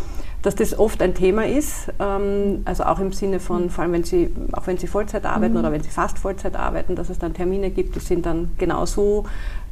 dass 0.43 0.57
das 0.57 0.77
oft 0.77 1.01
ein 1.03 1.15
Thema 1.15 1.47
ist, 1.47 1.89
ähm, 2.01 2.63
also 2.65 2.85
auch 2.85 2.99
im 2.99 3.13
Sinne 3.13 3.39
von, 3.39 3.71
vor 3.71 3.85
allem 3.85 3.93
wenn 3.93 4.05
sie, 4.05 4.31
auch 4.53 4.67
wenn 4.67 4.77
sie 4.77 4.89
Vollzeit 4.89 5.25
arbeiten 5.25 5.55
mhm. 5.55 5.61
oder 5.61 5.73
wenn 5.73 5.83
sie 5.83 5.91
fast 5.91 6.19
Vollzeit 6.19 6.57
arbeiten, 6.57 6.97
dass 6.97 7.11
es 7.11 7.19
dann 7.19 7.33
Termine 7.33 7.71
gibt, 7.71 7.95
die 7.95 8.01
sind 8.01 8.27
dann 8.27 8.51
genau 8.59 8.85
so, 8.85 9.25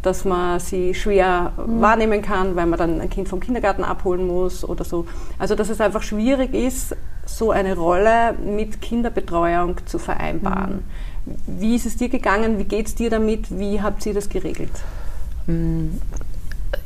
dass 0.02 0.24
man 0.24 0.60
sie 0.60 0.94
schwer 0.94 1.52
mhm. 1.56 1.80
wahrnehmen 1.80 2.22
kann, 2.22 2.54
weil 2.54 2.66
man 2.66 2.78
dann 2.78 3.00
ein 3.00 3.10
Kind 3.10 3.28
vom 3.28 3.40
Kindergarten 3.40 3.82
abholen 3.82 4.26
muss 4.26 4.64
oder 4.64 4.84
so. 4.84 5.06
Also 5.38 5.56
dass 5.56 5.68
es 5.68 5.80
einfach 5.80 6.02
schwierig 6.02 6.54
ist, 6.54 6.96
so 7.26 7.50
eine 7.50 7.76
Rolle 7.76 8.34
mit 8.44 8.80
Kinderbetreuung 8.80 9.76
zu 9.86 9.98
vereinbaren. 9.98 10.84
Mhm. 11.26 11.60
Wie 11.60 11.76
ist 11.76 11.84
es 11.84 11.96
dir 11.96 12.08
gegangen? 12.08 12.58
Wie 12.58 12.64
geht 12.64 12.86
es 12.86 12.94
dir 12.94 13.10
damit? 13.10 13.58
Wie 13.58 13.82
habt 13.82 14.06
ihr 14.06 14.14
das 14.14 14.28
geregelt? 14.28 14.70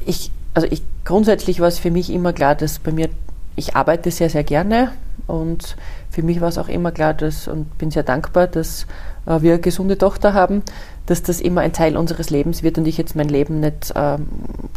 Ich 0.07 0.31
also 0.55 0.69
ich, 0.71 0.83
grundsätzlich 1.05 1.61
war 1.61 1.69
es 1.69 1.79
für 1.79 1.91
mich 1.91 2.11
immer 2.11 2.33
klar, 2.33 2.55
dass 2.55 2.79
bei 2.79 2.93
mir, 2.93 3.11
ich 3.57 3.77
arbeite 3.77 4.11
sehr, 4.11 4.31
sehr 4.31 4.45
gerne 4.45 4.93
und 5.27 5.77
für 6.11 6.23
mich 6.23 6.41
war 6.41 6.49
es 6.49 6.59
auch 6.59 6.69
immer 6.69 6.93
klar, 6.93 7.13
dass, 7.13 7.49
und 7.49 7.77
bin 7.77 7.91
sehr 7.91 8.05
dankbar, 8.05 8.47
dass 8.47 8.87
äh, 9.27 9.43
wir 9.43 9.55
eine 9.55 9.61
gesunde 9.61 9.99
Tochter 9.99 10.33
haben, 10.33 10.63
dass 11.07 11.23
das 11.23 11.41
immer 11.41 11.61
ein 11.61 11.73
Teil 11.73 11.97
unseres 11.97 12.31
Lebens 12.31 12.63
wird 12.63 12.79
und 12.79 12.87
ich 12.87 12.97
jetzt 12.97 13.17
mein 13.17 13.29
Leben 13.29 13.61
nicht 13.61 13.93
ähm, 13.97 14.29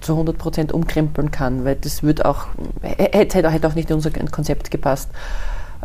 zu 0.01 0.13
100 0.13 0.37
Prozent 0.37 0.71
umkrempeln 0.71 1.29
kann, 1.29 1.63
weil 1.63 1.75
das 1.75 2.01
wird 2.01 2.25
auch, 2.25 2.47
hätte, 2.81 3.49
hätte 3.49 3.67
auch 3.67 3.75
nicht 3.75 3.89
in 3.89 3.95
unser 3.95 4.09
Konzept 4.09 4.71
gepasst. 4.71 5.09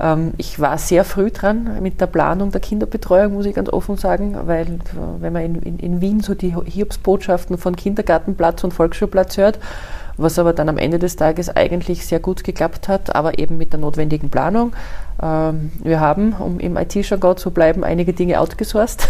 Ähm, 0.01 0.33
ich 0.39 0.59
war 0.61 0.79
sehr 0.79 1.05
früh 1.05 1.31
dran 1.31 1.83
mit 1.83 2.01
der 2.01 2.07
Planung 2.07 2.51
der 2.51 2.61
Kinderbetreuung, 2.61 3.35
muss 3.35 3.47
ich 3.47 3.55
ganz 3.55 3.69
offen 3.69 3.97
sagen, 3.97 4.37
weil 4.45 4.67
äh, 4.67 4.79
wenn 5.21 5.33
man 5.33 5.43
in, 5.43 5.55
in, 5.57 5.79
in 5.79 6.01
Wien 6.01 6.21
so 6.21 6.35
die 6.35 6.55
Hiobsbotschaften 6.55 7.59
von 7.59 7.77
Kindergartenplatz 7.77 8.65
und 8.65 8.73
Volksschulplatz 8.73 9.37
hört, 9.37 9.59
was 10.17 10.39
aber 10.39 10.53
dann 10.53 10.69
am 10.69 10.79
Ende 10.79 10.99
des 10.99 11.17
Tages 11.17 11.55
eigentlich 11.55 12.07
sehr 12.07 12.21
gut 12.21 12.45
geklappt 12.45 12.89
hat, 12.89 13.15
aber 13.15 13.39
eben 13.39 13.59
mit 13.59 13.73
der 13.73 13.81
notwendigen 13.81 14.31
Planung. 14.31 14.73
Ähm, 15.23 15.73
wir 15.83 16.01
haben, 16.01 16.35
um 16.35 16.61
im 16.61 16.77
IT-Jargon 16.77 17.37
zu 17.37 17.51
bleiben, 17.51 17.85
einige 17.85 18.13
Dinge 18.13 18.41
outgesourced. 18.41 19.09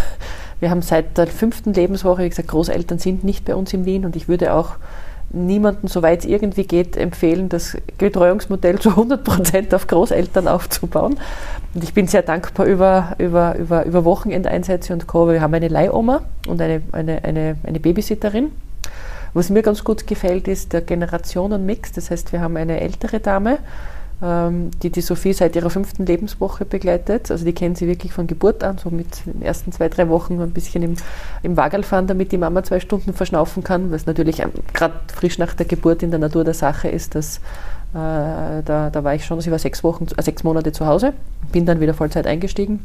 Wir 0.61 0.71
haben 0.71 0.83
seit 0.83 1.19
der 1.19 1.27
fünften 1.27 1.73
Lebenswoche, 1.73 2.23
wie 2.23 2.29
gesagt, 2.29 2.47
Großeltern 2.47 3.01
sind 3.01 3.25
nicht 3.25 3.45
bei 3.45 3.57
uns 3.57 3.73
in 3.73 3.85
Wien 3.85 4.05
und 4.05 4.15
ich 4.15 4.29
würde 4.29 4.55
auch 4.55 4.77
niemanden, 5.33 5.89
soweit 5.89 6.21
es 6.21 6.25
irgendwie 6.27 6.65
geht, 6.65 6.97
empfehlen, 6.97 7.49
das 7.49 7.77
Betreuungsmodell 7.99 8.79
zu 8.79 8.91
100 8.91 9.25
Prozent 9.25 9.75
auf 9.75 9.87
Großeltern 9.87 10.49
aufzubauen. 10.49 11.19
Und 11.75 11.85
ich 11.85 11.95
bin 11.95 12.07
sehr 12.07 12.23
dankbar 12.23 12.67
über, 12.67 13.15
über, 13.19 13.57
über, 13.57 13.85
über 13.85 14.05
Wochenendeinsätze 14.05 14.93
und 14.93 15.07
Co. 15.07 15.29
Wir 15.29 15.41
haben 15.41 15.55
eine 15.55 15.69
Leihoma 15.69 16.23
und 16.47 16.61
eine, 16.61 16.83
eine, 16.93 17.25
eine, 17.25 17.57
eine 17.65 17.81
Babysitterin. 17.81 18.53
Was 19.35 19.49
mir 19.49 19.63
ganz 19.63 19.83
gut 19.83 20.07
gefällt, 20.07 20.47
ist 20.47 20.75
der 20.75 20.83
Generationenmix. 20.83 21.93
Das 21.93 22.11
heißt, 22.11 22.33
wir 22.33 22.41
haben 22.43 22.57
eine 22.57 22.81
ältere 22.81 23.21
Dame, 23.21 23.59
die 24.23 24.91
die 24.91 25.01
Sophie 25.01 25.33
seit 25.33 25.57
ihrer 25.57 25.69
fünften 25.69 26.07
Lebenswoche 26.07 26.65
begleitet. 26.65 27.31
Also 27.33 27.45
die 27.45 27.53
kennen 27.53 27.75
sie 27.75 27.89
wirklich 27.89 28.13
von 28.13 28.29
Geburt 28.29 28.63
an, 28.63 28.79
so 28.79 28.89
mit 28.91 29.27
den 29.27 29.43
ersten 29.43 29.73
zwei, 29.73 29.89
drei 29.89 30.09
Wochen 30.09 30.41
ein 30.41 30.53
bisschen 30.53 30.85
im, 30.85 30.95
im 31.43 31.57
Wagel 31.57 31.83
fahren, 31.83 32.07
damit 32.07 32.31
die 32.31 32.39
Mama 32.39 32.63
zwei 32.63 32.79
Stunden 32.79 33.15
verschnaufen 33.15 33.65
kann, 33.65 33.91
weil 33.91 33.97
es 33.97 34.07
natürlich 34.07 34.39
ähm, 34.39 34.53
gerade 34.75 34.95
frisch 35.13 35.39
nach 35.39 35.55
der 35.55 35.67
Geburt 35.67 36.05
in 36.05 36.11
der 36.11 36.21
Natur 36.21 36.45
der 36.45 36.55
Sache 36.55 36.89
ist, 36.89 37.17
dass 37.17 37.39
äh, 37.39 38.63
da, 38.65 38.91
da 38.93 39.03
war 39.05 39.15
ich 39.15 39.25
schon, 39.25 39.41
sie 39.41 39.51
war 39.51 39.59
sechs 39.59 39.83
Wochen, 39.83 40.07
äh, 40.17 40.23
sechs 40.23 40.45
Monate 40.45 40.71
zu 40.71 40.87
Hause, 40.87 41.15
bin 41.51 41.67
dann 41.67 41.81
wieder 41.81 41.95
Vollzeit 41.95 42.27
eingestiegen 42.27 42.85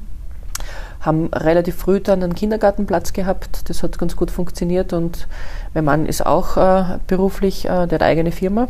haben 1.00 1.28
relativ 1.28 1.76
früh 1.76 2.00
dann 2.00 2.24
einen 2.24 2.34
Kindergartenplatz 2.34 3.14
gehabt. 3.14 3.70
Das 3.70 3.84
hat 3.84 4.00
ganz 4.00 4.16
gut 4.16 4.32
funktioniert 4.32 4.94
und 4.94 5.28
mein 5.76 5.86
Mann 5.86 6.06
ist 6.08 6.26
auch 6.26 6.58
äh, 6.58 6.98
beruflich, 7.06 7.66
äh, 7.66 7.86
der 7.86 8.00
hat 8.00 8.02
eigene 8.02 8.32
Firma 8.32 8.68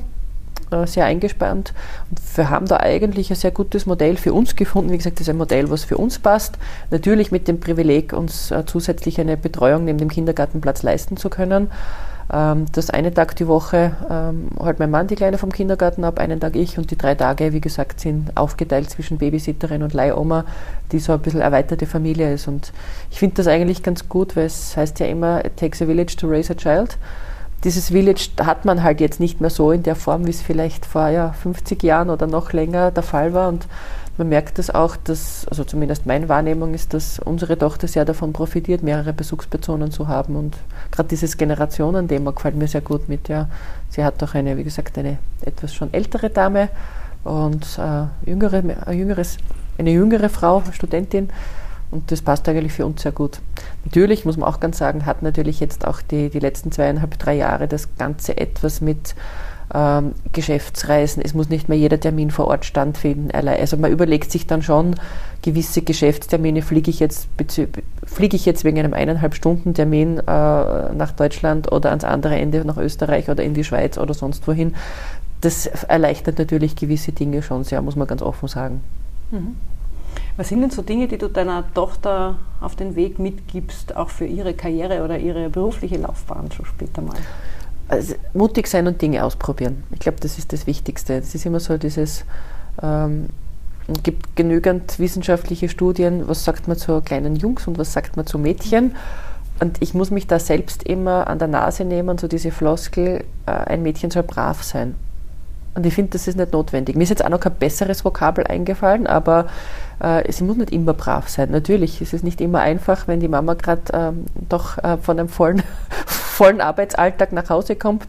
sehr 0.86 1.06
eingespannt. 1.06 1.74
Wir 2.36 2.50
haben 2.50 2.66
da 2.66 2.78
eigentlich 2.78 3.30
ein 3.30 3.36
sehr 3.36 3.52
gutes 3.52 3.86
Modell 3.86 4.18
für 4.18 4.34
uns 4.34 4.56
gefunden. 4.56 4.92
Wie 4.92 4.98
gesagt, 4.98 5.16
das 5.16 5.28
ist 5.28 5.30
ein 5.30 5.38
Modell, 5.38 5.70
was 5.70 5.86
für 5.86 5.98
uns 5.98 6.20
passt. 6.20 6.58
Natürlich 6.92 7.32
mit 7.32 7.48
dem 7.48 7.60
Privileg, 7.60 8.12
uns 8.14 8.52
äh, 8.52 8.66
zusätzlich 8.66 9.20
eine 9.22 9.38
Betreuung 9.38 9.86
neben 9.86 9.98
dem 9.98 10.10
Kindergartenplatz 10.10 10.84
leisten 10.84 11.16
zu 11.16 11.30
können. 11.30 11.70
Ähm, 12.32 12.66
das 12.74 12.90
eine 12.90 13.14
Tag 13.14 13.36
die 13.38 13.48
Woche 13.48 13.96
ähm, 14.10 14.50
holt 14.60 14.80
mein 14.80 14.92
Mann 14.92 15.08
die 15.08 15.16
Kleine 15.16 15.38
vom 15.38 15.52
Kindergarten 15.52 16.04
ab, 16.04 16.20
einen 16.20 16.40
Tag 16.40 16.56
ich 16.56 16.78
und 16.78 16.92
die 16.92 16.98
drei 16.98 17.16
Tage, 17.16 17.54
wie 17.54 17.62
gesagt, 17.62 18.02
sind 18.02 18.36
aufgeteilt 18.36 18.90
zwischen 18.90 19.18
Babysitterin 19.18 19.84
und 19.84 19.94
Leihoma, 19.94 20.44
die 20.92 21.00
so 21.00 21.14
ein 21.14 21.20
bisschen 21.20 21.42
erweiterte 21.42 21.86
Familie 21.86 22.34
ist. 22.34 22.48
Und 22.48 22.74
ich 23.12 23.20
finde 23.20 23.36
das 23.36 23.48
eigentlich 23.48 23.84
ganz 23.84 24.10
gut, 24.10 24.36
weil 24.36 24.46
es 24.46 24.76
heißt 24.76 25.00
ja 25.00 25.06
immer, 25.06 25.46
it 25.46 25.56
takes 25.56 25.82
a 25.82 25.86
village 25.86 26.16
to 26.18 26.28
raise 26.28 26.52
a 26.52 26.56
child 26.56 26.98
dieses 27.64 27.90
Village 27.90 28.30
hat 28.40 28.66
man 28.66 28.84
halt 28.84 29.02
jetzt 29.02 29.20
nicht 29.20 29.42
mehr 29.42 29.50
so 29.50 29.72
in 29.72 29.84
der 29.84 29.96
Form, 29.96 30.26
wie 30.26 30.32
es 30.32 30.42
vielleicht 30.42 30.86
vor 30.86 31.10
ja, 31.10 31.32
50 31.32 31.82
Jahren 31.84 32.10
oder 32.10 32.28
noch 32.28 32.54
länger 32.54 32.92
der 32.92 33.04
Fall 33.04 33.34
war. 33.34 33.50
Und 33.50 33.68
man 34.18 34.30
merkt 34.30 34.58
das 34.58 34.70
auch, 34.70 34.96
dass, 34.96 35.48
also 35.48 35.64
zumindest 35.64 36.06
meine 36.06 36.30
Wahrnehmung 36.30 36.74
ist, 36.74 36.94
dass 36.94 37.20
unsere 37.20 37.58
Tochter 37.58 37.88
sehr 37.88 38.06
davon 38.06 38.34
profitiert, 38.34 38.84
mehrere 38.84 39.14
Besuchspersonen 39.14 39.92
zu 39.92 40.08
haben. 40.08 40.36
Und 40.36 40.58
gerade 40.92 41.10
dieses 41.10 41.38
Generationenthema 41.38 42.32
gefällt 42.32 42.56
mir 42.56 42.68
sehr 42.68 42.82
gut 42.82 43.10
mit. 43.10 43.28
Ja. 43.28 43.48
Sie 43.90 44.04
hat 44.04 44.22
auch 44.24 44.34
eine, 44.34 44.58
wie 44.58 44.64
gesagt, 44.64 44.98
eine 44.98 45.18
etwas 45.42 45.74
schon 45.74 45.94
ältere 45.94 46.30
Dame 46.30 46.70
und 47.24 47.80
äh, 47.80 48.30
jüngere, 48.30 48.64
ein 48.86 48.98
jüngeres, 48.98 49.38
eine 49.78 49.92
jüngere 49.92 50.30
Frau, 50.30 50.64
Studentin. 50.72 51.30
Und 51.90 52.12
das 52.12 52.22
passt 52.22 52.48
eigentlich 52.50 52.74
für 52.74 52.86
uns 52.86 53.02
sehr 53.02 53.14
gut. 53.14 53.40
Natürlich, 53.86 54.26
muss 54.26 54.38
man 54.38 54.50
auch 54.50 54.60
ganz 54.60 54.78
sagen, 54.78 55.06
hat 55.06 55.24
natürlich 55.24 55.60
jetzt 55.60 55.88
auch 55.88 56.02
die, 56.02 56.30
die 56.30 56.40
letzten 56.40 56.72
zweieinhalb, 56.72 57.18
drei 57.18 57.36
Jahre 57.36 57.68
das 57.68 57.96
Ganze 57.98 58.38
etwas 58.38 58.82
mit 58.82 59.16
ähm, 59.74 60.14
Geschäftsreisen. 60.34 61.22
Es 61.24 61.34
muss 61.34 61.50
nicht 61.50 61.70
mehr 61.70 61.78
jeder 61.78 62.00
Termin 62.00 62.32
vor 62.32 62.48
Ort 62.48 62.66
stattfinden. 62.66 63.32
Also 63.32 63.78
man 63.78 63.92
überlegt 63.92 64.32
sich 64.32 64.48
dann 64.48 64.62
schon, 64.62 64.96
gewisse 65.42 65.82
Geschäftstermine 65.82 66.62
fliege 66.62 66.90
ich 66.90 67.00
jetzt, 67.00 67.28
fliege 68.06 68.36
ich 68.36 68.46
jetzt 68.46 68.64
wegen 68.64 68.80
einem 68.80 68.94
eineinhalb 68.94 69.36
Stunden 69.36 69.74
Termin 69.74 70.20
äh, 70.20 70.22
nach 70.24 71.12
Deutschland 71.16 71.72
oder 71.72 71.90
ans 71.90 72.04
andere 72.04 72.36
Ende 72.36 72.64
nach 72.66 72.78
Österreich 72.78 73.30
oder 73.30 73.44
in 73.44 73.54
die 73.54 73.64
Schweiz 73.64 73.98
oder 73.98 74.14
sonst 74.14 74.48
wohin. 74.48 74.76
Das 75.42 75.68
erleichtert 75.68 76.40
natürlich 76.40 76.76
gewisse 76.76 77.12
Dinge 77.12 77.44
schon 77.44 77.64
sehr, 77.64 77.82
muss 77.82 77.96
man 77.96 78.08
ganz 78.08 78.22
offen 78.22 78.48
sagen. 78.48 78.82
Mhm. 79.32 79.56
Was 80.38 80.50
sind 80.50 80.62
denn 80.62 80.70
so 80.70 80.84
Dinge, 80.84 81.08
die 81.08 81.18
du 81.18 81.28
deiner 81.28 81.64
Tochter 81.74 82.38
auf 82.62 82.76
den 82.76 82.96
Weg 82.96 83.18
mitgibst, 83.18 83.96
auch 83.96 84.10
für 84.10 84.26
ihre 84.26 84.54
Karriere 84.54 85.04
oder 85.04 85.18
ihre 85.18 85.50
berufliche 85.50 85.98
Laufbahn 85.98 86.52
schon 86.52 86.66
später 86.66 87.02
mal? 87.02 87.18
Also, 87.90 88.14
mutig 88.34 88.68
sein 88.68 88.86
und 88.86 89.02
Dinge 89.02 89.24
ausprobieren. 89.24 89.84
Ich 89.92 90.00
glaube, 90.00 90.20
das 90.20 90.38
ist 90.38 90.54
das 90.54 90.68
Wichtigste. 90.68 91.16
Es 91.16 91.34
ist 91.34 91.46
immer 91.46 91.60
so 91.60 91.78
dieses, 91.78 92.24
ähm, 92.84 93.30
gibt 94.04 94.36
genügend 94.36 95.00
wissenschaftliche 95.00 95.70
Studien, 95.70 96.28
was 96.28 96.44
sagt 96.44 96.68
man 96.68 96.78
zu 96.78 97.02
kleinen 97.02 97.36
Jungs 97.36 97.68
und 97.68 97.80
was 97.80 97.94
sagt 97.94 98.16
man 98.16 98.28
zu 98.28 98.38
Mädchen. 98.38 98.96
Und 99.60 99.82
ich 99.82 99.96
muss 99.96 100.12
mich 100.12 100.28
da 100.28 100.38
selbst 100.38 100.84
immer 100.84 101.28
an 101.28 101.40
der 101.40 101.48
Nase 101.48 101.84
nehmen, 101.84 102.20
so 102.20 102.28
diese 102.28 102.52
Floskel, 102.52 103.24
äh, 103.48 103.52
ein 103.52 103.82
Mädchen 103.82 104.12
soll 104.12 104.24
brav 104.24 104.62
sein. 104.62 104.96
Und 105.78 105.86
ich 105.86 105.94
finde, 105.94 106.10
das 106.14 106.28
ist 106.28 106.36
nicht 106.36 106.54
notwendig. 106.54 106.96
Mir 106.96 107.04
ist 107.04 107.12
jetzt 107.12 107.24
auch 107.24 107.30
noch 107.30 107.40
kein 107.40 107.54
besseres 107.54 108.04
Vokabel 108.04 108.48
eingefallen, 108.48 109.06
aber 109.06 109.46
äh, 110.00 110.30
sie 110.32 110.44
muss 110.44 110.58
nicht 110.58 110.72
immer 110.72 110.94
brav 110.94 111.30
sein. 111.30 111.52
Natürlich 111.52 112.02
ist 112.02 112.16
es 112.16 112.24
nicht 112.24 112.42
immer 112.42 112.62
einfach, 112.62 113.08
wenn 113.08 113.20
die 113.20 113.28
Mama 113.28 113.54
gerade 113.54 113.84
ähm, 113.94 114.26
doch 114.50 114.80
äh, 114.80 114.98
von 114.98 115.20
einem 115.20 115.30
vollen, 115.30 115.62
vollen 116.08 116.62
Arbeitsalltag 116.62 117.32
nach 117.32 117.52
Hause 117.52 117.76
kommt 117.76 118.08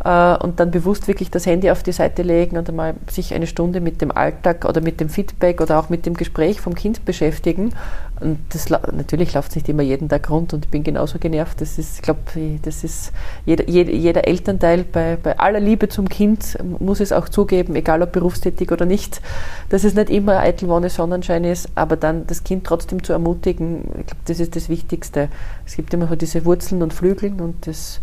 und 0.00 0.60
dann 0.60 0.70
bewusst 0.70 1.08
wirklich 1.08 1.28
das 1.30 1.44
Handy 1.44 1.72
auf 1.72 1.82
die 1.82 1.90
Seite 1.90 2.22
legen 2.22 2.56
und 2.56 2.68
einmal 2.68 2.94
sich 3.10 3.34
eine 3.34 3.48
Stunde 3.48 3.80
mit 3.80 4.00
dem 4.00 4.12
Alltag 4.12 4.64
oder 4.64 4.80
mit 4.80 5.00
dem 5.00 5.08
Feedback 5.08 5.60
oder 5.60 5.80
auch 5.80 5.88
mit 5.88 6.06
dem 6.06 6.14
Gespräch 6.14 6.60
vom 6.60 6.76
Kind 6.76 7.04
beschäftigen. 7.04 7.72
Und 8.20 8.38
das, 8.50 8.70
natürlich 8.70 9.34
läuft 9.34 9.50
es 9.50 9.56
nicht 9.56 9.68
immer 9.68 9.82
jeden 9.82 10.08
Tag 10.08 10.30
rund 10.30 10.54
und 10.54 10.66
ich 10.66 10.70
bin 10.70 10.84
genauso 10.84 11.18
genervt. 11.18 11.60
Das 11.60 11.78
ist, 11.78 11.96
ich 11.96 12.02
glaube, 12.02 12.20
das 12.62 12.84
ist 12.84 13.12
jeder, 13.44 13.68
jeder 13.68 14.26
Elternteil 14.26 14.84
bei, 14.84 15.18
bei 15.20 15.36
aller 15.38 15.60
Liebe 15.60 15.88
zum 15.88 16.08
Kind 16.08 16.56
muss 16.78 17.00
es 17.00 17.10
auch 17.10 17.28
zugeben, 17.28 17.74
egal 17.74 18.00
ob 18.00 18.12
berufstätig 18.12 18.70
oder 18.70 18.86
nicht, 18.86 19.20
dass 19.68 19.82
es 19.82 19.94
nicht 19.94 20.10
immer 20.10 20.38
eitel 20.38 20.68
Wonne 20.68 20.90
Sonnenschein 20.90 21.42
ist, 21.42 21.70
aber 21.74 21.96
dann 21.96 22.24
das 22.28 22.44
Kind 22.44 22.64
trotzdem 22.64 23.02
zu 23.02 23.12
ermutigen, 23.12 23.80
ich 23.98 24.06
glaube, 24.06 24.22
das 24.26 24.38
ist 24.38 24.54
das 24.54 24.68
Wichtigste. 24.68 25.28
Es 25.66 25.74
gibt 25.74 25.92
immer 25.92 26.06
so 26.06 26.14
diese 26.14 26.44
Wurzeln 26.44 26.82
und 26.82 26.94
Flügeln 26.94 27.40
und 27.40 27.66
das 27.66 28.00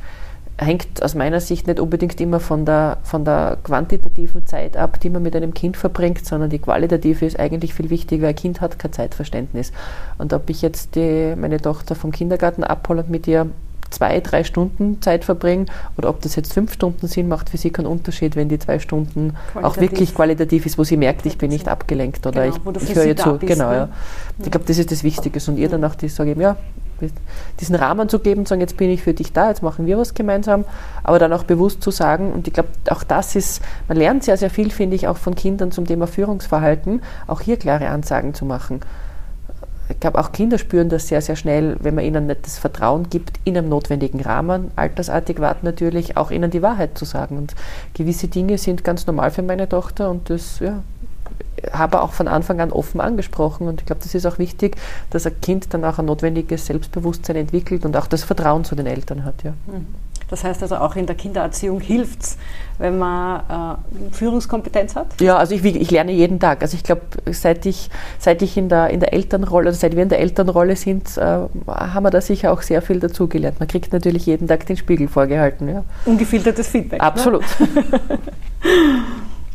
hängt 0.57 1.03
aus 1.03 1.15
meiner 1.15 1.41
Sicht 1.41 1.67
nicht 1.67 1.79
unbedingt 1.79 2.19
immer 2.21 2.39
von 2.39 2.65
der, 2.65 2.97
von 3.03 3.25
der 3.25 3.57
quantitativen 3.63 4.45
Zeit 4.47 4.77
ab, 4.77 4.99
die 5.01 5.09
man 5.09 5.21
mit 5.21 5.35
einem 5.35 5.53
Kind 5.53 5.75
verbringt, 5.75 6.25
sondern 6.25 6.49
die 6.49 6.59
qualitative 6.59 7.25
ist 7.25 7.39
eigentlich 7.39 7.73
viel 7.73 7.89
wichtiger, 7.89 8.23
weil 8.23 8.29
ein 8.29 8.35
Kind 8.35 8.61
hat 8.61 8.79
kein 8.79 8.93
Zeitverständnis. 8.93 9.73
Und 10.17 10.31
ob 10.33 10.49
ich 10.49 10.61
jetzt 10.61 10.95
die, 10.95 11.35
meine 11.35 11.59
Tochter 11.59 11.95
vom 11.95 12.11
Kindergarten 12.11 12.63
abhole 12.63 13.01
und 13.01 13.09
mit 13.09 13.27
ihr 13.27 13.47
zwei, 13.89 14.19
drei 14.19 14.43
Stunden 14.43 15.01
Zeit 15.01 15.25
verbringe 15.25 15.65
oder 15.97 16.09
ob 16.09 16.21
das 16.21 16.35
jetzt 16.35 16.53
fünf 16.53 16.73
Stunden 16.73 17.07
sind, 17.07 17.27
macht 17.27 17.49
für 17.49 17.57
sie 17.57 17.69
keinen 17.69 17.85
Unterschied, 17.85 18.35
wenn 18.35 18.49
die 18.49 18.59
zwei 18.59 18.79
Stunden 18.79 19.35
auch 19.61 19.77
wirklich 19.77 20.15
qualitativ 20.15 20.65
ist, 20.65 20.77
wo 20.77 20.83
sie 20.83 20.97
merkt, 20.97 21.25
ich 21.25 21.37
bin 21.37 21.49
nicht 21.49 21.67
abgelenkt 21.67 22.25
oder 22.25 22.49
genau, 22.49 22.71
ich, 22.77 22.89
ich 22.89 22.95
höre 22.95 23.05
ihr 23.05 23.17
zu. 23.17 23.37
Bist, 23.37 23.53
genau, 23.53 23.69
ne? 23.69 23.75
ja. 23.75 23.89
Ich 24.43 24.51
glaube, 24.51 24.65
das 24.65 24.77
ist 24.77 24.91
das 24.91 25.03
Wichtige. 25.03 25.39
Und 25.47 25.57
ihr 25.57 25.69
dann 25.69 25.83
auch 25.83 25.95
die 25.95 26.09
sage, 26.09 26.35
ja, 26.39 26.57
diesen 27.59 27.75
Rahmen 27.75 28.09
zu 28.09 28.19
geben, 28.19 28.45
zu 28.45 28.49
sagen, 28.49 28.61
jetzt 28.61 28.77
bin 28.77 28.89
ich 28.89 29.01
für 29.01 29.13
dich 29.13 29.33
da, 29.33 29.49
jetzt 29.49 29.63
machen 29.63 29.85
wir 29.85 29.97
was 29.97 30.13
gemeinsam, 30.13 30.65
aber 31.03 31.19
dann 31.19 31.33
auch 31.33 31.43
bewusst 31.43 31.81
zu 31.81 31.91
sagen, 31.91 32.31
und 32.31 32.47
ich 32.47 32.53
glaube, 32.53 32.69
auch 32.89 33.03
das 33.03 33.35
ist, 33.35 33.61
man 33.87 33.97
lernt 33.97 34.23
sehr, 34.23 34.37
sehr 34.37 34.49
viel, 34.49 34.71
finde 34.71 34.95
ich, 34.95 35.07
auch 35.07 35.17
von 35.17 35.35
Kindern 35.35 35.71
zum 35.71 35.85
Thema 35.85 36.07
Führungsverhalten, 36.07 37.01
auch 37.27 37.41
hier 37.41 37.57
klare 37.57 37.89
Ansagen 37.89 38.33
zu 38.33 38.45
machen. 38.45 38.81
Ich 39.87 39.99
glaube, 39.99 40.19
auch 40.19 40.31
Kinder 40.31 40.57
spüren 40.57 40.89
das 40.89 41.07
sehr, 41.07 41.21
sehr 41.21 41.35
schnell, 41.35 41.77
wenn 41.79 41.93
man 41.93 42.03
ihnen 42.03 42.25
nicht 42.25 42.45
das 42.45 42.57
Vertrauen 42.57 43.07
gibt, 43.09 43.39
in 43.43 43.55
einem 43.55 43.69
notwendigen 43.69 44.19
Rahmen, 44.19 44.71
altersartig 44.75 45.37
natürlich, 45.61 46.17
auch 46.17 46.31
ihnen 46.31 46.49
die 46.49 46.63
Wahrheit 46.63 46.97
zu 46.97 47.05
sagen. 47.05 47.37
Und 47.37 47.53
gewisse 47.93 48.27
Dinge 48.27 48.57
sind 48.57 48.83
ganz 48.83 49.05
normal 49.05 49.29
für 49.29 49.43
meine 49.43 49.69
Tochter 49.69 50.09
und 50.09 50.29
das 50.31 50.59
ja, 50.59 50.81
habe 51.71 52.01
auch 52.01 52.11
von 52.11 52.27
Anfang 52.27 52.59
an 52.59 52.71
offen 52.71 53.01
angesprochen. 53.01 53.67
Und 53.67 53.81
ich 53.81 53.85
glaube, 53.85 54.01
das 54.03 54.13
ist 54.15 54.25
auch 54.25 54.39
wichtig, 54.39 54.75
dass 55.09 55.25
ein 55.25 55.39
Kind 55.41 55.73
dann 55.73 55.83
auch 55.85 55.99
ein 55.99 56.05
notwendiges 56.05 56.65
Selbstbewusstsein 56.65 57.35
entwickelt 57.35 57.85
und 57.85 57.95
auch 57.97 58.07
das 58.07 58.23
Vertrauen 58.23 58.65
zu 58.65 58.75
den 58.75 58.87
Eltern 58.87 59.23
hat. 59.25 59.43
Ja. 59.43 59.51
Mhm. 59.67 59.87
Das 60.27 60.43
heißt 60.43 60.63
also 60.63 60.77
auch 60.77 60.95
in 60.95 61.05
der 61.05 61.15
Kindererziehung 61.15 61.79
hilft 61.79 62.23
es, 62.23 62.37
wenn 62.79 62.97
man 62.97 63.41
äh, 63.41 64.11
Führungskompetenz 64.11 64.95
hat? 64.95 65.21
Ja, 65.21 65.37
also 65.37 65.53
ich, 65.53 65.63
ich, 65.63 65.91
lerne 65.91 66.11
jeden 66.13 66.39
Tag. 66.39 66.63
Also 66.63 66.75
ich 66.75 66.83
glaube, 66.83 67.01
seit 67.31 67.65
ich, 67.67 67.91
seit 68.17 68.41
ich 68.41 68.57
in 68.57 68.67
der, 68.67 68.89
in 68.89 68.99
der 68.99 69.13
Elternrolle, 69.13 69.67
also 69.67 69.79
seit 69.79 69.95
wir 69.95 70.01
in 70.01 70.09
der 70.09 70.19
Elternrolle 70.19 70.75
sind, 70.75 71.15
äh, 71.17 71.21
haben 71.21 72.03
wir 72.03 72.09
da 72.09 72.21
sicher 72.21 72.51
auch 72.51 72.63
sehr 72.63 72.81
viel 72.81 72.99
dazugelernt. 72.99 73.59
Man 73.59 73.67
kriegt 73.67 73.93
natürlich 73.93 74.25
jeden 74.25 74.47
Tag 74.47 74.65
den 74.65 74.77
Spiegel 74.77 75.07
vorgehalten. 75.07 75.69
Ja. 75.69 75.83
Ungefiltertes 76.05 76.69
Feedback. 76.69 77.01
Ne? 77.01 77.05
Absolut. 77.05 77.43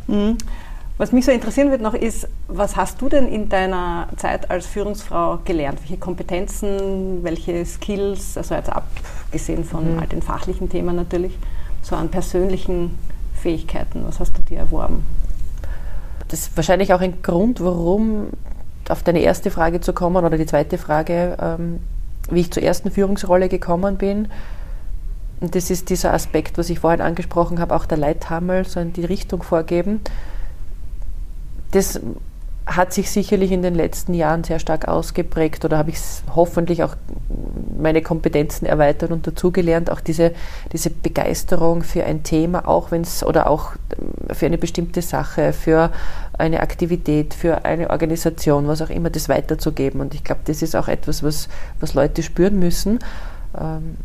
Ne? 0.07 0.35
Was 1.01 1.11
mich 1.11 1.25
so 1.25 1.31
interessieren 1.31 1.71
wird 1.71 1.81
noch 1.81 1.95
ist, 1.95 2.27
was 2.47 2.75
hast 2.75 3.01
du 3.01 3.09
denn 3.09 3.27
in 3.27 3.49
deiner 3.49 4.07
Zeit 4.17 4.51
als 4.51 4.67
Führungsfrau 4.67 5.39
gelernt? 5.43 5.79
Welche 5.81 5.97
Kompetenzen, 5.97 7.23
welche 7.23 7.65
Skills, 7.65 8.37
also 8.37 8.53
jetzt 8.53 8.71
abgesehen 8.71 9.63
von 9.63 9.93
mhm. 9.93 9.99
all 9.99 10.05
den 10.05 10.21
fachlichen 10.21 10.69
Themen 10.69 10.95
natürlich, 10.95 11.35
so 11.81 11.95
an 11.95 12.09
persönlichen 12.09 12.99
Fähigkeiten, 13.33 14.03
was 14.05 14.19
hast 14.19 14.37
du 14.37 14.43
dir 14.43 14.59
erworben? 14.59 15.03
Das 16.27 16.41
ist 16.41 16.55
wahrscheinlich 16.55 16.93
auch 16.93 17.01
ein 17.01 17.23
Grund, 17.23 17.61
warum 17.61 18.27
auf 18.87 19.01
deine 19.01 19.21
erste 19.21 19.49
Frage 19.49 19.81
zu 19.81 19.93
kommen 19.93 20.23
oder 20.23 20.37
die 20.37 20.45
zweite 20.45 20.77
Frage, 20.77 21.35
ähm, 21.41 21.79
wie 22.29 22.41
ich 22.41 22.51
zur 22.51 22.61
ersten 22.61 22.91
Führungsrolle 22.91 23.49
gekommen 23.49 23.97
bin 23.97 24.27
und 25.41 25.55
das 25.55 25.71
ist 25.71 25.89
dieser 25.89 26.13
Aspekt, 26.13 26.59
was 26.59 26.69
ich 26.69 26.79
vorhin 26.79 27.01
angesprochen 27.01 27.59
habe, 27.59 27.75
auch 27.75 27.87
der 27.87 27.97
Leithammel, 27.97 28.63
so 28.63 28.79
in 28.79 28.93
die 28.93 29.03
Richtung 29.03 29.41
vorgeben. 29.41 29.99
Das 31.71 31.99
hat 32.65 32.93
sich 32.93 33.09
sicherlich 33.09 33.51
in 33.51 33.63
den 33.63 33.75
letzten 33.75 34.13
Jahren 34.13 34.43
sehr 34.43 34.59
stark 34.59 34.87
ausgeprägt 34.87 35.65
oder 35.65 35.77
habe 35.77 35.89
ich 35.89 35.97
hoffentlich 36.35 36.83
auch 36.83 36.95
meine 37.77 38.01
Kompetenzen 38.01 38.65
erweitert 38.65 39.11
und 39.11 39.25
dazugelernt, 39.25 39.89
auch 39.89 39.99
diese, 39.99 40.31
diese 40.71 40.89
Begeisterung 40.89 41.81
für 41.81 42.03
ein 42.03 42.23
Thema, 42.23 42.67
auch 42.67 42.91
wenn 42.91 43.01
es 43.01 43.23
oder 43.23 43.49
auch 43.49 43.71
für 44.31 44.45
eine 44.45 44.59
bestimmte 44.59 45.01
Sache, 45.01 45.53
für 45.53 45.91
eine 46.37 46.59
Aktivität, 46.59 47.33
für 47.33 47.65
eine 47.65 47.89
Organisation, 47.89 48.67
was 48.67 48.81
auch 48.81 48.89
immer, 48.89 49.09
das 49.09 49.27
weiterzugeben. 49.27 49.99
Und 49.99 50.13
ich 50.13 50.23
glaube, 50.23 50.41
das 50.45 50.61
ist 50.61 50.75
auch 50.75 50.87
etwas, 50.87 51.23
was, 51.23 51.49
was 51.79 51.93
Leute 51.95 52.21
spüren 52.21 52.59
müssen. 52.59 52.99
Ähm, 53.59 53.97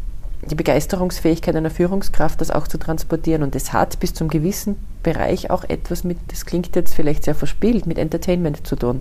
die 0.51 0.55
Begeisterungsfähigkeit 0.55 1.57
einer 1.57 1.71
Führungskraft, 1.71 2.41
das 2.41 2.51
auch 2.51 2.69
zu 2.69 2.79
transportieren. 2.79 3.43
Und 3.43 3.57
es 3.57 3.73
hat 3.73 3.99
bis 4.01 4.15
zum 4.15 4.29
gewissen 4.29 4.77
Bereich 5.03 5.51
auch 5.51 5.65
etwas 5.65 6.05
mit, 6.05 6.19
das 6.29 6.47
klingt 6.47 6.75
jetzt 6.77 6.95
vielleicht 6.95 7.25
sehr 7.25 7.35
verspielt, 7.35 7.87
mit 7.87 7.99
Entertainment 7.99 8.67
zu 8.67 8.77
tun. 8.77 9.01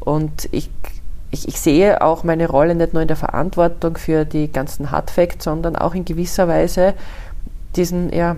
Und 0.00 0.48
ich, 0.52 0.70
ich, 1.30 1.48
ich 1.48 1.60
sehe 1.60 2.02
auch 2.02 2.24
meine 2.24 2.48
Rolle 2.48 2.74
nicht 2.74 2.92
nur 2.92 3.02
in 3.02 3.08
der 3.08 3.16
Verantwortung 3.16 3.96
für 3.96 4.24
die 4.24 4.50
ganzen 4.50 4.90
Hard 4.90 5.10
Facts, 5.10 5.44
sondern 5.44 5.76
auch 5.76 5.94
in 5.94 6.04
gewisser 6.04 6.48
Weise 6.48 6.94
diesen 7.76 8.12
ja, 8.12 8.36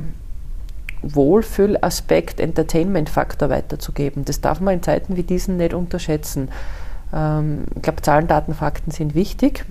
Wohlfühlaspekt, 1.02 2.40
Entertainment-Faktor 2.40 3.50
weiterzugeben. 3.50 4.24
Das 4.24 4.40
darf 4.40 4.60
man 4.60 4.74
in 4.74 4.82
Zeiten 4.82 5.16
wie 5.16 5.22
diesen 5.22 5.56
nicht 5.56 5.74
unterschätzen. 5.74 6.48
Ähm, 7.12 7.64
ich 7.74 7.82
glaube, 7.82 8.02
Zahlen, 8.02 8.26
Daten, 8.26 8.54
Fakten 8.54 8.90
sind 8.90 9.14
wichtig, 9.14 9.64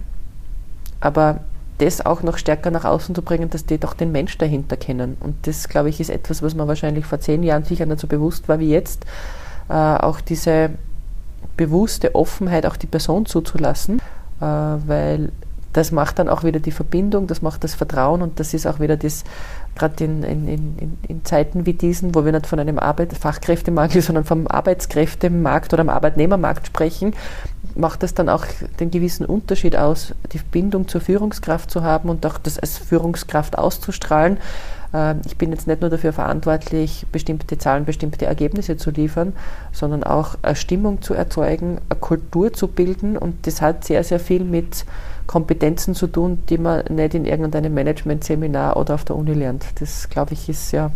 aber 1.00 1.40
das 1.84 2.06
auch 2.06 2.24
noch 2.24 2.38
stärker 2.38 2.72
nach 2.72 2.86
außen 2.86 3.14
zu 3.14 3.22
bringen, 3.22 3.50
dass 3.50 3.66
die 3.66 3.78
doch 3.78 3.94
den 3.94 4.12
Mensch 4.12 4.38
dahinter 4.38 4.78
kennen. 4.78 5.18
Und 5.20 5.36
das, 5.48 5.68
glaube 5.68 5.90
ich, 5.90 6.00
ist 6.00 6.10
etwas, 6.10 6.42
was 6.42 6.56
man 6.56 6.68
wahrscheinlich 6.68 7.06
vor 7.06 7.20
zehn 7.20 7.44
Jahren 7.44 7.64
sicher 7.64 7.86
nicht 7.86 8.00
so 8.00 8.08
bewusst 8.08 8.48
war 8.48 8.60
wie 8.60 8.70
jetzt. 8.70 9.06
Äh, 9.70 9.74
auch 9.74 10.22
diese 10.22 10.72
bewusste 11.58 12.16
Offenheit, 12.16 12.66
auch 12.66 12.78
die 12.78 12.88
Person 12.88 13.26
zuzulassen, 13.26 14.00
äh, 14.40 14.46
weil 14.46 15.32
das 15.74 15.92
macht 15.92 16.20
dann 16.20 16.30
auch 16.30 16.44
wieder 16.44 16.60
die 16.60 16.72
Verbindung, 16.72 17.28
das 17.28 17.42
macht 17.42 17.64
das 17.64 17.74
Vertrauen 17.74 18.22
und 18.22 18.40
das 18.40 18.54
ist 18.54 18.66
auch 18.68 18.80
wieder 18.80 18.96
das, 18.96 19.24
gerade 19.76 20.04
in, 20.04 20.24
in, 20.24 20.48
in, 20.48 20.98
in, 21.08 21.26
Zeiten 21.26 21.66
wie 21.66 21.74
diesen, 21.74 22.16
wo 22.16 22.26
wir 22.26 22.32
nicht 22.32 22.48
von 22.48 22.60
einem 22.60 22.80
Arbeit 22.80 23.14
Fachkräftemangel, 23.14 24.02
sondern 24.02 24.24
vom 24.24 24.48
Arbeitskräftemarkt 24.48 25.74
oder 25.74 25.82
am 25.82 25.90
Arbeitnehmermarkt 25.90 26.68
sprechen, 26.68 27.14
macht 27.76 28.04
es 28.04 28.14
dann 28.14 28.30
auch 28.30 28.46
den 28.80 28.92
gewissen 28.92 29.26
Unterschied 29.26 29.76
aus, 29.76 30.14
die 30.32 30.40
Bindung 30.40 30.88
zur 30.88 31.02
Führungskraft 31.02 31.72
zu 31.72 31.84
haben 31.84 32.10
und 32.10 32.26
auch 32.26 32.38
das 32.38 32.60
als 32.60 32.78
Führungskraft 32.78 33.58
auszustrahlen. 33.58 34.38
Ähm, 34.94 35.22
ich 35.26 35.38
bin 35.38 35.52
jetzt 35.52 35.68
nicht 35.68 35.82
nur 35.82 35.90
dafür 35.90 36.14
verantwortlich, 36.14 37.06
bestimmte 37.12 37.58
Zahlen, 37.58 37.86
bestimmte 37.86 38.26
Ergebnisse 38.26 38.78
zu 38.78 38.92
liefern, 38.92 39.34
sondern 39.72 40.04
auch 40.04 40.36
eine 40.42 40.56
Stimmung 40.56 41.02
zu 41.02 41.14
erzeugen, 41.14 41.80
eine 41.90 42.00
Kultur 42.00 42.54
zu 42.54 42.68
bilden 42.68 43.18
und 43.18 43.48
das 43.48 43.62
hat 43.62 43.84
sehr, 43.84 44.04
sehr 44.04 44.20
viel 44.20 44.44
mit 44.44 44.86
Kompetenzen 45.28 45.96
zu 45.96 46.08
tun, 46.08 46.44
die 46.50 46.58
man 46.58 46.84
nicht 46.90 47.14
in 47.14 47.26
irgendeinem 47.26 47.74
Management-Seminar 47.74 48.78
oder 48.78 48.96
auf 48.96 49.06
der 49.06 49.16
Uni 49.16 49.34
lernt. 49.34 49.66
Das, 49.80 50.10
glaube 50.10 50.34
ich, 50.34 50.50
ist 50.50 50.72
ja 50.72 50.92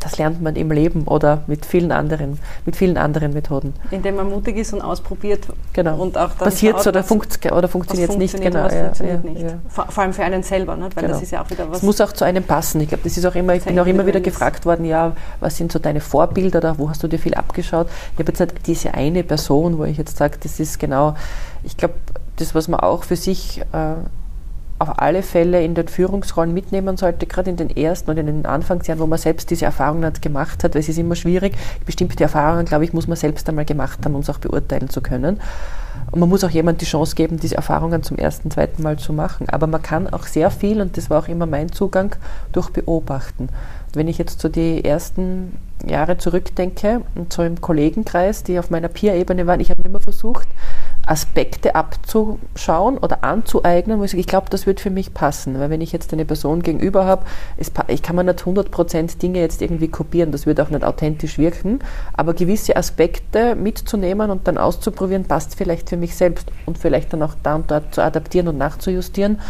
das 0.00 0.16
lernt 0.16 0.40
man 0.40 0.54
im 0.56 0.70
Leben 0.70 1.04
oder 1.04 1.42
mit 1.46 1.66
vielen 1.66 1.90
anderen, 1.90 2.38
mit 2.64 2.76
vielen 2.76 2.96
anderen 2.96 3.32
Methoden. 3.32 3.74
Indem 3.90 4.16
man 4.16 4.30
mutig 4.30 4.56
ist 4.56 4.72
und 4.72 4.80
ausprobiert. 4.80 5.46
Genau. 5.72 5.96
Und 5.96 6.16
auch 6.16 6.36
Passiert 6.36 6.86
oder, 6.86 7.02
funkt, 7.02 7.50
oder 7.50 7.68
funktioniert 7.68 8.10
es 8.10 8.16
nicht. 8.16 8.40
Genau. 8.40 8.64
Was 8.64 8.74
ja, 8.74 8.84
funktioniert 8.84 9.24
ja, 9.24 9.30
nicht. 9.30 9.42
Ja. 9.42 9.58
Vor, 9.68 9.86
vor, 9.88 10.02
allem 10.02 10.12
für 10.12 10.22
einen 10.22 10.42
selber, 10.42 10.76
nicht? 10.76 10.94
weil 10.96 11.04
genau. 11.04 11.14
das 11.14 11.22
ist 11.22 11.32
ja 11.32 11.42
auch 11.42 11.50
wieder 11.50 11.68
was. 11.68 11.78
Es 11.78 11.82
muss 11.82 12.00
auch 12.00 12.12
zu 12.12 12.24
einem 12.24 12.44
passen. 12.44 12.80
Ich 12.80 12.88
glaube, 12.88 13.02
das 13.04 13.16
ist 13.16 13.24
auch 13.26 13.34
immer, 13.34 13.54
ich 13.54 13.64
bin 13.64 13.78
auch 13.78 13.86
immer 13.86 14.06
wieder 14.06 14.20
gefragt 14.20 14.66
worden, 14.66 14.84
ja, 14.84 15.12
was 15.40 15.56
sind 15.56 15.72
so 15.72 15.78
deine 15.78 16.00
Vorbilder 16.00 16.58
oder 16.58 16.78
wo 16.78 16.88
hast 16.88 17.02
du 17.02 17.08
dir 17.08 17.18
viel 17.18 17.34
abgeschaut? 17.34 17.88
Ich 18.12 18.18
habe 18.18 18.30
jetzt 18.30 18.40
halt 18.40 18.54
diese 18.66 18.94
eine 18.94 19.24
Person, 19.24 19.78
wo 19.78 19.84
ich 19.84 19.96
jetzt 19.96 20.16
sage, 20.16 20.38
das 20.40 20.60
ist 20.60 20.78
genau, 20.78 21.16
ich 21.64 21.76
glaube, 21.76 21.94
das, 22.38 22.54
was 22.54 22.68
man 22.68 22.80
auch 22.80 23.04
für 23.04 23.16
sich 23.16 23.60
äh, 23.72 23.94
auf 24.78 25.00
alle 25.00 25.22
Fälle 25.22 25.62
in 25.64 25.74
den 25.74 25.88
Führungsrollen 25.88 26.54
mitnehmen 26.54 26.96
sollte, 26.96 27.26
gerade 27.26 27.50
in 27.50 27.56
den 27.56 27.70
ersten 27.76 28.10
und 28.10 28.16
in 28.16 28.26
den 28.26 28.46
Anfangsjahren, 28.46 29.00
wo 29.00 29.06
man 29.06 29.18
selbst 29.18 29.50
diese 29.50 29.64
Erfahrungen 29.64 30.02
nicht 30.02 30.22
gemacht 30.22 30.62
hat, 30.62 30.74
weil 30.74 30.80
es 30.80 30.88
ist 30.88 30.98
immer 30.98 31.16
schwierig. 31.16 31.54
Bestimmte 31.84 32.22
Erfahrungen, 32.22 32.64
glaube 32.64 32.84
ich, 32.84 32.92
muss 32.92 33.08
man 33.08 33.16
selbst 33.16 33.48
einmal 33.48 33.64
gemacht 33.64 33.98
haben, 34.04 34.14
um 34.14 34.20
es 34.20 34.30
auch 34.30 34.38
beurteilen 34.38 34.88
zu 34.88 35.00
können. 35.00 35.40
Und 36.10 36.20
man 36.20 36.28
muss 36.28 36.44
auch 36.44 36.50
jemand 36.50 36.80
die 36.80 36.86
Chance 36.86 37.16
geben, 37.16 37.38
diese 37.38 37.56
Erfahrungen 37.56 38.02
zum 38.02 38.16
ersten, 38.16 38.50
zweiten 38.50 38.82
Mal 38.82 38.98
zu 38.98 39.12
machen. 39.12 39.48
Aber 39.48 39.66
man 39.66 39.82
kann 39.82 40.08
auch 40.08 40.24
sehr 40.24 40.50
viel, 40.50 40.80
und 40.80 40.96
das 40.96 41.10
war 41.10 41.22
auch 41.22 41.28
immer 41.28 41.46
mein 41.46 41.72
Zugang, 41.72 42.14
durch 42.52 42.70
Beobachten. 42.70 43.48
Wenn 43.92 44.06
ich 44.06 44.16
jetzt 44.16 44.40
so 44.40 44.48
die 44.48 44.84
ersten 44.84 45.56
Jahre 45.86 46.18
zurückdenke 46.18 47.02
und 47.14 47.32
so 47.32 47.42
im 47.42 47.60
Kollegenkreis, 47.60 48.42
die 48.42 48.58
auf 48.58 48.70
meiner 48.70 48.88
Peer-Ebene 48.88 49.46
waren, 49.46 49.60
ich 49.60 49.70
habe 49.70 49.82
immer 49.82 50.00
versucht, 50.00 50.48
Aspekte 51.08 51.74
abzuschauen 51.74 52.98
oder 52.98 53.24
anzueignen, 53.24 53.98
wo 53.98 54.04
ich 54.04 54.10
sage, 54.10 54.20
ich 54.20 54.26
glaube, 54.26 54.48
das 54.50 54.66
wird 54.66 54.80
für 54.80 54.90
mich 54.90 55.14
passen. 55.14 55.58
Weil 55.58 55.70
wenn 55.70 55.80
ich 55.80 55.92
jetzt 55.92 56.12
eine 56.12 56.24
Person 56.24 56.62
gegenüber 56.62 57.06
habe, 57.06 57.24
ich 57.56 58.02
kann 58.02 58.16
man 58.16 58.26
nicht 58.26 58.40
100% 58.40 59.18
Dinge 59.18 59.40
jetzt 59.40 59.62
irgendwie 59.62 59.88
kopieren, 59.88 60.32
das 60.32 60.46
wird 60.46 60.60
auch 60.60 60.70
nicht 60.70 60.84
authentisch 60.84 61.38
wirken, 61.38 61.80
aber 62.12 62.34
gewisse 62.34 62.76
Aspekte 62.76 63.54
mitzunehmen 63.54 64.30
und 64.30 64.46
dann 64.46 64.58
auszuprobieren, 64.58 65.24
passt 65.24 65.54
vielleicht 65.54 65.88
für 65.88 65.96
mich 65.96 66.14
selbst 66.14 66.50
und 66.66 66.78
vielleicht 66.78 67.12
dann 67.12 67.22
auch 67.22 67.34
da 67.42 67.54
und 67.54 67.70
dort 67.70 67.94
zu 67.94 68.02
adaptieren 68.02 68.48
und 68.48 68.58
nachzujustieren. 68.58 69.40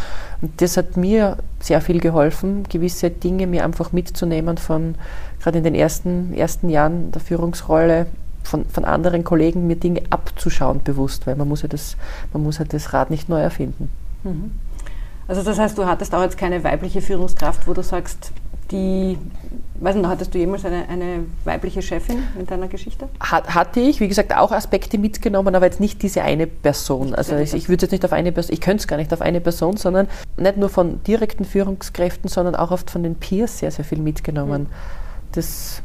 Und 0.40 0.60
das 0.60 0.76
hat 0.76 0.96
mir 0.96 1.38
sehr 1.60 1.80
viel 1.80 2.00
geholfen, 2.00 2.64
gewisse 2.68 3.10
Dinge 3.10 3.46
mir 3.46 3.64
einfach 3.64 3.92
mitzunehmen 3.92 4.56
von, 4.56 4.94
gerade 5.40 5.58
in 5.58 5.64
den 5.64 5.74
ersten, 5.74 6.32
ersten 6.34 6.68
Jahren 6.68 7.10
der 7.10 7.20
Führungsrolle, 7.20 8.06
von, 8.48 8.64
von 8.66 8.84
anderen 8.84 9.24
Kollegen 9.24 9.66
mir 9.66 9.76
Dinge 9.76 10.02
abzuschauen 10.10 10.82
bewusst, 10.82 11.26
weil 11.26 11.36
man 11.36 11.48
muss 11.48 11.62
ja 11.62 11.68
das, 11.68 11.96
man 12.32 12.42
muss 12.42 12.58
ja 12.58 12.64
das 12.64 12.92
Rad 12.92 13.10
nicht 13.10 13.28
neu 13.28 13.40
erfinden. 13.40 13.90
Mhm. 14.24 14.52
Also 15.28 15.42
das 15.42 15.58
heißt, 15.58 15.76
du 15.76 15.86
hattest 15.86 16.14
auch 16.14 16.22
jetzt 16.22 16.38
keine 16.38 16.64
weibliche 16.64 17.02
Führungskraft, 17.02 17.68
wo 17.68 17.74
du 17.74 17.82
sagst, 17.82 18.32
die, 18.70 19.18
weiß 19.80 19.94
nicht, 19.94 20.06
hattest 20.06 20.34
du 20.34 20.38
jemals 20.38 20.64
eine, 20.64 20.88
eine 20.88 21.24
weibliche 21.44 21.80
Chefin 21.82 22.22
in 22.38 22.46
deiner 22.46 22.68
Geschichte? 22.68 23.08
Hat, 23.20 23.54
hatte 23.54 23.80
ich, 23.80 24.00
wie 24.00 24.08
gesagt, 24.08 24.34
auch 24.34 24.52
Aspekte 24.52 24.98
mitgenommen, 24.98 25.54
aber 25.54 25.66
jetzt 25.66 25.80
nicht 25.80 26.02
diese 26.02 26.22
eine 26.22 26.46
Person. 26.46 27.14
Also 27.14 27.36
ich, 27.36 27.54
ich 27.54 27.68
würde 27.68 27.82
jetzt 27.82 27.92
nicht 27.92 28.04
auf 28.04 28.12
eine 28.12 28.32
Person, 28.32 28.54
ich 28.54 28.60
könnte 28.60 28.82
es 28.82 28.88
gar 28.88 28.96
nicht 28.96 29.12
auf 29.12 29.20
eine 29.20 29.40
Person, 29.40 29.76
sondern 29.76 30.08
nicht 30.36 30.56
nur 30.56 30.68
von 30.68 31.02
direkten 31.04 31.44
Führungskräften, 31.44 32.28
sondern 32.28 32.54
auch 32.54 32.70
oft 32.70 32.90
von 32.90 33.02
den 33.02 33.14
Peers 33.14 33.58
sehr, 33.58 33.70
sehr 33.70 33.84
viel 33.84 34.00
mitgenommen. 34.00 34.62
Mhm. 34.62 34.66
Das 35.32 35.82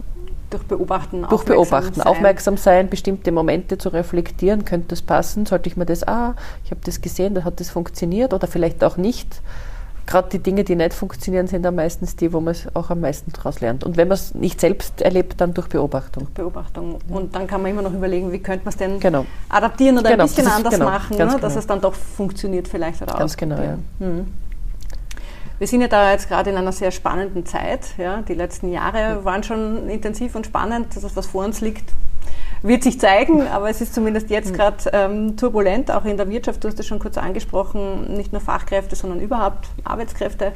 durch 0.54 0.64
Beobachten, 0.64 1.22
durch 1.22 1.32
aufmerksam 1.32 1.56
Beobachten, 1.56 1.96
sein. 1.96 2.08
aufmerksam 2.08 2.58
sein, 2.58 2.90
bestimmte 2.90 3.32
Momente 3.32 3.78
zu 3.78 3.90
reflektieren, 3.90 4.66
könnte 4.66 4.90
das 4.90 5.02
passen, 5.02 5.46
sollte 5.46 5.68
ich 5.68 5.78
mir 5.78 5.86
das, 5.86 6.08
ah, 6.08 6.36
ich 6.64 6.72
habe 6.72 6.82
das 6.84 7.02
gesehen, 7.02 7.34
da 7.34 7.44
hat 7.44 7.60
das 7.60 7.70
funktioniert 7.70 8.34
oder 8.34 8.48
vielleicht 8.48 8.84
auch 8.84 8.98
nicht. 8.98 9.42
Gerade 10.06 10.28
die 10.30 10.40
Dinge, 10.40 10.66
die 10.66 10.76
nicht 10.76 10.94
funktionieren, 10.94 11.48
sind 11.48 11.64
dann 11.64 11.76
meistens 11.76 12.18
die, 12.18 12.34
wo 12.34 12.42
man 12.42 12.52
es 12.52 12.68
auch 12.76 12.90
am 12.90 13.00
meisten 13.00 13.32
daraus 13.32 13.62
lernt. 13.62 13.86
Und 13.86 13.96
wenn 13.96 14.10
man 14.10 14.16
es 14.16 14.36
nicht 14.36 14.60
selbst 14.60 15.02
erlebt, 15.02 15.40
dann 15.40 15.54
durch 15.54 15.70
Beobachtung. 15.70 16.24
Durch 16.24 16.34
Beobachtung. 16.34 17.00
Ja. 17.08 17.16
Und 17.16 17.34
dann 17.34 17.48
kann 17.48 17.62
man 17.62 17.72
immer 17.72 17.84
noch 17.84 17.94
überlegen, 17.94 18.30
wie 18.34 18.40
könnte 18.40 18.66
man 18.66 18.74
es 18.74 18.78
denn 18.78 19.00
genau. 19.00 19.26
adaptieren 19.48 19.98
oder 19.98 20.10
genau, 20.10 20.24
ein 20.26 20.30
bisschen 20.30 20.48
anders 20.48 20.74
genau, 20.74 20.86
machen, 20.86 21.18
ne? 21.18 21.26
dass 21.26 21.36
genau. 21.36 21.60
es 21.60 21.68
dann 21.68 21.80
doch 21.80 21.94
funktioniert 21.94 22.68
vielleicht 22.68 23.02
oder 23.02 23.14
Ganz 23.14 23.38
genau, 23.38 23.56
ja. 23.56 23.78
Mhm. 24.00 24.28
Wir 25.64 25.68
sind 25.70 25.80
ja 25.80 25.88
da 25.88 26.12
jetzt 26.12 26.28
gerade 26.28 26.50
in 26.50 26.58
einer 26.58 26.74
sehr 26.74 26.92
spannenden 26.92 27.46
Zeit. 27.46 27.98
Ja. 27.98 28.22
Die 28.22 28.34
letzten 28.34 28.70
Jahre 28.70 29.24
waren 29.24 29.44
schon 29.44 29.88
intensiv 29.88 30.36
und 30.36 30.46
spannend. 30.46 30.88
Das, 30.94 31.16
was 31.16 31.26
vor 31.26 31.46
uns 31.46 31.62
liegt, 31.62 31.90
wird 32.64 32.84
sich 32.84 33.00
zeigen, 33.00 33.48
aber 33.48 33.70
es 33.70 33.80
ist 33.80 33.96
zumindest 33.96 34.30
jetzt 34.30 34.52
mhm. 34.52 34.56
gerade 34.56 34.78
ähm, 34.92 35.38
turbulent, 35.38 35.90
auch 35.90 36.04
in 36.04 36.18
der 36.18 36.30
Wirtschaft. 36.30 36.62
Du 36.62 36.68
hast 36.68 36.78
das 36.80 36.86
schon 36.86 37.00
kurz 37.00 37.18
angesprochen, 37.18 38.14
nicht 38.14 38.34
nur 38.34 38.42
Fachkräfte, 38.42 38.98
sondern 38.98 39.22
überhaupt 39.22 39.70
Arbeitskräfte. 39.86 40.52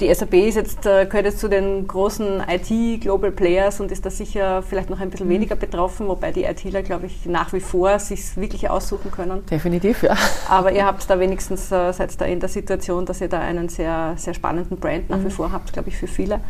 Die 0.00 0.12
SAP 0.12 0.34
ist 0.34 0.56
jetzt, 0.56 0.84
äh, 0.84 1.06
gehört 1.06 1.24
jetzt 1.24 1.38
zu 1.38 1.48
den 1.48 1.86
großen 1.86 2.42
IT-Global 2.46 3.30
Players 3.30 3.80
und 3.80 3.90
ist 3.90 4.04
da 4.04 4.10
sicher 4.10 4.62
vielleicht 4.62 4.90
noch 4.90 5.00
ein 5.00 5.08
bisschen 5.08 5.26
mhm. 5.26 5.32
weniger 5.32 5.56
betroffen, 5.56 6.06
wobei 6.06 6.32
die 6.32 6.44
ITler, 6.44 6.82
glaube 6.82 7.06
ich, 7.06 7.24
nach 7.24 7.54
wie 7.54 7.60
vor 7.60 7.98
sich 7.98 8.36
wirklich 8.36 8.68
aussuchen 8.68 9.10
können. 9.10 9.46
Definitiv, 9.46 10.02
ja. 10.02 10.14
Aber 10.50 10.70
ihr 10.72 10.84
habt 10.84 11.08
da 11.08 11.18
wenigstens, 11.18 11.72
äh, 11.72 11.92
seid 11.92 12.20
da 12.20 12.26
in 12.26 12.40
der 12.40 12.50
Situation, 12.50 13.06
dass 13.06 13.22
ihr 13.22 13.28
da 13.28 13.40
einen 13.40 13.70
sehr, 13.70 14.12
sehr 14.16 14.34
spannenden 14.34 14.76
Brand 14.76 15.08
nach 15.08 15.18
mhm. 15.18 15.26
wie 15.26 15.30
vor 15.30 15.50
habt, 15.50 15.72
glaube 15.72 15.88
ich, 15.88 15.96
für 15.96 16.08
viele. 16.08 16.40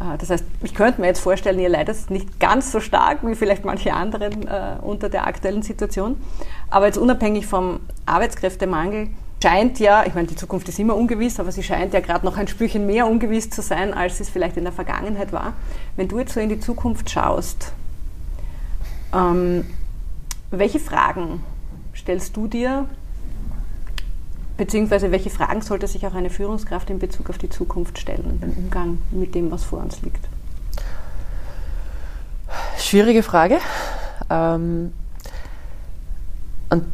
Äh, 0.00 0.16
das 0.18 0.30
heißt, 0.30 0.44
ich 0.62 0.72
könnte 0.72 1.00
mir 1.00 1.08
jetzt 1.08 1.20
vorstellen, 1.20 1.58
ihr 1.58 1.68
leidet 1.68 2.10
nicht 2.10 2.38
ganz 2.38 2.70
so 2.70 2.78
stark 2.78 3.26
wie 3.26 3.34
vielleicht 3.34 3.64
manche 3.64 3.92
anderen 3.92 4.46
äh, 4.46 4.76
unter 4.82 5.08
der 5.08 5.26
aktuellen 5.26 5.62
Situation. 5.62 6.16
Aber 6.70 6.86
jetzt 6.86 6.98
unabhängig 6.98 7.46
vom 7.46 7.80
Arbeitskräftemangel, 8.06 9.08
scheint 9.42 9.78
ja, 9.78 10.04
ich 10.04 10.14
meine, 10.14 10.26
die 10.26 10.36
Zukunft 10.36 10.68
ist 10.68 10.78
immer 10.78 10.96
ungewiss, 10.96 11.38
aber 11.38 11.52
sie 11.52 11.62
scheint 11.62 11.94
ja 11.94 12.00
gerade 12.00 12.24
noch 12.24 12.36
ein 12.36 12.48
Spürchen 12.48 12.86
mehr 12.86 13.06
ungewiss 13.06 13.50
zu 13.50 13.62
sein, 13.62 13.94
als 13.94 14.20
es 14.20 14.28
vielleicht 14.28 14.56
in 14.56 14.64
der 14.64 14.72
Vergangenheit 14.72 15.32
war. 15.32 15.54
Wenn 15.96 16.08
du 16.08 16.18
jetzt 16.18 16.34
so 16.34 16.40
in 16.40 16.48
die 16.48 16.60
Zukunft 16.60 17.10
schaust, 17.10 17.72
ähm, 19.14 19.64
welche 20.50 20.80
Fragen 20.80 21.42
stellst 21.94 22.36
du 22.36 22.46
dir 22.46 22.86
Beziehungsweise 24.58 25.12
welche 25.12 25.30
Fragen 25.30 25.62
sollte 25.62 25.86
sich 25.86 26.04
auch 26.04 26.14
eine 26.14 26.30
Führungskraft 26.30 26.90
in 26.90 26.98
Bezug 26.98 27.30
auf 27.30 27.38
die 27.38 27.48
Zukunft 27.48 27.96
stellen, 27.96 28.40
den 28.40 28.52
Umgang 28.54 28.98
mit 29.12 29.36
dem, 29.36 29.52
was 29.52 29.62
vor 29.62 29.78
uns 29.78 30.02
liegt? 30.02 30.28
Schwierige 32.76 33.22
Frage. 33.22 33.58
Ähm, 34.28 34.92
und 36.70 36.84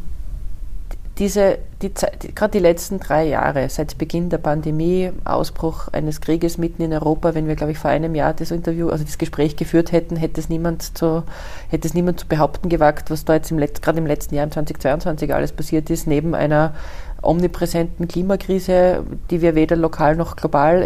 diese, 1.17 1.59
die, 1.81 1.91
die, 2.21 2.35
gerade 2.35 2.51
die 2.51 2.59
letzten 2.59 2.99
drei 2.99 3.25
Jahre, 3.25 3.69
seit 3.69 3.97
Beginn 3.97 4.29
der 4.29 4.37
Pandemie, 4.37 5.11
Ausbruch 5.23 5.87
eines 5.93 6.19
Krieges 6.19 6.57
mitten 6.57 6.81
in 6.81 6.91
Europa, 6.91 7.33
wenn 7.33 7.47
wir, 7.47 7.55
glaube 7.55 7.71
ich, 7.71 7.77
vor 7.77 7.89
einem 7.89 8.15
Jahr 8.15 8.33
das 8.33 8.51
Interview, 8.51 8.89
also 8.89 9.05
das 9.05 9.17
Gespräch 9.17 9.55
geführt 9.55 9.91
hätten, 9.91 10.17
hätte 10.17 10.41
es 10.41 10.49
niemand 10.49 10.97
zu, 10.97 11.23
hätte 11.69 11.87
es 11.87 11.93
niemand 11.93 12.19
zu 12.19 12.27
behaupten 12.27 12.67
gewagt, 12.67 13.11
was 13.11 13.23
da 13.23 13.35
jetzt 13.35 13.49
im 13.51 13.59
Letz-, 13.59 13.81
gerade 13.81 13.99
im 13.99 14.05
letzten 14.05 14.35
Jahr, 14.35 14.43
im 14.43 14.51
2022 14.51 15.33
alles 15.33 15.53
passiert 15.53 15.89
ist, 15.89 16.05
neben 16.05 16.35
einer 16.35 16.73
omnipräsenten 17.21 18.07
Klimakrise, 18.07 19.03
die 19.31 19.41
wir 19.41 19.55
weder 19.55 19.77
lokal 19.77 20.15
noch 20.15 20.35
global 20.35 20.85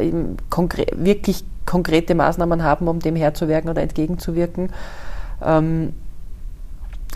konkre 0.49 0.85
wirklich 0.95 1.43
konkrete 1.65 2.15
Maßnahmen 2.15 2.63
haben, 2.63 2.87
um 2.87 2.99
dem 2.99 3.15
Herr 3.15 3.33
zu 3.33 3.47
werden 3.47 3.69
oder 3.69 3.81
entgegenzuwirken. 3.81 4.71
Ähm, 5.43 5.93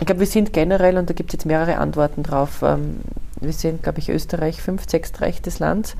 ich 0.00 0.06
glaube, 0.06 0.20
wir 0.20 0.26
sind 0.26 0.52
generell, 0.52 0.98
und 0.98 1.08
da 1.08 1.14
gibt 1.14 1.30
es 1.30 1.34
jetzt 1.34 1.46
mehrere 1.46 1.78
Antworten 1.78 2.22
drauf, 2.22 2.62
ähm, 2.62 3.00
wir 3.40 3.52
sind, 3.52 3.82
glaube 3.82 3.98
ich, 3.98 4.08
Österreich 4.08 4.60
fünf, 4.60 4.88
sechstreichstes 4.88 5.58
Land. 5.58 5.96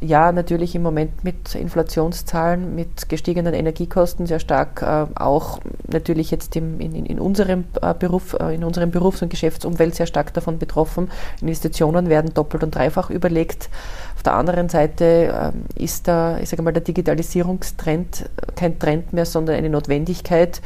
Ja, 0.00 0.30
natürlich 0.30 0.76
im 0.76 0.82
Moment 0.82 1.24
mit 1.24 1.56
Inflationszahlen, 1.56 2.76
mit 2.76 3.08
gestiegenen 3.08 3.52
Energiekosten 3.52 4.26
sehr 4.26 4.38
stark, 4.38 4.82
äh, 4.82 5.06
auch 5.20 5.58
natürlich 5.88 6.30
jetzt 6.30 6.54
im, 6.54 6.78
in, 6.78 7.04
in, 7.04 7.18
unserem 7.18 7.64
äh, 7.82 7.94
Beruf, 7.94 8.34
äh, 8.38 8.54
in 8.54 8.62
unserem 8.62 8.92
Berufs- 8.92 9.22
und 9.22 9.28
Geschäftsumfeld 9.28 9.96
sehr 9.96 10.06
stark 10.06 10.32
davon 10.34 10.58
betroffen. 10.58 11.10
Investitionen 11.40 12.08
werden 12.08 12.32
doppelt 12.32 12.62
und 12.62 12.76
dreifach 12.76 13.10
überlegt. 13.10 13.70
Auf 14.14 14.22
der 14.22 14.34
anderen 14.34 14.68
Seite 14.68 15.52
äh, 15.76 15.82
ist 15.82 16.06
da, 16.06 16.38
ich 16.38 16.48
sage 16.48 16.62
mal, 16.62 16.72
der 16.72 16.82
Digitalisierungstrend 16.82 18.30
kein 18.54 18.78
Trend 18.78 19.12
mehr, 19.12 19.26
sondern 19.26 19.56
eine 19.56 19.70
Notwendigkeit, 19.70 20.60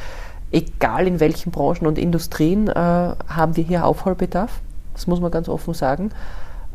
egal 0.53 1.07
in 1.07 1.19
welchen 1.19 1.51
Branchen 1.51 1.87
und 1.87 1.97
Industrien, 1.97 2.67
äh, 2.67 2.73
haben 2.73 3.57
wir 3.57 3.63
hier 3.63 3.85
Aufholbedarf. 3.85 4.61
Das 4.93 5.07
muss 5.07 5.19
man 5.19 5.31
ganz 5.31 5.49
offen 5.49 5.73
sagen. 5.73 6.11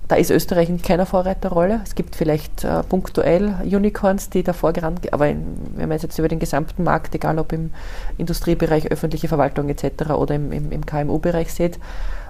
Da 0.08 0.16
ist 0.16 0.30
Österreich 0.30 0.70
in 0.70 0.80
keiner 0.80 1.04
Vorreiterrolle. 1.06 1.80
Es 1.84 1.94
gibt 1.94 2.16
vielleicht 2.16 2.64
äh, 2.64 2.82
punktuell 2.82 3.56
Unicorns, 3.62 4.30
die 4.30 4.42
da 4.42 4.54
vorgerannt, 4.54 5.12
aber 5.12 5.28
in, 5.28 5.44
wenn 5.76 5.88
man 5.88 5.98
jetzt 5.98 6.18
über 6.18 6.28
den 6.28 6.38
gesamten 6.38 6.82
Markt, 6.82 7.14
egal 7.14 7.38
ob 7.38 7.52
im 7.52 7.70
Industriebereich, 8.16 8.90
öffentliche 8.90 9.28
Verwaltung 9.28 9.68
etc. 9.68 10.10
oder 10.10 10.34
im, 10.34 10.50
im, 10.50 10.72
im 10.72 10.86
KMU-Bereich 10.86 11.52
sieht, 11.52 11.78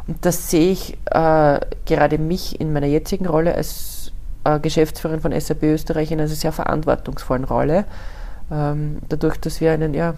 und 0.08 0.24
das 0.24 0.50
sehe 0.50 0.72
ich 0.72 0.94
äh, 1.06 1.60
gerade 1.84 2.18
mich 2.18 2.60
in 2.60 2.72
meiner 2.72 2.86
jetzigen 2.86 3.26
Rolle 3.26 3.54
als 3.54 4.10
äh, 4.44 4.58
Geschäftsführerin 4.58 5.20
von 5.20 5.38
SAP 5.38 5.62
Österreich 5.62 6.10
in 6.10 6.18
einer 6.18 6.28
sehr 6.28 6.52
verantwortungsvollen 6.52 7.44
Rolle. 7.44 7.84
Ähm, 8.50 8.98
dadurch, 9.08 9.36
dass 9.36 9.60
wir 9.60 9.72
einen 9.72 9.94
ja, 9.94 10.14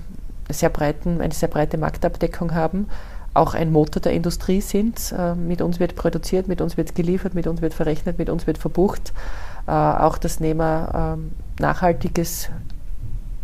sehr 0.52 0.70
breiten, 0.70 1.20
eine 1.20 1.34
sehr 1.34 1.48
breite 1.48 1.78
Marktabdeckung 1.78 2.54
haben, 2.54 2.88
auch 3.34 3.54
ein 3.54 3.70
Motor 3.72 4.02
der 4.02 4.12
Industrie 4.12 4.60
sind. 4.60 5.14
Äh, 5.16 5.34
mit 5.34 5.62
uns 5.62 5.80
wird 5.80 5.94
produziert, 5.94 6.48
mit 6.48 6.60
uns 6.60 6.76
wird 6.76 6.94
geliefert, 6.94 7.34
mit 7.34 7.46
uns 7.46 7.62
wird 7.62 7.74
verrechnet, 7.74 8.18
mit 8.18 8.28
uns 8.28 8.46
wird 8.46 8.58
verbucht. 8.58 9.12
Äh, 9.66 9.70
auch 9.70 10.18
das 10.18 10.38
Thema 10.38 11.16
äh, 11.16 11.62
nachhaltiges 11.62 12.48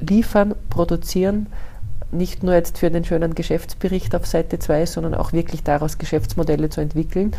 Liefern, 0.00 0.54
Produzieren, 0.70 1.46
nicht 2.10 2.42
nur 2.42 2.54
jetzt 2.54 2.78
für 2.78 2.90
den 2.90 3.04
schönen 3.04 3.34
Geschäftsbericht 3.34 4.14
auf 4.14 4.26
Seite 4.26 4.58
2, 4.58 4.86
sondern 4.86 5.14
auch 5.14 5.32
wirklich 5.32 5.62
daraus 5.62 5.98
Geschäftsmodelle 5.98 6.68
zu 6.68 6.80
entwickeln. 6.80 7.32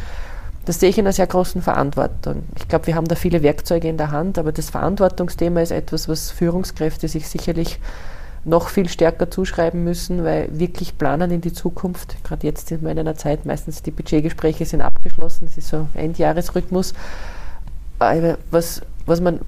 Das 0.65 0.81
sehe 0.81 0.89
ich 0.89 0.97
in 0.97 1.05
einer 1.05 1.13
sehr 1.13 1.27
großen 1.27 1.61
Verantwortung. 1.61 2.43
Ich 2.57 2.67
glaube, 2.67 2.87
wir 2.87 2.95
haben 2.95 3.07
da 3.07 3.15
viele 3.15 3.41
Werkzeuge 3.41 3.87
in 3.87 3.95
der 3.95 4.11
Hand, 4.11 4.37
aber 4.37 4.51
das 4.51 4.69
Verantwortungsthema 4.69 5.61
ist 5.61 5.71
etwas, 5.71 6.09
was 6.09 6.29
Führungskräfte 6.29 7.07
sich 7.07 7.29
sicherlich 7.29 7.79
noch 8.47 8.69
viel 8.69 8.87
stärker 8.87 9.29
zuschreiben 9.29 9.83
müssen, 9.83 10.23
weil 10.23 10.47
wirklich 10.57 10.97
planen 10.97 11.31
in 11.31 11.41
die 11.41 11.51
Zukunft, 11.51 12.23
gerade 12.23 12.47
jetzt 12.47 12.69
sind 12.69 12.81
wir 12.81 12.91
in 12.91 12.99
einer 12.99 13.15
Zeit, 13.15 13.45
meistens 13.45 13.83
die 13.83 13.91
Budgetgespräche 13.91 14.65
sind 14.65 14.81
abgeschlossen, 14.81 15.45
es 15.45 15.57
ist 15.57 15.67
so 15.67 15.87
Endjahresrhythmus. 15.93 16.93
Aber 17.99 18.37
was, 18.49 18.81
was 19.05 19.19
man 19.21 19.41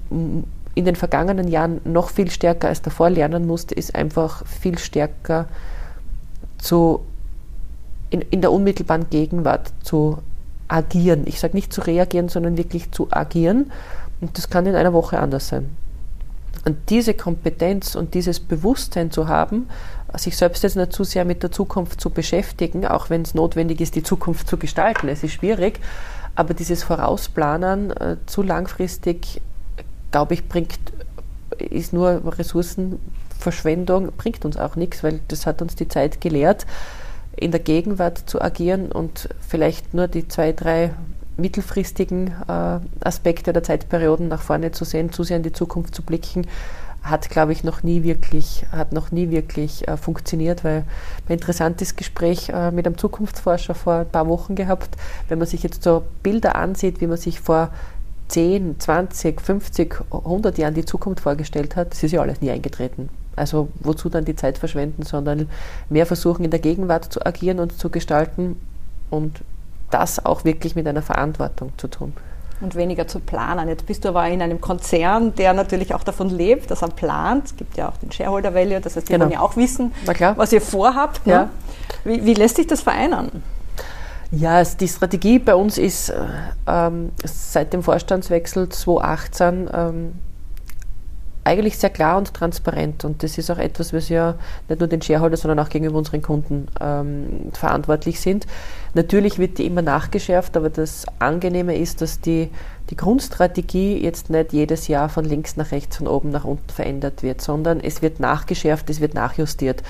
in 0.74 0.84
den 0.84 0.96
vergangenen 0.96 1.48
Jahren 1.48 1.80
noch 1.84 2.10
viel 2.10 2.30
stärker 2.30 2.68
als 2.68 2.82
davor 2.82 3.10
lernen 3.10 3.46
musste, 3.46 3.74
ist 3.74 3.94
einfach 3.94 4.46
viel 4.46 4.78
stärker 4.78 5.46
zu, 6.58 7.00
in, 8.10 8.20
in 8.20 8.42
der 8.42 8.52
unmittelbaren 8.52 9.08
Gegenwart 9.08 9.72
zu 9.82 10.18
agieren. 10.68 11.22
Ich 11.26 11.40
sage 11.40 11.56
nicht 11.56 11.72
zu 11.72 11.80
reagieren, 11.80 12.28
sondern 12.28 12.58
wirklich 12.58 12.92
zu 12.92 13.08
agieren. 13.10 13.72
Und 14.20 14.36
das 14.36 14.50
kann 14.50 14.66
in 14.66 14.74
einer 14.74 14.92
Woche 14.92 15.18
anders 15.18 15.48
sein. 15.48 15.70
Und 16.64 16.76
diese 16.90 17.14
Kompetenz 17.14 17.94
und 17.94 18.14
dieses 18.14 18.40
Bewusstsein 18.40 19.10
zu 19.10 19.28
haben, 19.28 19.68
sich 20.16 20.36
selbst 20.36 20.62
jetzt 20.62 20.76
nicht 20.76 20.92
zu 20.92 21.04
sehr 21.04 21.24
mit 21.24 21.42
der 21.42 21.50
Zukunft 21.50 22.00
zu 22.00 22.10
beschäftigen, 22.10 22.86
auch 22.86 23.10
wenn 23.10 23.22
es 23.22 23.34
notwendig 23.34 23.80
ist, 23.80 23.94
die 23.94 24.02
Zukunft 24.02 24.48
zu 24.48 24.56
gestalten. 24.56 25.08
Es 25.08 25.22
ist 25.22 25.32
schwierig, 25.32 25.80
aber 26.34 26.54
dieses 26.54 26.82
Vorausplanen 26.82 27.90
äh, 27.92 28.16
zu 28.26 28.42
langfristig, 28.42 29.40
glaube 30.10 30.34
ich, 30.34 30.48
bringt, 30.48 30.78
ist 31.58 31.92
nur 31.92 32.22
Ressourcenverschwendung, 32.38 34.12
bringt 34.16 34.44
uns 34.44 34.56
auch 34.56 34.76
nichts, 34.76 35.02
weil 35.02 35.20
das 35.28 35.46
hat 35.46 35.62
uns 35.62 35.76
die 35.76 35.88
Zeit 35.88 36.20
gelehrt, 36.20 36.66
in 37.36 37.52
der 37.52 37.60
Gegenwart 37.60 38.18
zu 38.26 38.40
agieren 38.40 38.92
und 38.92 39.28
vielleicht 39.46 39.94
nur 39.94 40.08
die 40.08 40.28
zwei, 40.28 40.52
drei 40.52 40.92
mittelfristigen 41.40 42.28
äh, 42.48 42.80
Aspekte 43.04 43.52
der 43.52 43.62
Zeitperioden 43.62 44.28
nach 44.28 44.42
vorne 44.42 44.72
zu 44.72 44.84
sehen, 44.84 45.12
zu 45.12 45.22
sehr 45.22 45.38
in 45.38 45.42
die 45.42 45.52
Zukunft 45.52 45.94
zu 45.94 46.02
blicken, 46.02 46.46
hat, 47.02 47.30
glaube 47.30 47.52
ich, 47.52 47.64
noch 47.64 47.82
nie 47.82 48.02
wirklich, 48.02 48.66
hat 48.72 48.92
noch 48.92 49.10
nie 49.10 49.30
wirklich 49.30 49.88
äh, 49.88 49.96
funktioniert, 49.96 50.64
weil 50.64 50.84
ein 51.28 51.32
interessantes 51.32 51.96
Gespräch 51.96 52.50
äh, 52.50 52.70
mit 52.70 52.86
einem 52.86 52.98
Zukunftsforscher 52.98 53.74
vor 53.74 53.94
ein 53.94 54.08
paar 54.08 54.28
Wochen 54.28 54.54
gehabt, 54.54 54.96
wenn 55.28 55.38
man 55.38 55.48
sich 55.48 55.62
jetzt 55.62 55.82
so 55.82 56.04
Bilder 56.22 56.56
ansieht, 56.56 57.00
wie 57.00 57.06
man 57.06 57.16
sich 57.16 57.40
vor 57.40 57.70
10, 58.28 58.78
20, 58.78 59.40
50, 59.40 59.96
100 60.10 60.58
Jahren 60.58 60.74
die 60.74 60.84
Zukunft 60.84 61.20
vorgestellt 61.20 61.74
hat, 61.74 61.92
das 61.92 62.02
ist 62.02 62.12
ja 62.12 62.20
alles 62.20 62.40
nie 62.40 62.50
eingetreten. 62.50 63.08
Also 63.34 63.68
wozu 63.80 64.08
dann 64.08 64.24
die 64.24 64.36
Zeit 64.36 64.58
verschwenden, 64.58 65.02
sondern 65.02 65.48
mehr 65.88 66.06
versuchen 66.06 66.44
in 66.44 66.50
der 66.50 66.60
Gegenwart 66.60 67.12
zu 67.12 67.24
agieren 67.24 67.58
und 67.58 67.76
zu 67.78 67.88
gestalten 67.88 68.56
und 69.08 69.40
das 69.90 70.24
auch 70.24 70.44
wirklich 70.44 70.74
mit 70.74 70.86
einer 70.86 71.02
Verantwortung 71.02 71.72
zu 71.76 71.88
tun. 71.88 72.12
Und 72.60 72.74
weniger 72.74 73.08
zu 73.08 73.20
planen. 73.20 73.68
Jetzt 73.68 73.86
bist 73.86 74.04
du 74.04 74.10
aber 74.10 74.28
in 74.28 74.42
einem 74.42 74.60
Konzern, 74.60 75.34
der 75.34 75.54
natürlich 75.54 75.94
auch 75.94 76.02
davon 76.02 76.28
lebt, 76.28 76.70
dass 76.70 76.82
er 76.82 76.88
plant. 76.88 77.46
Es 77.46 77.56
gibt 77.56 77.78
ja 77.78 77.88
auch 77.88 77.96
den 77.96 78.12
Shareholder 78.12 78.54
Value, 78.54 78.80
das 78.80 78.96
heißt, 78.96 79.08
die 79.08 79.12
genau. 79.14 79.24
wollen 79.24 79.32
ja 79.32 79.40
auch 79.40 79.56
wissen, 79.56 79.92
was 80.04 80.52
ihr 80.52 80.60
vorhabt. 80.60 81.26
Ne? 81.26 81.32
Ja. 81.32 81.50
Wie, 82.04 82.24
wie 82.24 82.34
lässt 82.34 82.56
sich 82.56 82.66
das 82.66 82.82
vereinen? 82.82 83.42
Ja, 84.30 84.62
die 84.62 84.86
Strategie 84.86 85.38
bei 85.38 85.54
uns 85.54 85.76
ist 85.76 86.12
ähm, 86.66 87.10
seit 87.24 87.72
dem 87.72 87.82
Vorstandswechsel 87.82 88.68
2018 88.68 89.70
ähm, 89.72 90.12
eigentlich 91.44 91.78
sehr 91.78 91.90
klar 91.90 92.18
und 92.18 92.34
transparent. 92.34 93.04
Und 93.04 93.22
das 93.22 93.38
ist 93.38 93.50
auch 93.50 93.58
etwas, 93.58 93.92
was 93.92 94.08
ja 94.08 94.34
nicht 94.68 94.78
nur 94.78 94.88
den 94.88 95.00
Shareholder, 95.00 95.36
sondern 95.36 95.58
auch 95.58 95.70
gegenüber 95.70 95.98
unseren 95.98 96.22
Kunden 96.22 96.68
ähm, 96.80 97.50
verantwortlich 97.52 98.20
sind. 98.20 98.46
Natürlich 98.94 99.38
wird 99.38 99.58
die 99.58 99.66
immer 99.66 99.82
nachgeschärft, 99.82 100.56
aber 100.56 100.70
das 100.70 101.06
Angenehme 101.18 101.76
ist, 101.76 102.02
dass 102.02 102.20
die, 102.20 102.50
die 102.90 102.96
Grundstrategie 102.96 104.02
jetzt 104.02 104.30
nicht 104.30 104.52
jedes 104.52 104.88
Jahr 104.88 105.08
von 105.08 105.24
links 105.24 105.56
nach 105.56 105.72
rechts, 105.72 105.96
von 105.96 106.08
oben 106.08 106.30
nach 106.30 106.44
unten 106.44 106.68
verändert 106.70 107.22
wird, 107.22 107.40
sondern 107.40 107.80
es 107.80 108.02
wird 108.02 108.20
nachgeschärft, 108.20 108.90
es 108.90 109.00
wird 109.00 109.14
nachjustiert. 109.14 109.82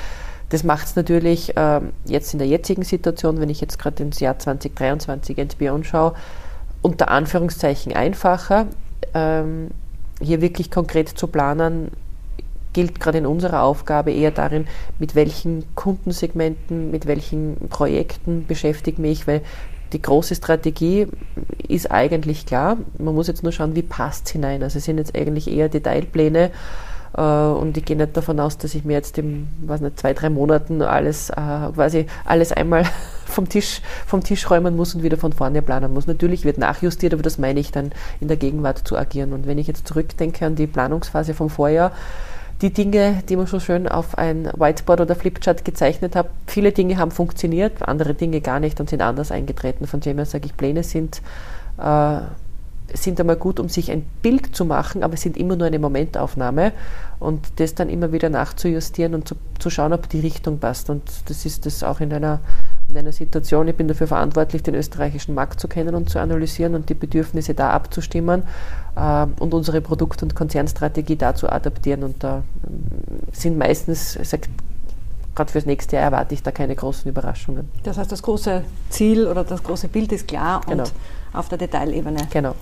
Das 0.50 0.64
macht 0.64 0.86
es 0.86 0.96
natürlich 0.96 1.52
ähm, 1.56 1.92
jetzt 2.04 2.32
in 2.32 2.38
der 2.38 2.48
jetzigen 2.48 2.82
Situation, 2.82 3.40
wenn 3.40 3.50
ich 3.50 3.60
jetzt 3.60 3.78
gerade 3.78 4.02
ins 4.02 4.20
Jahr 4.20 4.38
2023 4.38 5.38
ins 5.38 5.54
Beyond 5.54 5.86
schaue, 5.86 6.14
unter 6.82 7.08
Anführungszeichen 7.08 7.94
einfacher. 7.94 8.66
Ähm, 9.14 9.70
hier 10.20 10.40
wirklich 10.40 10.70
konkret 10.70 11.08
zu 11.08 11.26
planen, 11.26 11.90
gilt 12.72 13.00
gerade 13.00 13.18
in 13.18 13.26
unserer 13.26 13.62
Aufgabe 13.62 14.12
eher 14.12 14.30
darin, 14.30 14.66
mit 14.98 15.14
welchen 15.14 15.64
Kundensegmenten, 15.74 16.90
mit 16.90 17.06
welchen 17.06 17.56
Projekten 17.68 18.46
beschäftige 18.46 19.00
mich, 19.00 19.26
weil 19.26 19.42
die 19.92 20.00
große 20.00 20.36
Strategie 20.36 21.08
ist 21.66 21.90
eigentlich 21.90 22.46
klar. 22.46 22.76
Man 22.98 23.14
muss 23.14 23.26
jetzt 23.26 23.42
nur 23.42 23.52
schauen, 23.52 23.74
wie 23.74 23.82
passt 23.82 24.26
es 24.26 24.32
hinein. 24.32 24.62
Also 24.62 24.78
es 24.78 24.84
sind 24.84 24.98
jetzt 24.98 25.16
eigentlich 25.16 25.50
eher 25.50 25.68
Detailpläne 25.68 26.50
äh, 27.16 27.22
und 27.22 27.76
ich 27.76 27.84
gehe 27.84 27.96
nicht 27.96 28.16
davon 28.16 28.38
aus, 28.38 28.56
dass 28.56 28.74
ich 28.74 28.84
mir 28.84 28.92
jetzt 28.92 29.18
in 29.18 29.48
was 29.66 29.80
nicht, 29.80 29.98
zwei, 29.98 30.14
drei 30.14 30.30
Monaten 30.30 30.82
alles 30.82 31.30
äh, 31.30 31.34
quasi 31.74 32.06
alles 32.24 32.52
einmal 32.52 32.84
vom 33.30 33.48
Tisch, 33.48 33.80
vom 34.06 34.22
Tisch 34.22 34.50
räumen 34.50 34.76
muss 34.76 34.94
und 34.94 35.02
wieder 35.02 35.16
von 35.16 35.32
vorne 35.32 35.62
planen 35.62 35.92
muss. 35.92 36.06
Natürlich 36.06 36.44
wird 36.44 36.58
nachjustiert, 36.58 37.12
aber 37.12 37.22
das 37.22 37.38
meine 37.38 37.60
ich 37.60 37.72
dann 37.72 37.92
in 38.20 38.28
der 38.28 38.36
Gegenwart 38.36 38.86
zu 38.86 38.96
agieren. 38.96 39.32
Und 39.32 39.46
wenn 39.46 39.58
ich 39.58 39.66
jetzt 39.66 39.86
zurückdenke 39.86 40.46
an 40.46 40.56
die 40.56 40.66
Planungsphase 40.66 41.34
vom 41.34 41.50
Vorjahr, 41.50 41.92
die 42.62 42.72
Dinge, 42.72 43.22
die 43.28 43.36
man 43.36 43.46
so 43.46 43.58
schön 43.58 43.88
auf 43.88 44.18
ein 44.18 44.44
Whiteboard 44.54 45.00
oder 45.00 45.14
Flipchart 45.14 45.64
gezeichnet 45.64 46.14
hat, 46.14 46.28
viele 46.46 46.72
Dinge 46.72 46.98
haben 46.98 47.10
funktioniert, 47.10 47.82
andere 47.88 48.14
Dinge 48.14 48.42
gar 48.42 48.60
nicht 48.60 48.80
und 48.80 48.90
sind 48.90 49.00
anders 49.00 49.30
eingetreten. 49.32 49.86
Von 49.86 50.00
dem 50.00 50.18
her 50.18 50.26
sage 50.26 50.46
ich, 50.46 50.56
Pläne 50.56 50.82
sind 50.82 51.22
äh, 51.78 52.20
sind 52.92 53.20
einmal 53.20 53.36
gut, 53.36 53.60
um 53.60 53.68
sich 53.68 53.90
ein 53.90 54.04
Bild 54.22 54.54
zu 54.54 54.64
machen, 54.64 55.02
aber 55.02 55.16
sind 55.16 55.36
immer 55.36 55.56
nur 55.56 55.66
eine 55.66 55.78
Momentaufnahme 55.78 56.72
und 57.18 57.46
das 57.56 57.74
dann 57.74 57.88
immer 57.88 58.12
wieder 58.12 58.30
nachzujustieren 58.30 59.14
und 59.14 59.28
zu, 59.28 59.36
zu 59.58 59.70
schauen, 59.70 59.92
ob 59.92 60.08
die 60.08 60.20
Richtung 60.20 60.58
passt. 60.58 60.90
Und 60.90 61.02
das 61.26 61.46
ist 61.46 61.66
das 61.66 61.82
auch 61.82 62.00
in 62.00 62.12
einer, 62.12 62.40
in 62.90 62.98
einer 62.98 63.12
Situation, 63.12 63.68
ich 63.68 63.76
bin 63.76 63.88
dafür 63.88 64.06
verantwortlich, 64.06 64.62
den 64.62 64.74
österreichischen 64.74 65.34
Markt 65.34 65.60
zu 65.60 65.68
kennen 65.68 65.94
und 65.94 66.10
zu 66.10 66.18
analysieren 66.18 66.74
und 66.74 66.88
die 66.88 66.94
Bedürfnisse 66.94 67.54
da 67.54 67.70
abzustimmen 67.70 68.42
äh, 68.96 69.26
und 69.38 69.54
unsere 69.54 69.80
Produkt- 69.80 70.22
und 70.22 70.34
Konzernstrategie 70.34 71.16
da 71.16 71.34
zu 71.34 71.50
adaptieren. 71.50 72.02
Und 72.02 72.22
da 72.22 72.38
äh, 72.38 72.40
sind 73.32 73.56
meistens, 73.58 74.18
gerade 75.34 75.52
fürs 75.52 75.66
nächste 75.66 75.96
Jahr 75.96 76.04
erwarte 76.06 76.34
ich 76.34 76.42
da 76.42 76.50
keine 76.50 76.74
großen 76.74 77.08
Überraschungen. 77.10 77.68
Das 77.84 77.96
heißt, 77.98 78.10
das 78.10 78.22
große 78.22 78.62
Ziel 78.90 79.26
oder 79.26 79.44
das 79.44 79.62
große 79.62 79.88
Bild 79.88 80.12
ist 80.12 80.28
klar 80.28 80.60
Genau. 80.66 80.82
und 80.82 80.92
auf 81.32 81.48
der 81.48 81.58
Detailebene 81.58 82.26
Genau. 82.30 82.54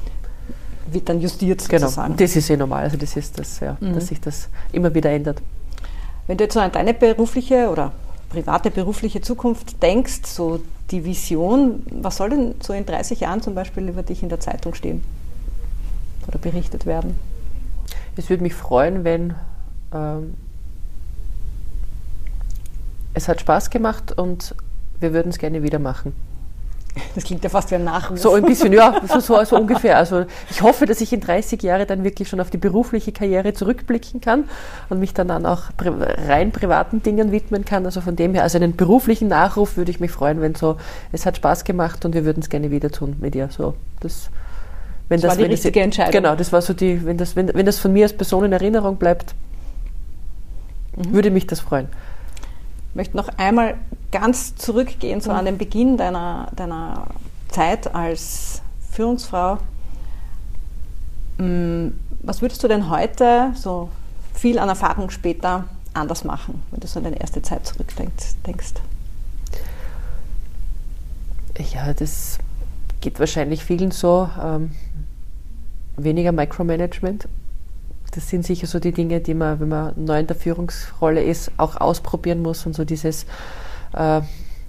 wird 0.90 1.08
dann 1.08 1.20
justiert 1.20 1.66
Genau, 1.68 1.86
sozusagen. 1.86 2.16
das 2.16 2.36
ist 2.36 2.50
eh 2.50 2.56
normal. 2.56 2.84
Also 2.84 2.96
das 2.96 3.16
ist 3.16 3.38
das, 3.38 3.60
ja, 3.60 3.76
Mhm. 3.80 3.94
dass 3.94 4.08
sich 4.08 4.20
das 4.20 4.48
immer 4.72 4.94
wieder 4.94 5.10
ändert. 5.10 5.40
Wenn 6.26 6.36
du 6.36 6.44
jetzt 6.44 6.54
so 6.54 6.60
an 6.60 6.70
deine 6.72 6.92
berufliche 6.92 7.70
oder 7.70 7.92
private 8.28 8.70
berufliche 8.70 9.20
Zukunft 9.20 9.82
denkst, 9.82 10.22
so 10.24 10.60
die 10.90 11.04
Vision, 11.04 11.82
was 11.90 12.16
soll 12.16 12.30
denn 12.30 12.54
so 12.60 12.72
in 12.72 12.86
30 12.86 13.20
Jahren 13.20 13.42
zum 13.42 13.54
Beispiel 13.54 13.88
über 13.88 14.02
dich 14.02 14.22
in 14.22 14.28
der 14.28 14.40
Zeitung 14.40 14.74
stehen 14.74 15.02
oder 16.26 16.38
berichtet 16.38 16.86
werden? 16.86 17.18
Es 18.16 18.28
würde 18.28 18.42
mich 18.42 18.54
freuen, 18.54 19.04
wenn 19.04 19.34
ähm, 19.92 20.34
es 23.14 23.28
hat 23.28 23.40
Spaß 23.40 23.70
gemacht 23.70 24.12
und 24.12 24.54
wir 25.00 25.12
würden 25.12 25.30
es 25.30 25.38
gerne 25.38 25.62
wieder 25.62 25.78
machen. 25.78 26.12
Das 27.14 27.24
klingt 27.24 27.42
ja 27.44 27.50
fast 27.50 27.70
wie 27.70 27.76
ein 27.76 27.84
Nachruf. 27.84 28.18
So 28.18 28.34
ein 28.34 28.44
bisschen, 28.44 28.72
ja, 28.72 29.00
so, 29.06 29.20
so, 29.20 29.42
so 29.44 29.56
ungefähr. 29.56 29.96
Also 29.96 30.24
ich 30.50 30.62
hoffe, 30.62 30.86
dass 30.86 31.00
ich 31.00 31.12
in 31.12 31.20
30 31.20 31.62
Jahren 31.62 31.86
dann 31.86 32.04
wirklich 32.04 32.28
schon 32.28 32.40
auf 32.40 32.50
die 32.50 32.58
berufliche 32.58 33.12
Karriere 33.12 33.52
zurückblicken 33.52 34.20
kann 34.20 34.44
und 34.88 35.00
mich 35.00 35.14
dann, 35.14 35.28
dann 35.28 35.46
auch 35.46 35.64
rein 35.78 36.52
privaten 36.52 37.02
Dingen 37.02 37.32
widmen 37.32 37.64
kann. 37.64 37.84
Also 37.86 38.00
von 38.00 38.16
dem 38.16 38.34
her, 38.34 38.42
also 38.42 38.58
einen 38.58 38.76
beruflichen 38.76 39.28
Nachruf 39.28 39.76
würde 39.76 39.90
ich 39.90 40.00
mich 40.00 40.10
freuen, 40.10 40.40
wenn 40.40 40.54
so, 40.54 40.76
es 41.12 41.26
hat 41.26 41.36
Spaß 41.36 41.64
gemacht 41.64 42.04
und 42.04 42.14
wir 42.14 42.24
würden 42.24 42.40
es 42.40 42.48
gerne 42.48 42.70
wieder 42.70 42.90
tun 42.90 43.16
mit 43.20 43.34
dir. 43.34 43.48
So, 43.50 43.74
das, 44.00 44.30
wenn 45.08 45.20
Das 45.20 45.30
war 45.30 45.36
die 45.36 45.44
richtige 45.50 45.80
Entscheidung. 45.80 46.12
Genau, 46.12 46.36
das 46.36 46.52
war 46.52 46.62
so 46.62 46.72
die, 46.72 47.04
wenn 47.04 47.16
das, 47.16 47.36
wenn, 47.36 47.52
wenn 47.54 47.66
das 47.66 47.78
von 47.78 47.92
mir 47.92 48.04
als 48.04 48.12
Person 48.12 48.44
in 48.44 48.52
Erinnerung 48.52 48.96
bleibt, 48.96 49.34
Mhm. 50.98 51.12
würde 51.12 51.30
mich 51.30 51.46
das 51.46 51.60
freuen. 51.60 51.88
Ich 52.90 52.94
möchte 52.94 53.16
noch 53.16 53.28
einmal 53.36 53.76
ganz 54.10 54.56
zurückgehen, 54.56 55.20
so 55.20 55.30
an 55.30 55.44
den 55.44 55.58
Beginn 55.58 55.96
deiner, 55.96 56.50
deiner 56.56 57.08
Zeit 57.48 57.94
als 57.94 58.62
Führungsfrau. 58.90 59.58
Mm, 61.38 61.88
Was 62.22 62.42
würdest 62.42 62.62
du 62.64 62.68
denn 62.68 62.90
heute, 62.90 63.52
so 63.54 63.90
viel 64.34 64.58
an 64.58 64.68
Erfahrung 64.68 65.10
später, 65.10 65.64
anders 65.94 66.24
machen, 66.24 66.62
wenn 66.70 66.80
du 66.80 66.86
so 66.86 66.98
an 66.98 67.04
deine 67.04 67.20
erste 67.20 67.42
Zeit 67.42 67.66
zurückdenkst? 67.66 68.36
Denkst? 68.46 68.74
Ja, 71.72 71.92
das 71.92 72.38
geht 73.00 73.18
wahrscheinlich 73.18 73.64
vielen 73.64 73.90
so. 73.90 74.28
Ähm, 74.40 74.70
weniger 75.96 76.32
Micromanagement. 76.32 77.28
Das 78.12 78.28
sind 78.28 78.44
sicher 78.44 78.66
so 78.66 78.78
die 78.78 78.92
Dinge, 78.92 79.20
die 79.20 79.34
man, 79.34 79.60
wenn 79.60 79.68
man 79.68 79.92
neu 79.96 80.20
in 80.20 80.26
der 80.26 80.36
Führungsrolle 80.36 81.22
ist, 81.22 81.50
auch 81.56 81.76
ausprobieren 81.76 82.42
muss 82.42 82.64
und 82.66 82.74
so 82.74 82.84
dieses 82.84 83.26
äh, 83.94 84.20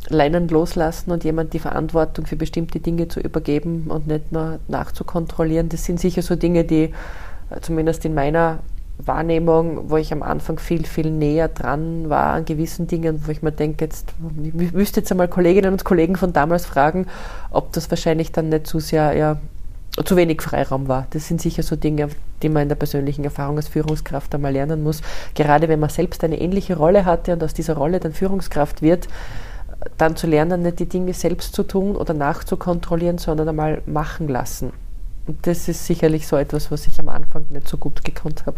Leinen 0.10 0.48
loslassen 0.48 1.12
und 1.12 1.24
jemand 1.24 1.54
die 1.54 1.60
Verantwortung 1.60 2.26
für 2.26 2.36
bestimmte 2.36 2.80
Dinge 2.80 3.08
zu 3.08 3.20
übergeben 3.20 3.86
und 3.88 4.08
nicht 4.08 4.32
nur 4.32 4.60
nachzukontrollieren. 4.68 5.70
Das 5.70 5.86
sind 5.86 6.00
sicher 6.00 6.22
so 6.22 6.36
Dinge, 6.36 6.64
die 6.64 6.94
äh, 7.50 7.60
zumindest 7.62 8.06
in 8.06 8.14
meiner 8.14 8.60
Wahrnehmung, 8.98 9.90
wo 9.90 9.98
ich 9.98 10.12
am 10.12 10.24
Anfang 10.24 10.60
viel, 10.60 10.86
viel 10.86 11.10
näher 11.10 11.48
dran 11.48 12.10
war 12.10 12.34
an 12.34 12.46
gewissen 12.46 12.88
Dingen, 12.88 13.26
wo 13.26 13.32
ich 13.32 13.42
mir 13.42 13.54
denke, 13.54 13.86
jetzt 13.86 14.14
ich 14.44 14.74
müsste 14.74 15.00
jetzt 15.00 15.12
einmal 15.12 15.30
Kolleginnen 15.30 15.72
und 15.72 15.86
Kollegen 15.86 16.18
von 16.18 16.34
damals 16.34 16.66
fragen, 16.66 17.08
ob 17.52 17.72
das 17.72 17.90
wahrscheinlich 17.90 18.34
dann 18.34 18.50
nicht 18.50 18.68
zu 18.68 18.80
sehr 18.80 19.16
ja, 19.16 19.40
zu 20.06 20.16
wenig 20.16 20.41
Freiraum 20.41 20.88
war. 20.88 21.08
Das 21.12 21.28
sind 21.28 21.41
sicher 21.41 21.64
so 21.64 21.76
Dinge, 21.76 22.10
die 22.41 22.50
man 22.50 22.64
in 22.64 22.70
der 22.70 22.76
persönlichen 22.76 23.24
Erfahrung 23.24 23.58
als 23.58 23.68
Führungskraft 23.68 24.34
einmal 24.34 24.54
lernen 24.54 24.84
muss. 24.84 25.02
Gerade 25.36 25.68
wenn 25.68 25.80
man 25.80 25.89
selbst 25.89 26.24
eine 26.24 26.39
ähnliche 26.39 26.78
Rolle 26.78 27.06
hatte 27.06 27.34
und 27.34 27.43
aus 27.43 27.54
dieser 27.54 27.76
Rolle 27.76 28.00
dann 28.00 28.14
Führungskraft 28.14 28.82
wird, 28.82 29.08
dann 29.97 30.16
zu 30.16 30.28
lernen, 30.28 30.62
nicht 30.62 30.80
die 30.80 30.89
Dinge 30.89 31.14
selbst 31.14 31.54
zu 31.54 31.64
tun 31.64 31.95
oder 31.95 32.14
nachzukontrollieren, 32.14 33.18
sondern 33.18 33.50
einmal 33.50 33.82
machen 33.86 34.28
lassen. 34.28 34.72
Und 35.30 35.46
das 35.46 35.68
ist 35.68 35.86
sicherlich 35.86 36.26
so 36.28 36.38
etwas, 36.38 36.72
was 36.72 36.88
ich 36.88 37.00
am 37.00 37.08
Anfang 37.08 37.46
nicht 37.52 37.68
so 37.68 37.78
gut 37.78 38.04
gekonnt 38.04 38.48
habe. 38.48 38.58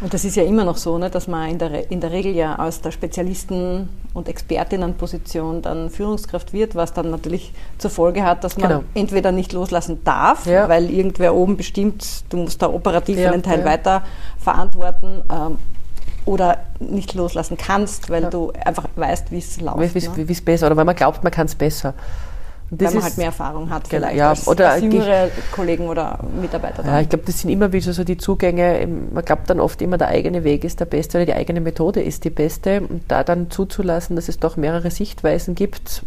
Und 0.00 0.12
das 0.12 0.24
ist 0.24 0.34
ja 0.34 0.42
immer 0.42 0.64
noch 0.64 0.76
so, 0.76 0.98
ne, 0.98 1.10
dass 1.10 1.28
man 1.28 1.48
in 1.48 1.58
der, 1.60 1.70
Re- 1.70 1.86
in 1.90 2.00
der 2.00 2.10
Regel 2.10 2.34
ja 2.34 2.58
aus 2.58 2.80
der 2.80 2.90
Spezialisten- 2.90 3.88
und 4.14 4.28
Expertinnenposition 4.28 5.62
dann 5.62 5.90
Führungskraft 5.90 6.52
wird, 6.52 6.74
was 6.74 6.92
dann 6.92 7.10
natürlich 7.12 7.52
zur 7.78 7.90
Folge 7.90 8.24
hat, 8.24 8.42
dass 8.42 8.56
man 8.58 8.68
Genau. 8.68 8.84
entweder 8.94 9.30
nicht 9.30 9.52
loslassen 9.52 10.02
darf, 10.02 10.44
Ja. 10.46 10.68
weil 10.68 10.90
irgendwer 10.90 11.36
oben 11.36 11.56
bestimmt, 11.56 12.04
du 12.30 12.38
musst 12.38 12.60
da 12.62 12.68
operativ 12.68 13.16
Ja, 13.16 13.30
einen 13.30 13.44
Teil 13.44 13.60
ja. 13.60 13.64
weiter 13.64 14.02
verantworten, 14.38 15.22
ähm, 15.32 15.58
oder 16.24 16.58
nicht 16.80 17.14
loslassen 17.14 17.56
kannst, 17.56 18.10
weil 18.10 18.24
du 18.28 18.52
einfach 18.64 18.84
weißt, 18.96 19.30
wie 19.30 19.38
es 19.38 19.60
läuft. 19.60 19.94
Wie 19.94 20.24
ne? 20.24 20.30
es 20.32 20.42
besser, 20.44 20.66
oder 20.66 20.76
weil 20.76 20.84
man 20.84 20.96
glaubt, 20.96 21.22
man 21.22 21.32
kann 21.32 21.46
es 21.46 21.54
besser. 21.54 21.94
Und 22.70 22.80
Weil 22.80 22.86
das 22.86 22.94
man 22.94 23.04
halt 23.04 23.16
mehr 23.16 23.26
Erfahrung 23.26 23.70
hat 23.70 23.88
vielleicht 23.88 24.16
ja, 24.16 24.30
als, 24.30 24.46
oder 24.46 24.72
als 24.72 24.82
jüngere 24.82 25.30
Kollegen 25.52 25.88
oder 25.88 26.18
Mitarbeiter. 26.40 26.84
Ja, 26.84 27.00
ich 27.00 27.08
glaube, 27.08 27.24
das 27.24 27.40
sind 27.40 27.50
immer 27.50 27.72
wieder 27.72 27.92
so 27.94 28.04
die 28.04 28.18
Zugänge. 28.18 28.86
Man 29.12 29.24
glaubt 29.24 29.48
dann 29.48 29.58
oft 29.58 29.80
immer, 29.80 29.96
der 29.96 30.08
eigene 30.08 30.44
Weg 30.44 30.64
ist 30.64 30.78
der 30.80 30.84
beste 30.84 31.18
oder 31.18 31.26
die 31.26 31.32
eigene 31.32 31.60
Methode 31.62 32.02
ist 32.02 32.24
die 32.24 32.30
beste. 32.30 32.82
Und 32.82 33.02
da 33.08 33.24
dann 33.24 33.50
zuzulassen, 33.50 34.16
dass 34.16 34.28
es 34.28 34.38
doch 34.38 34.56
mehrere 34.56 34.90
Sichtweisen 34.90 35.54
gibt, 35.54 36.02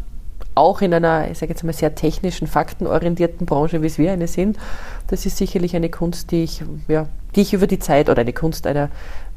auch 0.54 0.82
in 0.82 0.94
einer, 0.94 1.32
ich 1.32 1.40
sage 1.40 1.52
jetzt 1.52 1.64
mal, 1.64 1.74
sehr 1.74 1.96
technischen, 1.96 2.46
faktenorientierten 2.46 3.46
Branche, 3.46 3.82
wie 3.82 3.88
es 3.88 3.98
wir 3.98 4.12
eine 4.12 4.28
sind, 4.28 4.58
das 5.08 5.26
ist 5.26 5.38
sicherlich 5.38 5.76
eine 5.76 5.90
Kunst, 5.90 6.32
die 6.32 6.44
ich, 6.44 6.64
ja, 6.88 7.08
die 7.36 7.42
ich 7.42 7.54
über 7.54 7.68
die 7.68 7.80
Zeit, 7.80 8.10
oder 8.10 8.22
eine 8.22 8.34
Kunst 8.34 8.68
einer, 8.68 8.90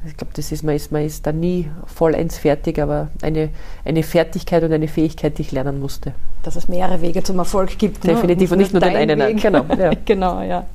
ich 0.07 0.17
glaube, 0.17 0.33
das 0.35 0.53
ist, 0.53 0.63
man 0.63 0.75
ist, 0.75 0.93
man 0.93 1.03
ist 1.05 1.27
da 1.27 1.33
nie 1.33 1.71
vollends 1.87 2.39
fertig, 2.39 2.79
aber 2.81 3.09
eine, 3.23 3.51
eine 3.85 4.03
Fertigkeit 4.03 4.63
und 4.63 4.73
eine 4.73 4.89
Fähigkeit, 4.89 5.39
die 5.39 5.43
ich 5.43 5.53
lernen 5.53 5.81
musste. 5.81 6.15
dass 6.43 6.57
es 6.57 6.69
mehrere 6.69 7.01
Wege 7.01 7.23
zum 7.23 7.39
Erfolg 7.39 7.79
gibt. 7.79 8.05
Definitiv 8.05 8.53
und 8.53 8.59
nicht 8.59 8.73
nur 8.73 8.81
den 8.81 8.95
einen, 8.97 9.19
Weg. 9.19 9.41
genau, 9.41 9.65
ja. 9.79 9.91
genau, 10.05 10.43
ja. 10.43 10.67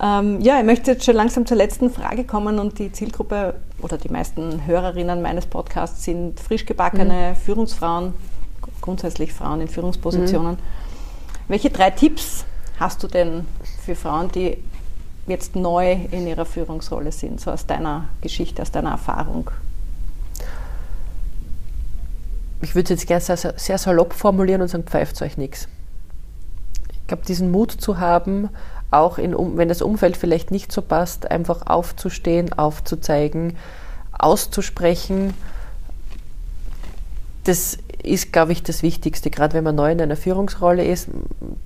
Ähm, 0.00 0.40
ja, 0.40 0.58
ich 0.58 0.64
möchte 0.64 0.90
jetzt 0.90 1.04
schon 1.04 1.14
langsam 1.14 1.46
zur 1.46 1.56
letzten 1.56 1.88
Frage 1.88 2.24
kommen 2.24 2.58
und 2.58 2.78
die 2.78 2.90
Zielgruppe 2.90 3.54
oder 3.80 3.96
die 3.96 4.08
meisten 4.08 4.66
Hörerinnen 4.66 5.22
meines 5.22 5.46
Podcasts 5.46 6.04
sind 6.04 6.40
frisch 6.40 6.66
gebackene 6.66 7.30
Mhm. 7.30 7.36
Führungsfrauen, 7.36 8.12
grundsätzlich 8.80 9.32
Frauen 9.32 9.60
in 9.60 9.68
Führungspositionen. 9.68 10.52
Mhm. 10.54 10.58
Welche 11.48 11.70
drei 11.70 11.90
Tipps 11.90 12.44
hast 12.80 13.02
du 13.02 13.06
denn 13.06 13.46
für 13.84 13.94
Frauen, 13.94 14.30
die 14.32 14.58
jetzt 15.26 15.56
neu 15.56 15.92
in 16.10 16.26
ihrer 16.26 16.44
Führungsrolle 16.44 17.12
sind, 17.12 17.40
so 17.40 17.50
aus 17.50 17.66
deiner 17.66 18.08
Geschichte, 18.20 18.62
aus 18.62 18.70
deiner 18.70 18.90
Erfahrung? 18.90 19.50
ich 22.64 22.74
würde 22.74 22.92
es 22.92 23.00
jetzt 23.00 23.06
gerne 23.06 23.20
sehr, 23.20 23.54
sehr 23.56 23.78
salopp 23.78 24.12
formulieren 24.12 24.62
und 24.62 24.68
sagen, 24.68 24.84
pfeift 24.84 25.20
euch 25.22 25.36
nichts. 25.36 25.68
Ich 26.92 27.06
glaube, 27.06 27.24
diesen 27.24 27.50
Mut 27.50 27.70
zu 27.70 27.98
haben, 27.98 28.48
auch 28.90 29.18
in, 29.18 29.36
wenn 29.56 29.68
das 29.68 29.82
Umfeld 29.82 30.16
vielleicht 30.16 30.50
nicht 30.50 30.72
so 30.72 30.82
passt, 30.82 31.30
einfach 31.30 31.66
aufzustehen, 31.66 32.52
aufzuzeigen, 32.52 33.56
auszusprechen, 34.18 35.34
das 37.44 37.78
ist, 38.02 38.32
glaube 38.32 38.52
ich, 38.52 38.62
das 38.62 38.82
Wichtigste, 38.82 39.30
gerade 39.30 39.54
wenn 39.54 39.64
man 39.64 39.74
neu 39.74 39.92
in 39.92 40.00
einer 40.00 40.16
Führungsrolle 40.16 40.84
ist, 40.84 41.08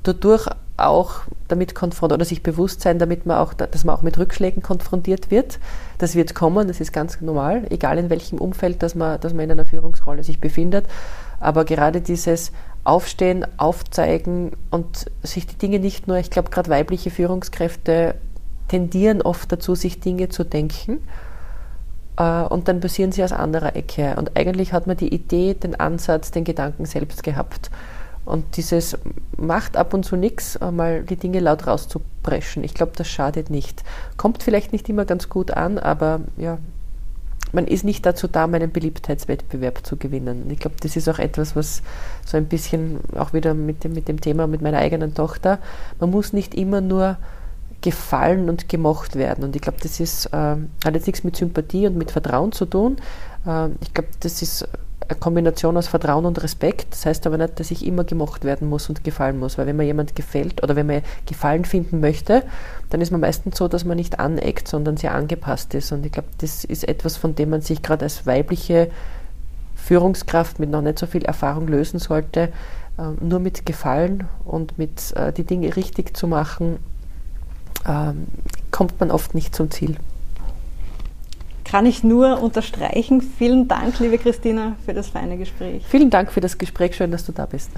dadurch 0.02 0.48
auch 0.78 1.22
damit 1.48 1.74
konfrontiert 1.74 2.18
oder 2.18 2.24
sich 2.24 2.42
bewusst 2.42 2.80
sein, 2.80 2.98
damit 2.98 3.26
man 3.26 3.38
auch, 3.38 3.54
dass 3.54 3.84
man 3.84 3.96
auch 3.96 4.02
mit 4.02 4.18
Rückschlägen 4.18 4.62
konfrontiert 4.62 5.30
wird. 5.30 5.58
Das 5.98 6.14
wird 6.14 6.34
kommen, 6.34 6.68
das 6.68 6.80
ist 6.80 6.92
ganz 6.92 7.20
normal, 7.20 7.66
egal 7.70 7.98
in 7.98 8.10
welchem 8.10 8.38
Umfeld, 8.38 8.82
dass 8.82 8.94
man, 8.94 9.20
dass 9.20 9.34
man 9.34 9.44
in 9.44 9.52
einer 9.52 9.64
Führungsrolle 9.64 10.22
sich 10.24 10.40
befindet. 10.40 10.86
Aber 11.40 11.64
gerade 11.64 12.00
dieses 12.00 12.52
Aufstehen, 12.84 13.46
Aufzeigen 13.58 14.52
und 14.70 15.06
sich 15.22 15.46
die 15.46 15.56
Dinge 15.56 15.78
nicht 15.78 16.08
nur, 16.08 16.18
ich 16.18 16.30
glaube, 16.30 16.50
gerade 16.50 16.70
weibliche 16.70 17.10
Führungskräfte 17.10 18.14
tendieren 18.68 19.22
oft 19.22 19.50
dazu, 19.50 19.74
sich 19.74 20.00
Dinge 20.00 20.28
zu 20.28 20.44
denken 20.44 21.00
äh, 22.18 22.42
und 22.42 22.68
dann 22.68 22.80
passieren 22.80 23.12
sie 23.12 23.24
aus 23.24 23.32
anderer 23.32 23.76
Ecke. 23.76 24.16
Und 24.16 24.36
eigentlich 24.36 24.72
hat 24.72 24.86
man 24.86 24.96
die 24.96 25.12
Idee, 25.12 25.54
den 25.54 25.78
Ansatz, 25.78 26.30
den 26.30 26.44
Gedanken 26.44 26.84
selbst 26.84 27.22
gehabt. 27.22 27.70
Und 28.28 28.58
dieses 28.58 28.98
macht 29.38 29.78
ab 29.78 29.94
und 29.94 30.04
zu 30.04 30.14
nichts, 30.14 30.58
mal 30.60 31.02
die 31.02 31.16
Dinge 31.16 31.40
laut 31.40 31.66
rauszupreschen. 31.66 32.62
Ich 32.62 32.74
glaube, 32.74 32.92
das 32.94 33.08
schadet 33.08 33.48
nicht. 33.48 33.82
Kommt 34.18 34.42
vielleicht 34.42 34.72
nicht 34.72 34.86
immer 34.90 35.06
ganz 35.06 35.30
gut 35.30 35.50
an, 35.52 35.78
aber 35.78 36.20
ja, 36.36 36.58
man 37.52 37.66
ist 37.66 37.84
nicht 37.84 38.04
dazu 38.04 38.28
da, 38.28 38.44
um 38.44 38.52
einen 38.52 38.70
Beliebtheitswettbewerb 38.70 39.86
zu 39.86 39.96
gewinnen. 39.96 40.50
Ich 40.50 40.58
glaube, 40.58 40.76
das 40.80 40.94
ist 40.94 41.08
auch 41.08 41.18
etwas, 41.18 41.56
was 41.56 41.82
so 42.26 42.36
ein 42.36 42.46
bisschen 42.46 42.98
auch 43.16 43.32
wieder 43.32 43.54
mit 43.54 43.84
dem, 43.84 43.94
mit 43.94 44.08
dem 44.08 44.20
Thema 44.20 44.46
mit 44.46 44.60
meiner 44.60 44.78
eigenen 44.78 45.14
Tochter, 45.14 45.58
man 45.98 46.10
muss 46.10 46.34
nicht 46.34 46.54
immer 46.54 46.82
nur 46.82 47.16
gefallen 47.80 48.50
und 48.50 48.68
gemocht 48.68 49.16
werden. 49.16 49.42
Und 49.42 49.56
ich 49.56 49.62
glaube, 49.62 49.78
das 49.82 50.00
ist, 50.00 50.26
äh, 50.26 50.56
hat 50.84 50.94
jetzt 50.94 51.06
nichts 51.06 51.24
mit 51.24 51.36
Sympathie 51.36 51.86
und 51.86 51.96
mit 51.96 52.10
Vertrauen 52.10 52.52
zu 52.52 52.66
tun. 52.66 52.96
Äh, 53.46 53.68
ich 53.80 53.94
glaube, 53.94 54.10
das 54.20 54.42
ist 54.42 54.68
eine 55.06 55.18
Kombination 55.18 55.76
aus 55.76 55.88
Vertrauen 55.88 56.26
und 56.26 56.42
Respekt. 56.42 56.88
Das 56.90 57.06
heißt 57.06 57.26
aber 57.26 57.38
nicht, 57.38 57.60
dass 57.60 57.70
ich 57.70 57.86
immer 57.86 58.04
gemocht 58.04 58.44
werden 58.44 58.68
muss 58.68 58.88
und 58.88 59.04
gefallen 59.04 59.38
muss, 59.38 59.56
weil 59.56 59.66
wenn 59.66 59.76
mir 59.76 59.84
jemand 59.84 60.16
gefällt 60.16 60.62
oder 60.62 60.76
wenn 60.76 60.86
man 60.86 61.02
Gefallen 61.26 61.64
finden 61.64 62.00
möchte, 62.00 62.42
dann 62.90 63.00
ist 63.00 63.10
man 63.10 63.20
meistens 63.20 63.56
so, 63.56 63.68
dass 63.68 63.84
man 63.84 63.96
nicht 63.96 64.18
aneckt, 64.18 64.68
sondern 64.68 64.96
sehr 64.96 65.14
angepasst 65.14 65.74
ist. 65.74 65.92
Und 65.92 66.04
ich 66.04 66.12
glaube, 66.12 66.28
das 66.38 66.64
ist 66.64 66.86
etwas, 66.86 67.16
von 67.16 67.34
dem 67.34 67.50
man 67.50 67.60
sich 67.60 67.82
gerade 67.82 68.04
als 68.04 68.26
weibliche 68.26 68.90
Führungskraft 69.76 70.58
mit 70.58 70.70
noch 70.70 70.82
nicht 70.82 70.98
so 70.98 71.06
viel 71.06 71.24
Erfahrung 71.24 71.68
lösen 71.68 71.98
sollte. 71.98 72.52
Ähm, 72.98 73.16
nur 73.20 73.38
mit 73.38 73.64
Gefallen 73.64 74.28
und 74.44 74.76
mit 74.78 75.14
äh, 75.16 75.32
die 75.32 75.44
Dinge 75.44 75.76
richtig 75.76 76.16
zu 76.16 76.26
machen, 76.26 76.78
ähm, 77.86 78.26
kommt 78.70 78.98
man 79.00 79.10
oft 79.10 79.34
nicht 79.34 79.54
zum 79.54 79.70
Ziel. 79.70 79.96
Kann 81.70 81.84
ich 81.84 82.02
nur 82.02 82.42
unterstreichen. 82.42 83.20
Vielen 83.20 83.68
Dank, 83.68 83.98
liebe 83.98 84.16
Christina, 84.16 84.76
für 84.86 84.94
das 84.94 85.08
feine 85.08 85.36
Gespräch. 85.36 85.84
Vielen 85.86 86.08
Dank 86.08 86.32
für 86.32 86.40
das 86.40 86.56
Gespräch. 86.56 86.96
Schön, 86.96 87.10
dass 87.10 87.26
du 87.26 87.32
da 87.32 87.44
bist. 87.44 87.70